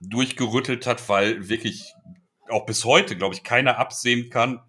[0.00, 1.94] durchgerüttelt hat, weil wirklich
[2.48, 4.60] auch bis heute, glaube ich, keiner absehen kann,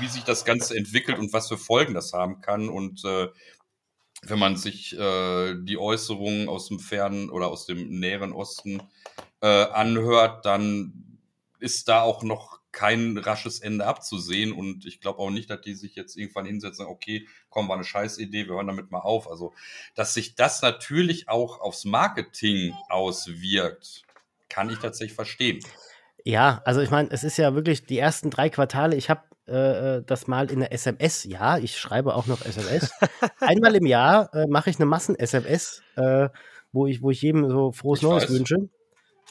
[0.00, 2.70] wie sich das Ganze entwickelt und was für Folgen das haben kann.
[2.70, 3.28] Und äh,
[4.22, 8.82] wenn man sich äh, die Äußerungen aus dem fernen oder aus dem näheren Osten
[9.42, 11.18] äh, anhört, dann
[11.58, 14.52] ist da auch noch kein rasches Ende abzusehen.
[14.52, 17.84] Und ich glaube auch nicht, dass die sich jetzt irgendwann hinsetzen, okay, komm, war eine
[17.84, 19.28] Scheißidee, wir hören damit mal auf.
[19.30, 19.52] Also,
[19.94, 24.02] dass sich das natürlich auch aufs Marketing auswirkt,
[24.48, 25.60] kann ich tatsächlich verstehen.
[26.24, 28.96] Ja, also ich meine, es ist ja wirklich die ersten drei Quartale.
[28.96, 32.92] Ich habe äh, äh, das mal in der SMS, ja, ich schreibe auch noch SMS.
[33.40, 36.28] Einmal im Jahr äh, mache ich eine Massen-SMS, äh,
[36.70, 38.30] wo, ich, wo ich jedem so frohes Ich Neues weiß.
[38.30, 38.56] wünsche.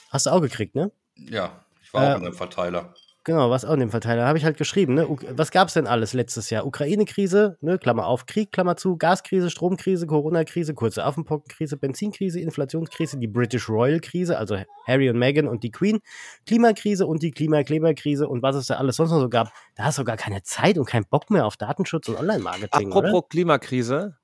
[0.10, 0.92] Hast du auch gekriegt, ne?
[1.16, 2.94] Ja, ich war auch Äh, in einem Verteiler.
[3.24, 4.26] Genau, was auch in dem Verteiler.
[4.26, 5.08] Habe ich halt geschrieben, ne?
[5.36, 6.66] Was gab es denn alles letztes Jahr?
[6.66, 7.78] Ukraine-Krise, ne?
[7.78, 14.40] Klammer auf, Krieg, Klammer zu, Gaskrise, Stromkrise, Corona-Krise, kurze Affenpockenkrise, Benzinkrise, Inflationskrise, die British Royal-Krise,
[14.40, 14.58] also
[14.88, 16.00] Harry und Meghan und die Queen,
[16.48, 19.52] Klimakrise und die Klimakleberkrise und was es da alles sonst noch so gab.
[19.76, 23.12] Da hast du gar keine Zeit und keinen Bock mehr auf Datenschutz und Online-Marketing, Apropos
[23.14, 23.28] oder?
[23.30, 24.18] Klimakrise,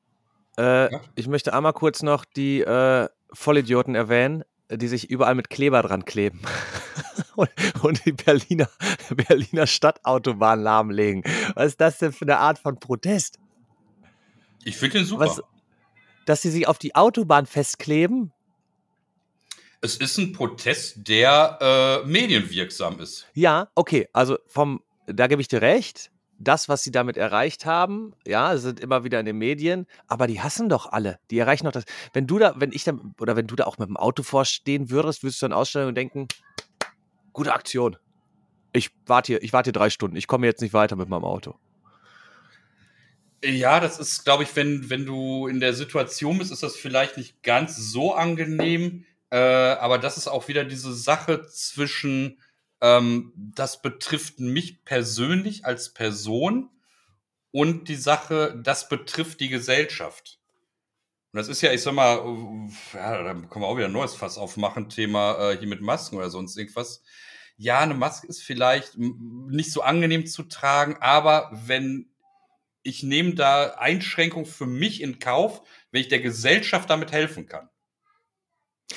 [0.58, 1.02] äh, Ja?
[1.14, 6.04] ich möchte einmal kurz noch die äh, Vollidioten erwähnen, die sich überall mit Kleber dran
[6.04, 6.42] kleben
[7.36, 7.50] und,
[7.82, 8.70] und die Berliner,
[9.10, 11.24] Berliner Stadtautobahn lahmlegen.
[11.56, 13.40] Was ist das denn für eine Art von Protest?
[14.64, 15.26] Ich finde den super.
[15.26, 15.42] Was-
[16.26, 18.32] Dass sie sich auf die Autobahn festkleben?
[19.80, 23.28] Es ist ein Protest, der äh, medienwirksam ist.
[23.34, 26.12] Ja, okay, also vom, da gebe ich dir recht.
[26.40, 30.40] Das, was sie damit erreicht haben, ja, sind immer wieder in den Medien, aber die
[30.40, 31.18] hassen doch alle.
[31.32, 31.86] Die erreichen doch das.
[32.14, 34.92] Wenn du da, wenn ich dann, oder wenn du da auch mit dem Auto vorstehen
[34.92, 36.28] würdest, würdest du dann aussteigen und denken,
[37.38, 37.96] gute Aktion.
[38.74, 40.18] Ich warte hier, ich warte drei Stunden.
[40.18, 41.56] Ich komme jetzt nicht weiter mit meinem Auto.
[43.44, 47.16] Ja, das ist, glaube ich, wenn, wenn du in der Situation bist, ist das vielleicht
[47.18, 49.06] nicht ganz so angenehm.
[49.30, 52.42] Äh, aber das ist auch wieder diese Sache zwischen,
[52.82, 56.70] ähm, das betrifft mich persönlich als Person
[57.52, 60.40] und die Sache, das betrifft die Gesellschaft.
[61.34, 63.92] Und das ist ja, ich sag mal, äh, ja, da können wir auch wieder ein
[63.92, 67.04] neues Fass aufmachen, Thema äh, hier mit Masken oder sonst irgendwas.
[67.58, 72.10] Ja, eine Maske ist vielleicht nicht so angenehm zu tragen, aber wenn
[72.84, 77.68] ich nehme da Einschränkungen für mich in Kauf, wenn ich der Gesellschaft damit helfen kann.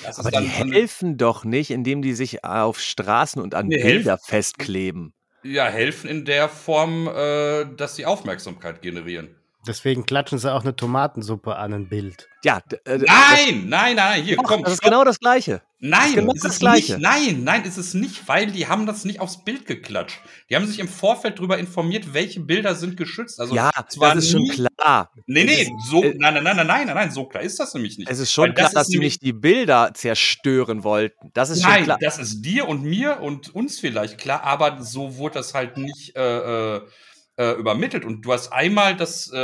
[0.04, 3.66] Das ist Aber dann die helfen doch nicht, indem die sich auf Straßen und an
[3.66, 4.24] Nee, Bilder helfen.
[4.26, 5.14] festkleben.
[5.42, 9.34] ja, helfen in der Form, äh, dass sie Aufmerksamkeit generieren.
[9.66, 12.28] Deswegen klatschen sie auch eine Tomatensuppe an ein Bild.
[12.44, 14.62] Ja, äh, Nein, nein, nein, hier, das, komm.
[14.62, 14.90] das ist stopp.
[14.90, 15.62] genau das Gleiche.
[15.83, 16.93] Nein, genau ist das es Gleiche.
[16.95, 17.03] nicht.
[17.03, 20.20] Nein, nein, ist es nicht, weil die haben das nicht aufs Bild geklatscht.
[20.51, 23.41] Die haben sich im Vorfeld darüber informiert, welche Bilder sind geschützt.
[23.41, 25.11] Also ja, zwar das ist schon nie- klar.
[25.26, 27.59] Nee, nee, ist, so, äh, nein, nein, nein, nein, nein, nein, nein, so klar ist
[27.59, 28.11] das nämlich nicht.
[28.11, 31.31] Es ist schon klar, das dass ist sie nicht die Bilder zerstören wollten.
[31.33, 31.99] Das ist schon Nein, klar.
[32.01, 36.14] das ist dir und mir und uns vielleicht klar, aber so wurde das halt nicht
[36.14, 36.81] äh, äh,
[37.39, 38.05] äh, übermittelt.
[38.05, 39.39] Und du hast einmal das, äh,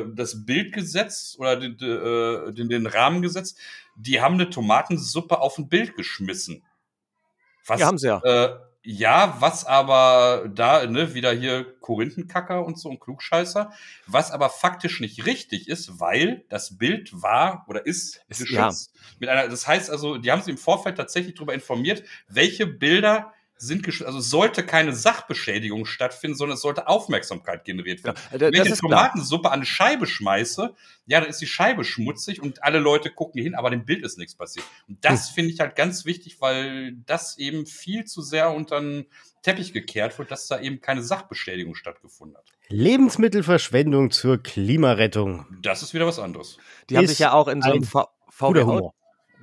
[0.00, 3.58] äh, das Bild gesetzt oder den, den, den Rahmen gesetzt.
[3.96, 6.64] Die haben eine Tomatensuppe auf ein Bild geschmissen.
[7.66, 8.18] Was, Ja, haben sie ja.
[8.24, 13.70] Äh, ja, was aber da, ne, wieder hier Korinthenkacker und so und Klugscheißer,
[14.08, 18.92] was aber faktisch nicht richtig ist, weil das Bild war oder ist Ist- geschützt.
[19.20, 23.32] Mit einer, das heißt also, die haben sich im Vorfeld tatsächlich darüber informiert, welche Bilder
[23.56, 24.06] sind geschützt.
[24.06, 28.16] Also es sollte keine Sachbeschädigung stattfinden, sondern es sollte Aufmerksamkeit generiert werden.
[28.32, 28.90] Ja, Wenn das ich eine ist klar.
[28.90, 30.74] Tomatensuppe an eine Scheibe schmeiße,
[31.06, 34.18] ja, dann ist die Scheibe schmutzig und alle Leute gucken hin, aber dem Bild ist
[34.18, 34.66] nichts passiert.
[34.88, 35.34] Und das Hm.
[35.34, 39.06] finde ich halt ganz wichtig, weil das eben viel zu sehr unter den
[39.42, 42.44] Teppich gekehrt wird, dass da eben keine Sachbeschädigung stattgefunden hat.
[42.68, 45.46] Lebensmittelverschwendung zur Klimarettung.
[45.62, 46.58] Das ist wieder was anderes.
[46.90, 48.06] Die haben ist sich ja auch in so einem VW,
[48.38, 48.94] Guter Au- Humor.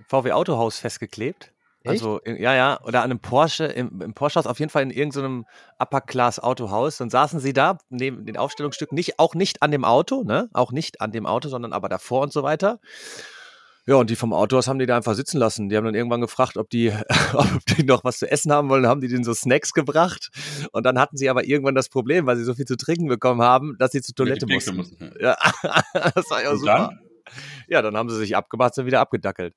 [0.08, 1.52] VW Autohaus festgeklebt.
[1.86, 4.92] Also, in, ja, ja, oder an einem Porsche, im, im Porsche-Haus, auf jeden Fall in
[4.92, 5.46] irgendeinem
[5.78, 6.98] Upper-Class-Autohaus.
[6.98, 10.50] Dann saßen sie da, neben den Aufstellungsstücken, nicht, auch nicht an dem Auto, ne?
[10.54, 12.80] Auch nicht an dem Auto, sondern aber davor und so weiter.
[13.90, 15.70] Ja, und die vom Autohaus haben die da einfach sitzen lassen.
[15.70, 16.92] Die haben dann irgendwann gefragt, ob die,
[17.34, 18.84] ob die noch was zu essen haben wollen.
[18.84, 20.30] Dann haben die denen so Snacks gebracht.
[20.74, 23.42] Und dann hatten sie aber irgendwann das Problem, weil sie so viel zu trinken bekommen
[23.42, 25.00] haben, dass sie zur Toilette Pinkel mussten.
[25.00, 25.14] mussten.
[25.20, 25.38] Ja,
[25.94, 26.90] das war ja Und super.
[26.90, 27.00] dann?
[27.68, 29.56] Ja, dann haben sie sich abgemacht, sind wieder abgedackelt.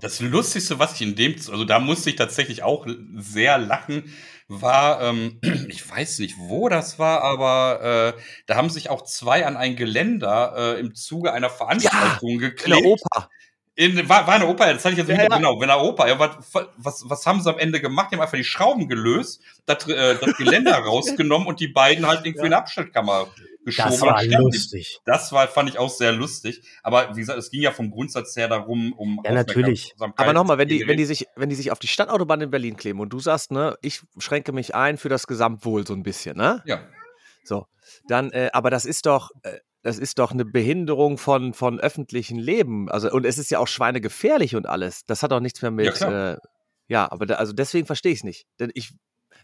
[0.00, 4.12] Das Lustigste, was ich in dem, also da musste ich tatsächlich auch sehr lachen,
[4.48, 9.46] war, ähm, ich weiß nicht, wo das war, aber äh, da haben sich auch zwei
[9.46, 12.80] an ein Geländer äh, im Zuge einer Veranstaltung In geklebt.
[12.80, 13.28] der Oper.
[13.76, 15.36] In, war, war eine Oper, das hatte ich jetzt Ja, wieder, ja.
[15.36, 16.06] genau, in der Oper.
[16.06, 18.08] Ja, was, was, was haben sie am Ende gemacht?
[18.10, 22.24] Die haben einfach die Schrauben gelöst, das, äh, das Geländer rausgenommen und die beiden halt
[22.24, 22.44] irgendwie Ja.
[22.44, 23.26] in die Abstellkammer
[23.64, 23.90] geschoben.
[23.90, 25.00] Das war lustig.
[25.04, 26.62] Das war, fand ich auch sehr lustig.
[26.84, 29.92] Aber wie gesagt, es ging ja vom Grundsatz her darum, um Ja, natürlich.
[29.98, 32.76] Aber nochmal, wenn die, wenn die sich, wenn die sich auf die Stadtautobahn in Berlin
[32.76, 36.36] kleben und du sagst, ne, ich schränke mich ein für das Gesamtwohl so ein bisschen,
[36.36, 36.62] ne?
[36.64, 36.80] Ja.
[37.42, 37.66] So,
[38.06, 42.38] dann, äh, aber das ist doch, äh, das ist doch eine Behinderung von, von öffentlichen
[42.38, 42.90] Leben.
[42.90, 45.04] Also, und es ist ja auch schweinegefährlich und alles.
[45.06, 46.36] Das hat doch nichts mehr mit, ja, äh,
[46.88, 48.46] ja aber da, also deswegen verstehe ich es nicht.
[48.58, 48.94] Denn ich,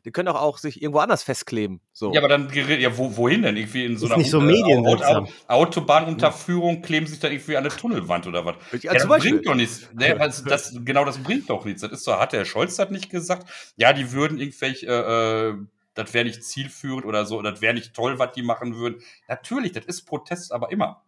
[0.06, 1.82] die können doch auch sich irgendwo anders festkleben.
[1.92, 2.14] So.
[2.14, 3.54] Ja, aber dann, gerät- ja, wo, wohin denn?
[3.54, 4.78] Irgendwie in so Ist einer nicht so äh.
[4.88, 8.56] Auto- Autobahnunterführung kleben sich dann irgendwie an eine Tunnelwand oder was?
[8.72, 9.32] Ja, Ja, das Beispiel.
[9.32, 9.88] bringt doch nichts.
[9.94, 11.82] Ne, das, das, genau, das bringt doch nichts.
[11.82, 13.46] Das ist so, hat der Scholz das nicht gesagt?
[13.76, 15.54] Ja, die würden irgendwelche, äh, äh,
[15.94, 19.02] das wäre nicht zielführend oder so, das wäre nicht toll, was die machen würden.
[19.28, 21.02] Natürlich, das ist Protest, aber immer.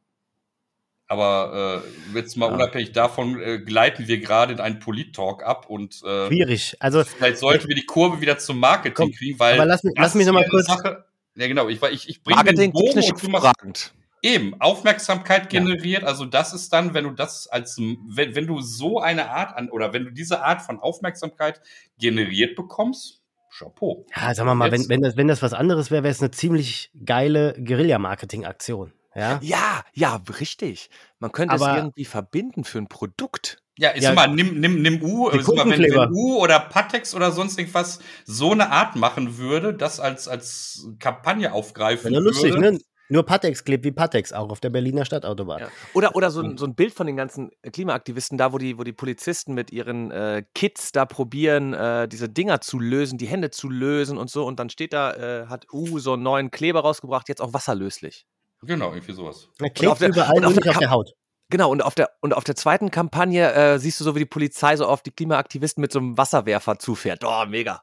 [1.09, 1.83] Aber
[2.15, 2.55] äh, jetzt mal Ja.
[2.55, 6.77] unabhängig davon äh, gleiten wir gerade in einen Polit-Talk ab und äh, Schwierig.
[6.81, 9.95] Also, vielleicht sollten wir die Kurve wieder zum Marketing Komm, kriegen, weil aber lass mich-
[9.97, 11.05] lass mich noch ist mal eine kurz- Sache,
[11.35, 13.93] ja genau, ich, ich, ich bringe Marketing technisch hervorragend.
[14.25, 19.01] Eben, Aufmerksamkeit generiert, also das ist dann, wenn du das als, wenn, wenn du so
[19.01, 21.61] eine Art an, oder wenn du diese Art von Aufmerksamkeit
[21.99, 23.22] generiert bekommst,
[23.57, 24.07] Chapeau.
[24.17, 26.21] ja, sagen wir mal, wenn, Jetzt- wenn, das, wenn das was anderes wäre, wäre es
[26.21, 28.93] eine ziemlich geile Guerilla-Marketing-Aktion.
[29.15, 29.39] Ja?
[29.43, 30.89] Ja, ja, richtig.
[31.19, 33.59] Man könnte Aber- es irgendwie verbinden für ein Produkt.
[33.79, 34.13] Ja, ist Ja.
[34.13, 38.01] mal, nimm, nimm, nimm U, ist mal, wenn, wenn U oder Patex oder sonst irgendwas
[38.27, 42.73] so eine Art machen würde, das als, als Kampagne aufgreifen Wäre lustig, würde.
[42.73, 42.79] ne?
[43.13, 45.61] Nur Patex klebt wie Patex, auch auf der Berliner Stadtautobahn.
[45.61, 45.69] Ja.
[45.93, 48.85] Oder, oder so, ein, so ein Bild von den ganzen Klimaaktivisten da, wo die, wo
[48.85, 53.51] die Polizisten mit ihren äh, Kids da probieren, äh, diese Dinger zu lösen, die Hände
[53.51, 54.47] zu lösen und so.
[54.47, 58.25] Und dann steht da, äh, hat U so einen neuen Kleber rausgebracht, jetzt auch wasserlöslich.
[58.63, 59.49] Genau, irgendwie sowas.
[59.61, 61.13] Er auf klebt der- überall, und auf der auf der Haut.
[61.51, 64.25] Genau, und auf der, und auf der zweiten Kampagne äh, siehst du so, wie die
[64.25, 67.25] Polizei so auf die Klimaaktivisten mit so einem Wasserwerfer zufährt.
[67.27, 67.83] Oh, mega.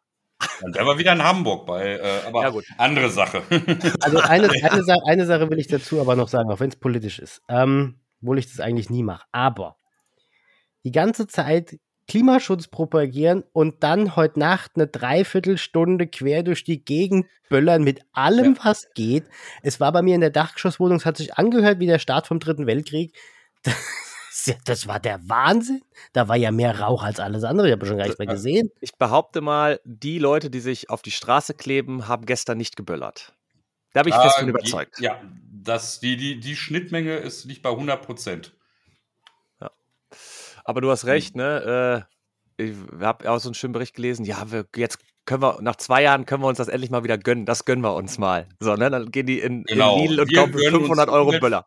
[0.61, 3.43] Der war wieder in Hamburg bei, äh, aber Ja, andere Sache.
[4.01, 6.75] Also eine, eine, Sache, eine Sache will ich dazu aber noch sagen, auch wenn es
[6.75, 7.41] politisch ist.
[7.47, 9.25] Ähm, obwohl ich das eigentlich nie mache.
[9.31, 9.77] Aber
[10.83, 17.27] die ganze Zeit Klimaschutz propagieren und dann heute Nacht eine Dreiviertelstunde quer durch die Gegend
[17.49, 19.25] böllern mit allem, was geht.
[19.61, 22.39] Es war bei mir in der Dachgeschosswohnung, es hat sich angehört wie der Start vom
[22.39, 23.15] Dritten Weltkrieg.
[24.45, 25.81] Das, ja- das war der Wahnsinn.
[26.13, 27.67] Da war ja mehr Rauch als alles andere.
[27.67, 28.71] Ich habe schon gar nichts mehr gesehen.
[28.81, 33.33] Ich behaupte mal, die Leute, die sich auf die Straße kleben, haben gestern nicht geböllert.
[33.93, 34.99] Da bin ich fest von Ah, überzeugt.
[34.99, 35.19] Die, ja,
[35.51, 38.53] das, die, die, die Schnittmenge ist nicht bei 100 Prozent.
[40.63, 42.05] Aber du hast recht, ne?
[42.57, 44.25] Äh, ich habe auch so einen schönen Bericht gelesen.
[44.25, 47.17] Ja, wir, jetzt können wir, nach zwei Jahren können wir uns das endlich mal wieder
[47.17, 47.45] gönnen.
[47.45, 48.47] Das gönnen wir uns mal.
[48.59, 48.89] So, ne?
[48.89, 49.95] Dann gehen die in, Genau.
[49.97, 51.65] in Lidl und Wir kaufen gönnen uns 500 Euro Böller.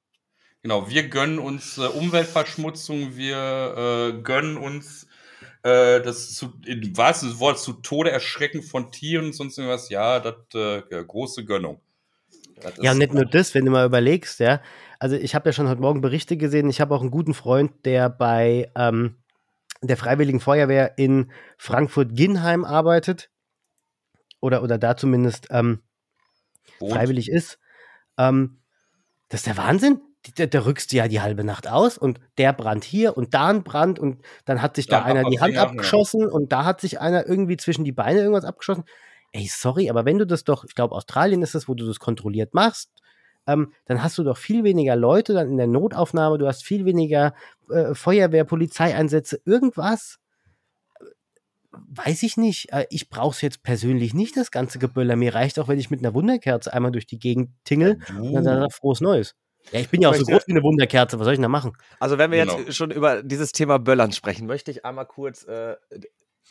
[0.62, 5.08] Genau, wir gönnen uns äh, Umweltverschmutzung, wir äh, gönnen uns
[5.64, 9.88] äh, das zu, im wahrsten Wortes zu Tode erschrecken von Tieren und sonst irgendwas.
[9.88, 11.80] Ja, das äh, große Gönnung.
[12.60, 14.62] Das Ja, nicht nur das, wenn du mal überlegst, ja.
[15.00, 16.70] Also ich habe ja schon heute Morgen Berichte gesehen.
[16.70, 19.16] Ich habe auch einen guten Freund, der bei ähm,
[19.82, 23.30] der Freiwilligen Feuerwehr in Frankfurt-Ginnheim arbeitet.
[24.40, 25.82] Oder, oder da zumindest ähm,
[26.78, 27.59] freiwillig ist.
[28.16, 28.60] Ähm,
[29.28, 30.01] das ist der Wahnsinn.
[30.36, 33.49] Da, da rückst du ja die halbe Nacht aus und der Brand hier und da
[33.49, 36.81] ein Brand und dann hat sich da Ja, einer die Hand abgeschossen und da hat
[36.81, 38.85] sich einer irgendwie zwischen die Beine irgendwas abgeschossen.
[39.32, 41.99] Ey, sorry, aber wenn du das doch, ich glaube, Australien ist es, wo du das
[41.99, 42.90] kontrolliert machst,
[43.49, 46.85] ähm, dann hast du doch viel weniger Leute dann in der Notaufnahme, du hast viel
[46.85, 47.35] weniger
[47.70, 50.19] äh, Feuerwehr, Polizeieinsätze, irgendwas.
[51.73, 52.70] Weiß ich nicht.
[52.73, 55.16] Äh, Ich brauche es jetzt persönlich nicht, das ganze Geböller.
[55.16, 57.99] Mir reicht auch, wenn ich mit einer Wunderkerze einmal durch die Gegend tingle
[58.35, 59.35] und dann sagt frohes Neues.
[59.70, 61.18] Ja, ich bin ja auch so groß wie eine Wunderkerze.
[61.18, 61.72] Was soll ich denn da machen?
[62.01, 62.59] Also, wenn wir Genau.
[62.59, 65.76] jetzt schon über dieses Thema Böllern sprechen, möchte ich einmal kurz äh,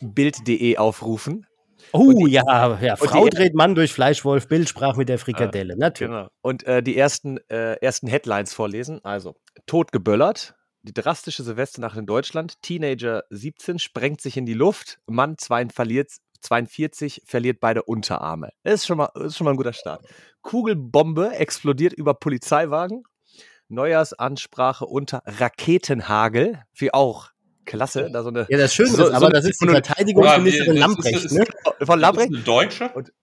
[0.01, 1.45] Bild.de aufrufen.
[1.93, 2.95] Oh die- ja, ja.
[2.95, 5.75] Frau die- dreht Mann durch Fleischwolf, Bild sprach mit der Frikadelle.
[5.77, 6.11] Natürlich.
[6.11, 6.29] Genau.
[6.41, 9.03] Und äh, die ersten, äh, ersten Headlines vorlesen.
[9.03, 9.35] Also,
[9.65, 10.55] tot geböllert.
[10.83, 12.61] Die drastische Silvesternacht in Deutschland.
[12.61, 14.99] Teenager 17 sprengt sich in die Luft.
[15.05, 16.11] Mann 42 verliert,
[16.41, 18.49] 42 verliert beide Unterarme.
[18.63, 20.03] Das ist schon mal, ist schon mal ein guter Start.
[20.41, 23.03] Kugelbombe explodiert über Polizeiwagen.
[23.69, 26.61] Neujahrsansprache unter Raketenhagel.
[26.73, 27.29] Wie auch
[27.65, 28.09] klasse.
[28.11, 29.71] Da so eine, Ja, das Schöne So- ist so aber, eine- das ist die Ja,
[29.71, 31.43] Verteidigungsministerin Lamprecht, das ne?
[31.43, 32.29] ist- von Lambrecht.
[32.33, 32.89] eine Deutsche?
[32.89, 33.13] Und-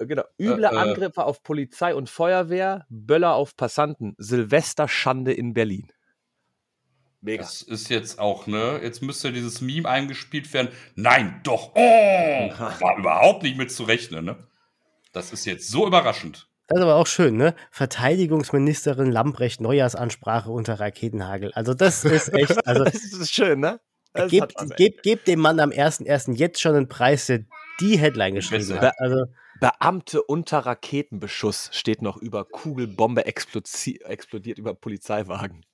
[0.00, 0.22] Genau.
[0.38, 0.76] Üble Äh, äh.
[0.76, 5.90] Angriffe auf Polizei und Feuerwehr, Böller auf Passanten, Silvesterschande in Berlin.
[7.20, 7.42] Mega.
[7.42, 8.78] Das ist jetzt auch, ne?
[8.80, 10.68] Jetzt müsste dieses Meme eingespielt werden.
[10.94, 11.72] Nein, doch.
[11.74, 14.46] Oh, war überhaupt nicht mit zu rechnen, ne?
[15.12, 16.47] Das ist jetzt so überraschend.
[16.68, 17.54] Das ist aber auch schön, ne?
[17.70, 21.50] Verteidigungsministerin Lambrecht Neujahrsansprache unter Raketenhagel.
[21.54, 23.80] Also das ist echt, also das ist schön, ne?
[24.12, 26.34] Das gebt, gebt, gebt dem Mann am 1.1.
[26.34, 27.40] jetzt schon einen Preis, der
[27.80, 28.80] die Headline geschrieben Besser.
[28.80, 28.94] hat.
[28.98, 29.24] Also
[29.60, 35.64] Beamte unter Raketenbeschuss steht noch über Kugelbombe explodiert über Polizeiwagen.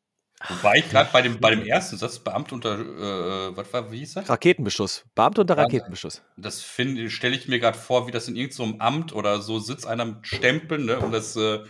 [0.48, 3.98] Wobei ich gerade bei dem, bei dem ersten Satz, Beamte unter, äh, was war, wie
[3.98, 4.28] hieß das?
[4.28, 5.04] Raketenbeschuss.
[5.14, 6.22] Beamte unter Ja, Raketenbeschuss.
[6.36, 9.86] Das stelle ich mir gerade vor, wie das in irgendeinem so Amt oder so sitzt
[9.86, 11.60] einer mit Stempeln, ne, und das, äh,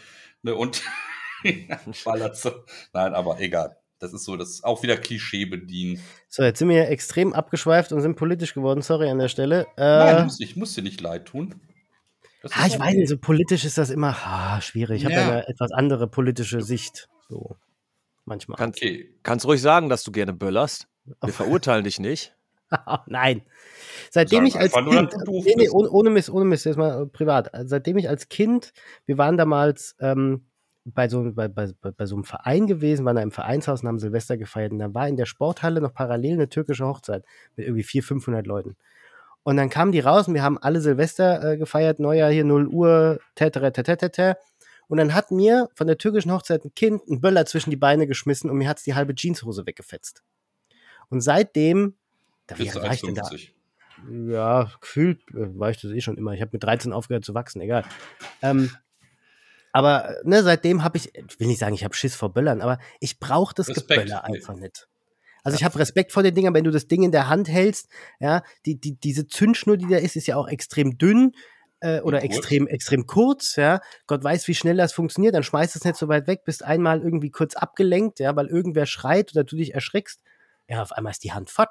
[0.42, 0.82] ne, und
[2.04, 2.50] ballert so.
[2.92, 3.76] Nein, aber egal.
[4.00, 6.00] Das ist so, das ist auch wieder Klischee bedienen.
[6.28, 8.82] So, jetzt sind wir hier extrem abgeschweift und sind politisch geworden.
[8.82, 9.66] Sorry an der Stelle.
[9.76, 11.54] Nein, Äh, muss, ich muss dir nicht leid tun.
[12.50, 12.80] Ah, ich okay.
[12.82, 14.98] weiß nicht, so politisch ist das immer ah, schwierig.
[14.98, 15.20] Ich habe Ja.
[15.20, 17.08] ja eine etwas andere politische Sicht.
[17.30, 17.56] So,
[18.24, 18.56] manchmal.
[18.56, 19.14] Kannst, Okay.
[19.22, 20.86] kannst ruhig sagen, dass du gerne böllerst.
[21.22, 22.34] Wir verurteilen dich nicht.
[23.06, 23.42] Nein.
[24.10, 27.06] Seitdem Sag ich als Kind, nee, nee, ohne, ohne Mist, ohne Mist, jetzt mal äh,
[27.06, 27.50] privat.
[27.64, 28.72] Seitdem ich als Kind,
[29.06, 30.46] wir waren damals ähm,
[30.84, 33.98] bei, so, bei, bei, bei so einem Verein gewesen, waren da im Vereinshaus und haben
[33.98, 34.72] Silvester gefeiert.
[34.72, 37.24] Und da war in der Sporthalle noch parallel eine türkische Hochzeit
[37.56, 38.76] mit irgendwie 400, 500 Leuten.
[39.44, 42.66] Und dann kamen die raus und wir haben alle Silvester äh, gefeiert, Neujahr hier 0
[42.68, 44.36] Uhr, tetere, tetere, tetere.
[44.88, 48.06] Und dann hat mir von der türkischen Hochzeit ein Kind einen Böller zwischen die Beine
[48.06, 50.22] geschmissen und mir hat's die halbe Jeanshose weggefetzt.
[51.08, 51.94] Und seitdem,
[52.46, 53.22] da, wie Bist war ich denn da?
[53.22, 53.50] 1,50.
[54.30, 56.32] Ja, gefühlt äh, war ich das eh schon immer.
[56.32, 57.84] Ich habe mit 13 aufgehört zu wachsen, egal.
[58.42, 58.70] Ähm,
[59.72, 62.60] aber äh, ne, seitdem habe ich, ich will nicht sagen, ich habe Schiss vor Böllern,
[62.60, 64.88] aber ich brauche das Respekt, Geböller einfach nicht.
[65.42, 67.88] Also ich habe Respekt vor den Dingern, wenn du das Ding in der Hand hältst,
[68.18, 71.32] ja, die, die, diese Zündschnur, die da ist, ist ja auch extrem dünn
[71.84, 72.36] äh, oder kurz.
[72.36, 73.80] extrem, extrem kurz, ja.
[74.06, 77.02] Gott weiß, wie schnell das funktioniert, dann schmeißt es nicht so weit weg, bist einmal
[77.02, 80.20] irgendwie kurz abgelenkt, ja, weil irgendwer schreit oder du dich erschrickst.
[80.68, 81.70] Ja, auf einmal ist die Hand fort.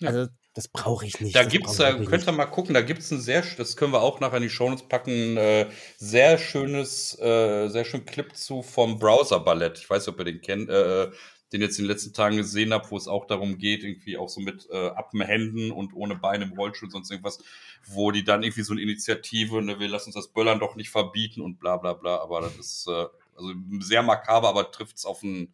[0.00, 0.10] Ja.
[0.10, 1.36] Also, das brauche ich nicht.
[1.36, 4.20] Da gibt's, da könnt ihr mal gucken, da gibt's ein sehr, das können wir auch
[4.20, 9.40] nachher in die Shownotes packen, äh, sehr schönes, äh, sehr schön Clip zu vom Browser
[9.40, 9.78] Ballett.
[9.78, 11.10] Ich weiß nicht, ob ihr den kennt, äh,
[11.52, 14.28] den jetzt in den letzten Tagen gesehen habt, wo es auch darum geht, irgendwie auch
[14.28, 17.38] so mit äh, Appenhänden und ohne Beine im Rollstuhl, sonst irgendwas,
[17.86, 20.90] wo die dann irgendwie so eine Initiative, ne, wir lassen uns das Böllern doch nicht
[20.90, 23.06] verbieten und bla bla bla, aber das ist äh,
[23.36, 25.52] also sehr makaber, aber trifft's auf einen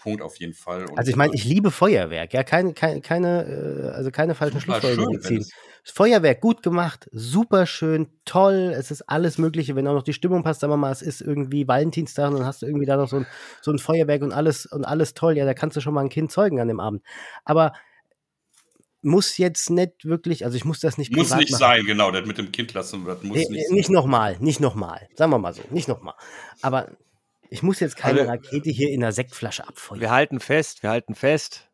[0.00, 0.86] Punkt auf jeden Fall.
[0.86, 4.60] Und, Also ich meine, ich liebe Feuerwerk, ja, keine, keine, keine äh, also keine falschen
[4.60, 5.46] Schlussfolgerungen ziehen.
[5.84, 10.42] Feuerwerk gut gemacht, super schön, toll, es ist alles Mögliche, wenn auch noch die Stimmung
[10.42, 13.08] passt, sagen wir mal, es ist irgendwie Valentinstag und dann hast du irgendwie da noch
[13.08, 13.26] so ein,
[13.62, 16.10] so ein Feuerwerk und alles und alles toll, ja, da kannst du schon mal ein
[16.10, 17.02] Kind zeugen an dem Abend.
[17.44, 17.72] Aber
[19.02, 21.60] muss jetzt nicht wirklich, also ich muss das nicht muss nicht machen.
[21.60, 25.08] sein, genau, das mit dem Kind lassen wird, muss Nee, nicht nicht nochmal, nicht nochmal,
[25.14, 26.14] sagen wir mal so, nicht nochmal.
[26.60, 26.90] Aber
[27.50, 30.00] ich muss jetzt keine Also- Rakete hier in einer Sektflasche abfeuern.
[30.00, 31.68] Wir halten fest, wir halten fest.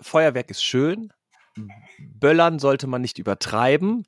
[0.00, 1.12] Feuerwerk ist schön.
[1.98, 4.06] Böllern sollte man nicht übertreiben.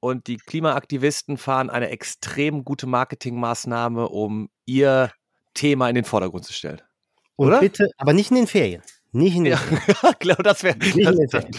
[0.00, 5.10] Und die Klimaaktivisten fahren eine extrem gute Marketingmaßnahme, um ihr
[5.54, 6.80] Thema in den Vordergrund zu stellen.
[7.36, 7.60] Und oder?
[7.60, 8.82] bitte, aber nicht in den Ferien.
[9.10, 9.82] Nicht in den Ja, Ferien.
[10.12, 10.76] ich glaube, das wäre.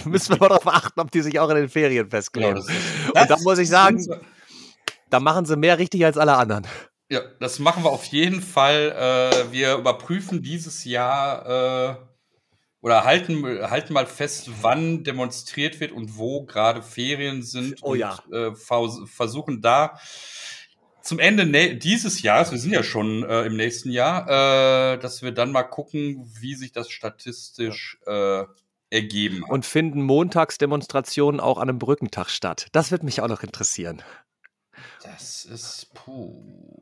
[0.05, 2.55] Müssen wir mal darauf achten, ob die sich auch in den Ferien Genau, festkleben.
[2.55, 2.67] das,
[3.23, 4.05] Und da muss ich sagen,
[5.09, 6.65] da machen sie mehr richtig als alle anderen.
[7.09, 8.91] Ja, das machen wir auf jeden Fall.
[8.91, 11.95] Äh, wir überprüfen dieses Jahr äh,
[12.81, 17.77] oder halten, halten mal fest, wann demonstriert wird und wo gerade Ferien sind.
[17.81, 18.19] Oh und, ja.
[18.31, 19.99] Äh, vers- versuchen da
[21.01, 25.31] zum Ende dieses Jahres, wir sind ja schon äh, im nächsten Jahr, äh, dass wir
[25.31, 28.43] dann mal gucken, wie sich das statistisch äh,
[28.91, 29.49] ergeben hat.
[29.49, 32.67] Und finden Montagsdemonstrationen auch an einem Brückentag statt.
[32.73, 34.03] Das wird mich auch noch interessieren.
[35.03, 36.78] das ist puh.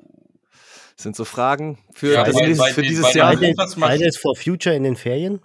[0.97, 3.33] Das sind so Fragen für, Ja, das, bei- dieses- bei für den- dieses Jahr.
[3.35, 5.39] Fridays for Future in den Ferien?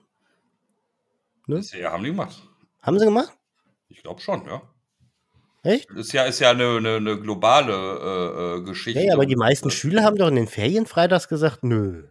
[1.47, 2.43] Das ja, haben die gemacht.
[2.81, 3.33] Haben sie gemacht?
[3.89, 4.62] Ich glaube schon, ja.
[5.62, 5.91] Echt?
[5.91, 9.01] Ist ja, ist ja eine, eine, eine globale äh, äh, Geschichte.
[9.01, 12.09] Ja, ja, aber die meisten Schüler haben doch in den Ferien freitags gesagt, nö.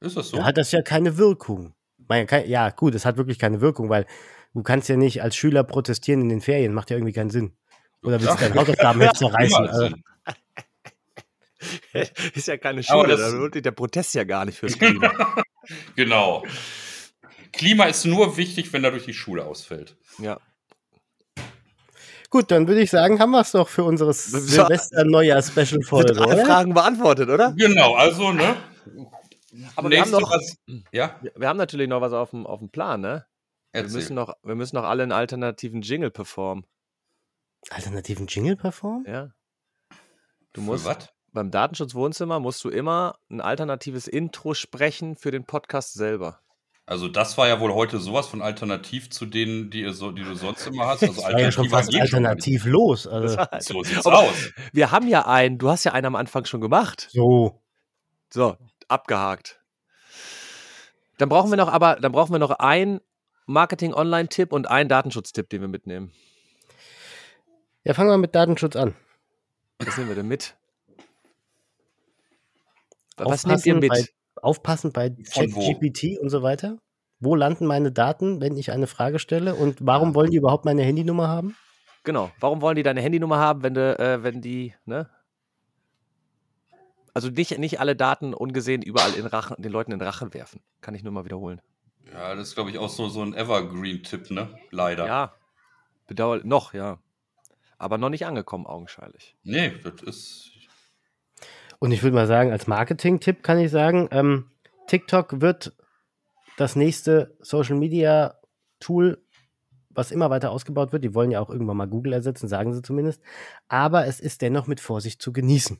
[0.00, 0.38] Ist das so?
[0.38, 1.74] Da hat das ja keine Wirkung.
[2.08, 4.06] Meine, kein- Ja, gut, es hat wirklich keine Wirkung, weil
[4.54, 7.52] du kannst ja nicht als Schüler protestieren in den Ferien, macht ja irgendwie keinen Sinn.
[8.02, 9.68] Oder willst du deine Hausaufgaben jetzt zerreißen?
[9.68, 9.94] Also.
[12.34, 15.12] ist ja keine Schule, das- da lohnt sich der Protest ja gar nicht fürs Klima.
[15.96, 16.44] Genau.
[17.52, 19.96] Klima ist nur wichtig, wenn dadurch die Schule ausfällt.
[20.18, 20.38] Ja.
[22.28, 26.20] Gut, dann würde ich sagen, haben wir es doch für unsere Silvester-Neujahr-Special-Folge.
[26.20, 26.44] Alle oder?
[26.44, 27.54] Fragen beantwortet, oder?
[27.56, 28.56] Genau, also, ne?
[29.76, 30.56] Aber wir haben, noch, was,
[30.92, 33.24] ja, wir haben natürlich noch was auf dem, auf dem Plan, ne?
[33.72, 36.66] Wir müssen, noch, wir müssen noch alle einen alternativen Jingle performen.
[37.70, 39.06] Alternativen Jingle performen?
[39.06, 39.30] Ja.
[40.52, 41.08] Du musst was?
[41.34, 46.40] Beim Datenschutzwohnzimmer musst du immer ein alternatives Intro sprechen für den Podcast selber.
[46.86, 50.22] Also das war ja wohl heute sowas von alternativ zu denen, die, ihr so, die
[50.22, 51.02] du sonst immer hast.
[51.02, 53.06] Also Das war ja schon fast alternativ los.
[53.06, 53.62] Also, nicht.
[53.62, 54.52] So sieht's Aber- aus.
[54.72, 57.08] Wir haben ja einen, du hast ja einen am Anfang schon gemacht.
[57.10, 57.60] so.
[58.30, 58.56] So,
[58.88, 59.60] abgehakt.
[61.18, 63.00] Dann brauchen wir noch aber, dann brauchen wir noch einen
[63.46, 66.12] Marketing-Online-Tipp und einen Datenschutztipp, den wir mitnehmen.
[67.84, 68.94] Ja, fangen wir mit Datenschutz an.
[69.78, 70.56] Was nehmen wir denn mit?
[73.16, 73.90] Was nehmt ihr Aufpassen mit?
[74.34, 75.10] Bei, aufpassen bei?
[75.10, 76.78] ChatGPT und so weiter.
[77.20, 79.54] Wo landen meine Daten, wenn ich eine Frage stelle?
[79.54, 81.56] Und warum wollen die überhaupt meine Handynummer haben?
[82.02, 82.30] Genau.
[82.38, 85.08] Warum wollen die deine Handynummer haben, wenn du, äh, wenn die, ne?
[87.14, 90.60] Also nicht, nicht alle Daten ungesehen überall in Rachen, den Leuten in den Rachen werfen.
[90.80, 91.62] Kann ich nur mal wiederholen.
[92.12, 94.58] Ja, das ist, glaube ich, auch so, so ein Evergreen-Tipp, ne?
[94.70, 95.06] Leider.
[95.06, 95.34] Ja.
[96.06, 96.98] Bedauer noch, ja.
[97.78, 99.36] Aber noch nicht angekommen, augenscheinlich.
[99.42, 100.50] Nee, das ist.
[101.84, 104.50] Und ich würde mal sagen, als Marketing-Tipp kann ich sagen, ähm,
[104.86, 105.76] TikTok wird
[106.56, 109.22] das nächste Social-Media-Tool,
[109.90, 111.04] was immer weiter ausgebaut wird.
[111.04, 113.20] Die wollen ja auch irgendwann mal Google ersetzen, sagen sie zumindest.
[113.68, 115.76] Aber es ist dennoch mit Vorsicht zu genießen.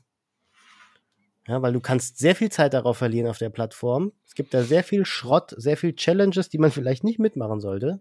[1.47, 4.11] Ja, weil du kannst sehr viel Zeit darauf verlieren auf der Plattform.
[4.27, 7.99] Es gibt da sehr viel Schrott, sehr viel Challenges, die man vielleicht nicht mitmachen sollte.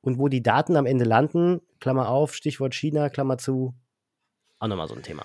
[0.00, 3.76] Und wo die Daten am Ende landen, Klammer auf, Stichwort China, Klammer zu,
[4.58, 5.24] auch nochmal so ein Thema.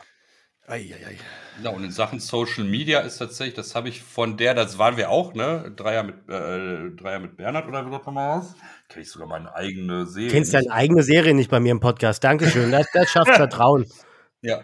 [0.65, 1.17] Eieiei.
[1.61, 4.95] Ja, und in Sachen Social Media ist tatsächlich, das habe ich von der, das waren
[4.97, 5.71] wir auch, ne?
[5.75, 8.55] Dreier mit, äh, Dreier mit Bernhard oder wie das nochmal heißt.
[8.89, 10.29] Kenne ich sogar meine eigene Serie.
[10.29, 12.23] Du kennst deine eigene Serie nicht bei mir im Podcast.
[12.23, 12.71] Dankeschön.
[12.71, 13.85] Das, das schafft Vertrauen.
[14.41, 14.61] Ja.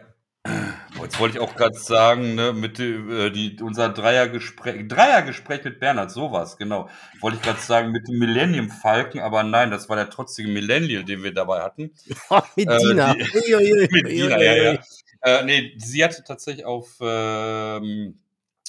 [0.95, 5.79] Boah, Jetzt wollte ich auch gerade sagen, ne, mit äh, die, unser Dreiergespräch, Dreiergespräch mit
[5.81, 6.89] Bernhard, sowas, genau.
[7.19, 11.03] Wollte ich gerade sagen, mit dem Millennium Falken, aber nein, das war der trotzige Millennial,
[11.03, 11.91] den wir dabei hatten.
[12.29, 13.13] Oh, mit Äh, Dina.
[13.13, 14.79] die- mit Dina, ja, ja.
[15.21, 18.19] Äh, nee, sie hatte tatsächlich auf, ähm,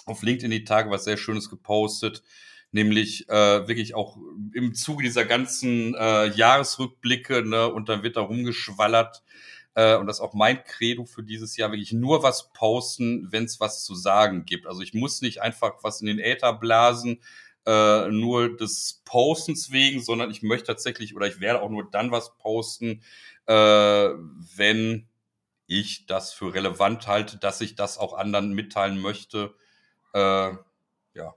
[0.07, 2.23] auf LinkedIn die Tage was sehr Schönes gepostet,
[2.73, 4.17] nämlich äh, wirklich auch
[4.55, 9.23] im Zuge dieser ganzen äh, Jahresrückblicke, ne, und dann wird da rumgeschwallert.
[9.75, 13.45] Äh, und das ist auch mein Credo für dieses Jahr, wirklich nur was posten, wenn
[13.45, 14.67] es was zu sagen gibt.
[14.67, 17.21] Also ich muss nicht einfach was in den Äther blasen,
[17.67, 22.11] äh, nur des Postens wegen, sondern ich möchte tatsächlich oder ich werde auch nur dann
[22.11, 23.03] was posten,
[23.47, 23.53] äh,
[24.57, 25.07] wenn
[25.71, 29.55] ich das für relevant halte, dass ich das auch anderen mitteilen möchte.
[30.13, 30.53] Äh,
[31.15, 31.35] ja.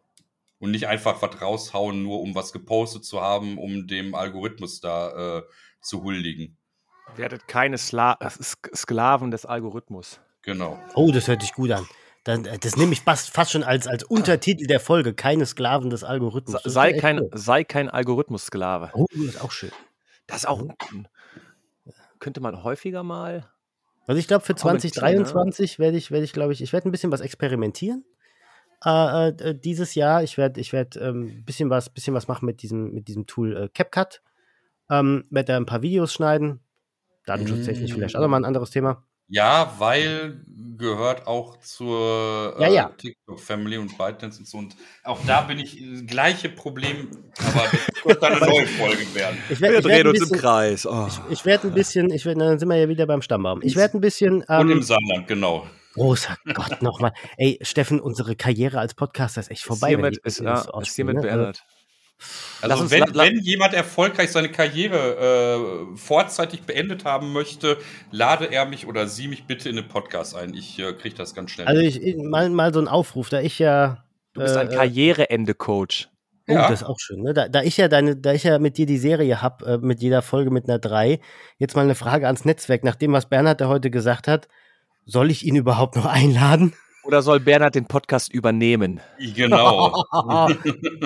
[0.59, 5.37] Und nicht einfach was raushauen, nur um was gepostet zu haben, um dem Algorithmus da
[5.39, 5.43] äh,
[5.81, 6.57] zu huldigen.
[7.15, 10.19] Werdet keine Sla Sk- Sklaven des Algorithmus.
[10.41, 10.79] Genau.
[10.95, 11.87] Oh, das hört sich gut an.
[12.23, 15.13] Dann, äh, das nehme ich fast, fast schon als, als Untertitel der Folge.
[15.13, 16.61] Keine Sklaven des Algorithmus.
[16.63, 17.29] Das Sei kein, cool.
[17.33, 18.91] sei kein Algorithmus-Sklave.
[18.93, 19.71] Oh, das ist auch schön.
[20.25, 21.07] Das ist auch ein-
[22.19, 23.49] könnte man häufiger mal.
[24.07, 26.91] Also ich glaube, für Kommentieren, 2023 werde ich, werde ich, glaube ich, ich werde ein
[26.91, 28.03] bisschen was experimentieren.
[28.85, 30.23] Äh, äh, dieses Jahr.
[30.23, 33.55] Ich werde, ich werde ein bisschen was, bisschen was machen mit diesem, mit diesem Tool
[33.55, 34.21] äh, CapCut.
[34.89, 36.59] Ähm, werde da ein paar Videos schneiden.
[37.25, 37.95] Datenschutztechnisch Mm.
[37.95, 39.05] vielleicht auch nochmal ein anderes Thema.
[39.27, 40.43] Ja, weil
[40.77, 42.89] gehört auch zur Ja, ja.
[42.97, 44.57] TikTok-Family und ByteDance und so.
[44.57, 47.09] Und auch da bin ich äh, gleiche Problem,
[47.39, 49.37] aber das wird dann eine neue Folge werden.
[49.49, 50.85] Ich werde ich werd ein bisschen, Kreis.
[50.85, 51.07] Oh.
[51.29, 53.61] ich werde ein bisschen, ich werde, dann sind wir ja wieder beim Stammbaum.
[53.63, 55.67] Ich werde ein bisschen, Und im ähm, Saarland, genau.
[55.93, 57.13] großer Gott nochmal.
[57.37, 59.87] Ey, Steffen, unsere Karriere als Podcaster ist echt vorbei.
[59.87, 61.21] Ist hiermit, ist, ja, so ist hiermit ne?
[61.21, 61.63] beendet.
[62.61, 67.77] Also uns wenn, wenn jemand erfolgreich seine Karriere äh, vorzeitig beendet haben möchte,
[68.11, 70.53] lade er mich oder sie mich bitte in den Podcast ein.
[70.53, 71.67] Ich äh, kriege das ganz schnell.
[71.67, 74.03] Also ich, ich- mal, mal so ein Aufruf, da ich ja.
[74.33, 76.09] Du bist ein äh, Karriereende-Coach.
[76.47, 76.69] Oh, Ja.
[76.69, 77.21] das ist auch schön.
[77.21, 77.33] Ne?
[77.33, 80.01] Da, da ich ja deine, da ich ja mit dir die Serie hab, äh, mit
[80.01, 81.19] jeder Folge mit einer 3,
[81.57, 82.83] jetzt mal eine Frage ans Netzwerk.
[82.83, 84.47] Nach dem, was Bernhard da heute gesagt hat,
[85.05, 86.73] soll ich ihn überhaupt noch einladen?
[87.03, 89.01] Oder soll Bernhard den Podcast übernehmen?
[89.19, 90.05] Genau.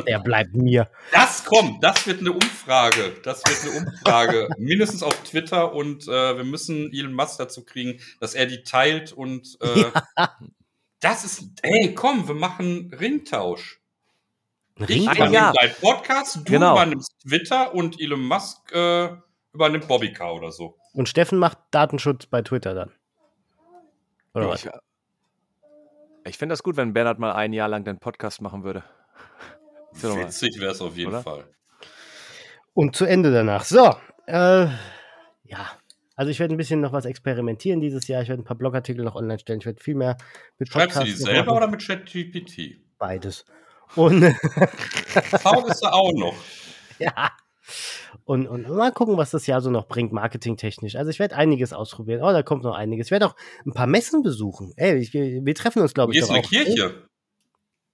[0.08, 0.90] Der bleibt mir.
[1.12, 3.16] Das kommt, das wird eine Umfrage.
[3.24, 4.48] Das wird eine Umfrage.
[4.58, 9.12] Mindestens auf Twitter und äh, wir müssen Elon Musk dazu kriegen, dass er die teilt
[9.12, 9.86] und äh,
[11.00, 13.82] das ist, ey, komm, wir machen Ringtausch.
[14.80, 15.54] Ich Ring Ein übernehme Jahr.
[15.54, 16.74] deinen Podcast, du Genau.
[16.74, 19.10] übernimmst Twitter und Elon Musk äh,
[19.52, 20.78] übernimmt Bobbycar oder so.
[20.94, 22.92] Und Steffen macht Datenschutz bei Twitter dann.
[24.36, 24.68] Oder was?
[26.28, 28.84] Ich, finde das gut, wenn Bernhard mal ein Jahr lang den Podcast machen würde.
[29.94, 31.24] Witzig wäre es auf jeden Oder?
[31.24, 31.46] Fall.
[32.74, 33.64] Und zu Ende danach.
[33.64, 33.96] So,
[34.28, 34.68] äh,
[35.44, 35.72] ja.
[36.16, 38.22] Also ich werde ein bisschen noch was experimentieren dieses Jahr.
[38.22, 39.60] Ich werde ein paar Blogartikel noch online stellen.
[39.60, 40.18] Ich werde viel mehr
[40.58, 42.78] mit Schreibst du die selber oder mit ChatGPT?
[42.98, 43.46] Beides.
[43.96, 46.36] Und Faul ist er auch noch.
[47.00, 47.32] ja.
[48.28, 50.98] Und, und mal gucken, was das Jahr so noch bringt, marketingtechnisch.
[50.98, 52.22] Also ich werde einiges ausprobieren.
[52.22, 53.08] Oh, da kommt noch einiges.
[53.08, 53.36] Ich werde auch
[53.66, 54.74] ein paar Messen besuchen.
[54.76, 56.42] Ey, ich, wir, treffen uns, glaube ich, Gehst in die.
[56.42, 57.08] Kirche?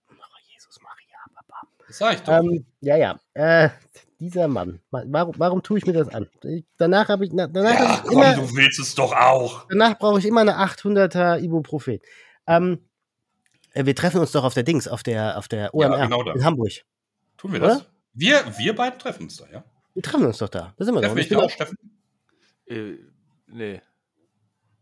[0.10, 0.14] Oh,
[0.52, 1.68] Jesus Maria, Papa.
[1.88, 2.34] Das sag ich doch.
[2.34, 3.20] Ähm, ja, ja.
[3.36, 3.70] Äh,
[4.20, 4.80] dieser Mann.
[4.90, 6.28] Ma- Warum, warum tue ich mir das an?
[6.46, 9.68] Ich, danach habe ich, na, danach ja, ich komm, immer, du willst es doch auch.
[9.70, 12.00] danach brauche ich immer eine 800er Ibuprofen.
[12.48, 12.80] Ähm,
[13.74, 16.34] äh, wir treffen uns doch auf der Dings, auf der, auf der OMR genau da.
[16.34, 16.72] in Hamburg.
[17.38, 17.68] Tun wir Oder?
[17.68, 17.86] das?
[18.16, 19.64] Wir, wir beiden treffen uns da, ja?
[19.94, 20.74] Wir treffen uns doch da.
[20.78, 21.07] Da sind wir doch.
[21.10, 21.78] Treffen ich dich bin da auch, Steffen?
[22.68, 22.95] Äh,
[23.48, 23.82] nee.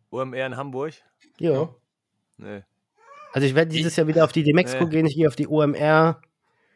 [0.09, 0.93] OMR in Hamburg?
[1.39, 1.75] jo.
[2.37, 2.63] Nee.
[3.33, 4.89] Also ich werde dieses Jahr wieder auf die Demexco Nee.
[4.89, 6.19] gehen, ich gehe auf die OMR,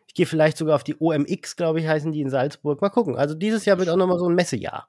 [0.07, 2.81] ich gehe vielleicht sogar auf die OMX, glaube ich, heißen die in Salzburg.
[2.81, 3.17] Mal gucken.
[3.17, 4.87] Also dieses Jahr wird auch nochmal so ein Messejahr.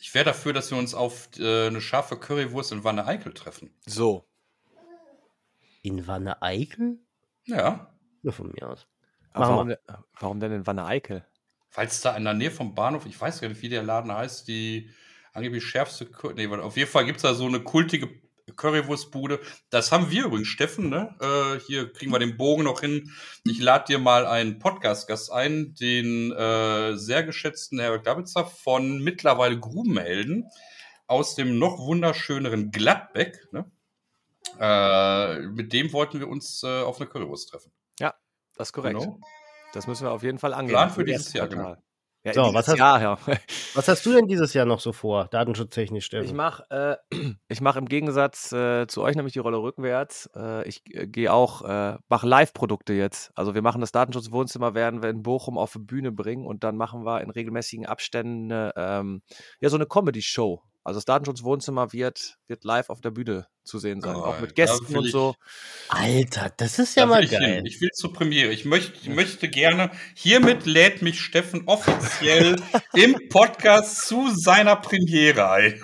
[0.00, 3.70] Ich wäre dafür, dass wir uns auf äh, eine scharfe Currywurst in Wanne Eickel treffen.
[3.86, 4.24] So.
[5.82, 6.98] In Wanne Eickel?
[7.44, 7.92] Ja.
[8.22, 8.86] Nur von mir aus.
[9.34, 9.78] Warum, denn-
[10.18, 11.24] warum denn in Wanne Eickel?
[11.76, 14.48] Es da in der Nähe vom Bahnhof, ich weiß gar nicht, wie der Laden heißt,
[14.48, 14.90] die
[15.32, 18.08] angeblich schärfste Cur Nee, auf jeden Fall gibt es da so eine kultige
[18.56, 19.40] Currywurstbude.
[19.70, 21.14] Das haben wir übrigens, Steffen, ne?
[21.20, 23.12] Äh, hier kriegen wir den Bogen noch hin.
[23.44, 29.58] Ich lade dir mal einen Podcast-Gast ein, den äh, sehr geschätzten Herbert Glabitzer von mittlerweile
[29.58, 30.48] Grubenhelden
[31.06, 33.46] aus dem noch wunderschöneren Gladbeck.
[33.52, 33.70] Ne?
[34.58, 37.72] Äh, mit dem wollten wir uns äh, auf eine Currywurst treffen.
[38.56, 38.98] Das ist korrekt.
[38.98, 39.20] Genau.
[39.72, 40.74] Das müssen wir auf jeden Fall angehen.
[40.74, 41.78] Plan für dieses Jahr, Quartal.
[42.24, 43.18] Ja, So, dieses was hast- Jahr, ja.
[43.74, 46.26] Was hast du denn dieses Jahr noch so vor, datenschutztechnisch, Steffen?
[46.26, 46.96] Ich mache äh,
[47.48, 50.28] ich mach im Gegensatz äh, zu euch nämlich die Rolle rückwärts.
[50.34, 53.30] Äh, ich äh, gehe auch, äh, mache Live-Produkte jetzt.
[53.36, 56.76] Also wir machen das Datenschutzwohnzimmer, werden wir in Bochum auf die Bühne bringen und dann
[56.76, 59.22] machen wir in regelmäßigen Abständen eine, ähm,
[59.60, 60.60] ja, so eine Comedy-Show.
[60.88, 64.16] Also das Datenschutzwohnzimmer wird, wird live auf der Bühne zu sehen sein.
[64.16, 64.40] auch Geil.
[64.40, 65.34] mit Gästen und ich- so.
[65.90, 67.56] Alter, das ist ja mal ich geil.
[67.56, 67.66] hin.
[67.66, 68.50] Ich will zur Premiere.
[68.52, 72.56] Ich möchte, ich möchte gerne, hiermit lädt mich Steffen offiziell
[72.94, 75.80] im Podcast zu seiner Premiere ein.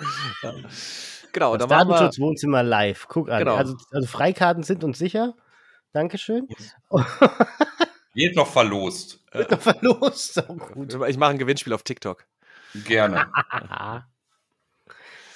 [1.31, 3.05] Genau, Das Datenschutzwohnzimmer live.
[3.07, 3.39] Guck an.
[3.39, 3.55] Genau.
[3.55, 5.35] Also, also Freikarten sind uns sicher.
[5.93, 6.47] Dankeschön.
[8.15, 9.19] Wird noch verlost.
[9.31, 10.33] Wird noch verlost.
[10.33, 10.97] So gut.
[11.07, 12.25] ich mache ein Gewinnspiel auf TikTok.
[12.85, 13.31] Gerne.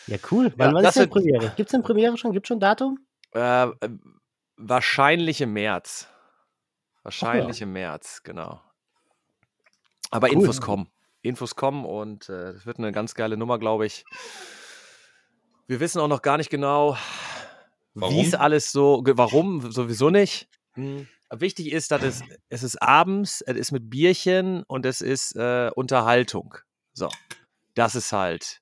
[0.10, 0.52] Ja, cool.
[0.58, 1.54] Wann, Ja, wann ist denn Premiere?
[1.56, 2.32] Gibt es denn Premiere schon?
[2.32, 3.00] Gibt es schon Datum?
[3.34, 3.90] Äh, äh,
[4.58, 6.08] wahrscheinlich im März.
[7.04, 8.60] Wahrscheinlich im März, genau.
[10.10, 10.34] Aber Cool.
[10.34, 10.90] Infos kommen.
[11.22, 14.04] Infos kommen und äh, das wird eine ganz geile Nummer, glaube ich.
[15.68, 16.98] Wir wissen auch noch gar nicht genau,
[17.94, 18.26] wie Warum?
[18.26, 20.48] es alles so, warum, sowieso nicht.
[20.74, 21.08] Hm.
[21.32, 25.70] Wichtig ist, dass es, es ist abends, es ist mit Bierchen und es ist äh,
[25.76, 26.56] Unterhaltung.
[26.94, 27.10] So,
[27.76, 28.62] das ist halt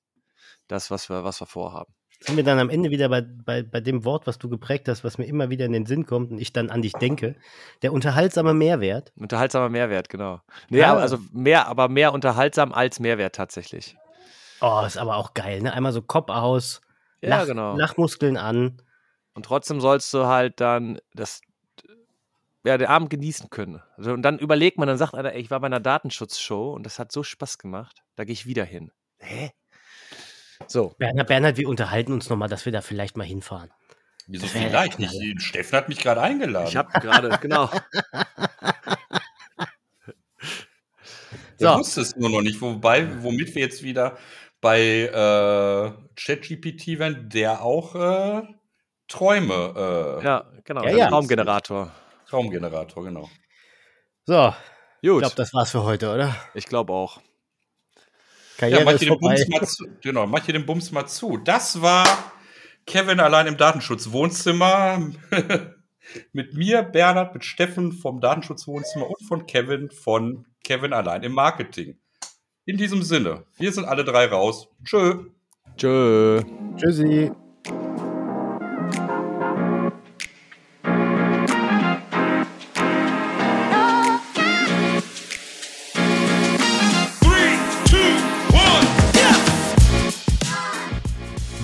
[0.68, 1.92] das, was wir, was wir vorhaben.
[2.20, 5.04] Sind wir dann am Ende wieder bei, bei, bei dem Wort, was du geprägt hast,
[5.04, 7.36] was mir immer wieder in den Sinn kommt und ich dann an dich denke.
[7.82, 9.12] Der unterhaltsame Mehrwert.
[9.16, 10.40] Unterhaltsamer Mehrwert, genau.
[10.68, 13.96] Ja, also mehr, aber mehr unterhaltsam als Mehrwert tatsächlich.
[14.60, 15.72] Oh, ist aber auch geil, ne?
[15.72, 16.80] Einmal so Kopf aus,
[17.20, 17.76] Ja, Lach, genau.
[17.76, 18.82] Lachmuskeln an.
[19.34, 21.40] Und trotzdem sollst du halt dann das,
[22.64, 23.80] ja, den Abend genießen können.
[23.96, 26.84] Also, und dann überlegt man, dann sagt einer, ey, ich war bei einer Datenschutzshow und
[26.84, 28.90] das hat so Spaß gemacht, da gehe ich wieder hin.
[29.18, 29.52] Hä?
[30.66, 30.94] So.
[30.98, 33.70] Bernhard, Bernhard, wir unterhalten uns nochmal, dass wir da vielleicht mal hinfahren.
[34.26, 35.42] Wieso vielleicht nicht?
[35.42, 36.68] Steffen hat mich gerade eingeladen.
[36.68, 37.70] Ich habe gerade, genau.
[41.60, 41.78] Der So.
[41.78, 42.60] wusste es nur noch nicht.
[42.60, 44.16] Wobei, womit wir jetzt wieder
[44.60, 48.42] bei äh, ChatGPT werden, der auch äh,
[49.08, 50.84] Träume, äh, Ja, genau.
[50.84, 51.08] Ja, ja.
[51.08, 51.92] Traumgenerator.
[52.28, 53.30] Traumgenerator, genau.
[54.26, 54.54] So,
[55.00, 56.36] ich Gut, glaube, das war's für heute, oder?
[56.54, 57.20] ich glaube auch.
[58.58, 59.20] Karriere Ja, mach ist hier den.
[59.20, 59.86] Bums mal zu.
[60.02, 61.36] Genau, mach hier den Bums mal zu.
[61.38, 62.32] Das war
[62.86, 65.12] Kevin allein im Datenschutzwohnzimmer.
[66.32, 71.98] mit mir, Bernhard, mit Steffen vom Datenschutzwohnzimmer und von Kevin von Kevin allein im Marketing.
[72.64, 74.68] In diesem Sinne, wir sind alle drei raus.
[74.84, 75.26] Tschö.
[75.76, 76.42] Tschö.
[76.76, 77.30] Tschüssi.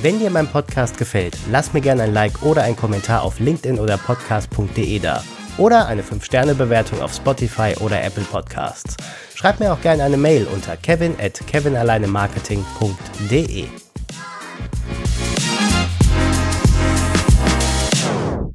[0.04, 3.80] Wenn dir mein Podcast gefällt, lass mir gerne ein Like oder einen Kommentar auf LinkedIn
[3.80, 5.24] oder podcast.de da.
[5.56, 8.98] Oder eine 5-Sterne-Bewertung auf Spotify oder Apple Podcasts.
[9.34, 13.83] Schreib mir auch gerne eine Mail unter kevin at kevinalleinemarketing.de.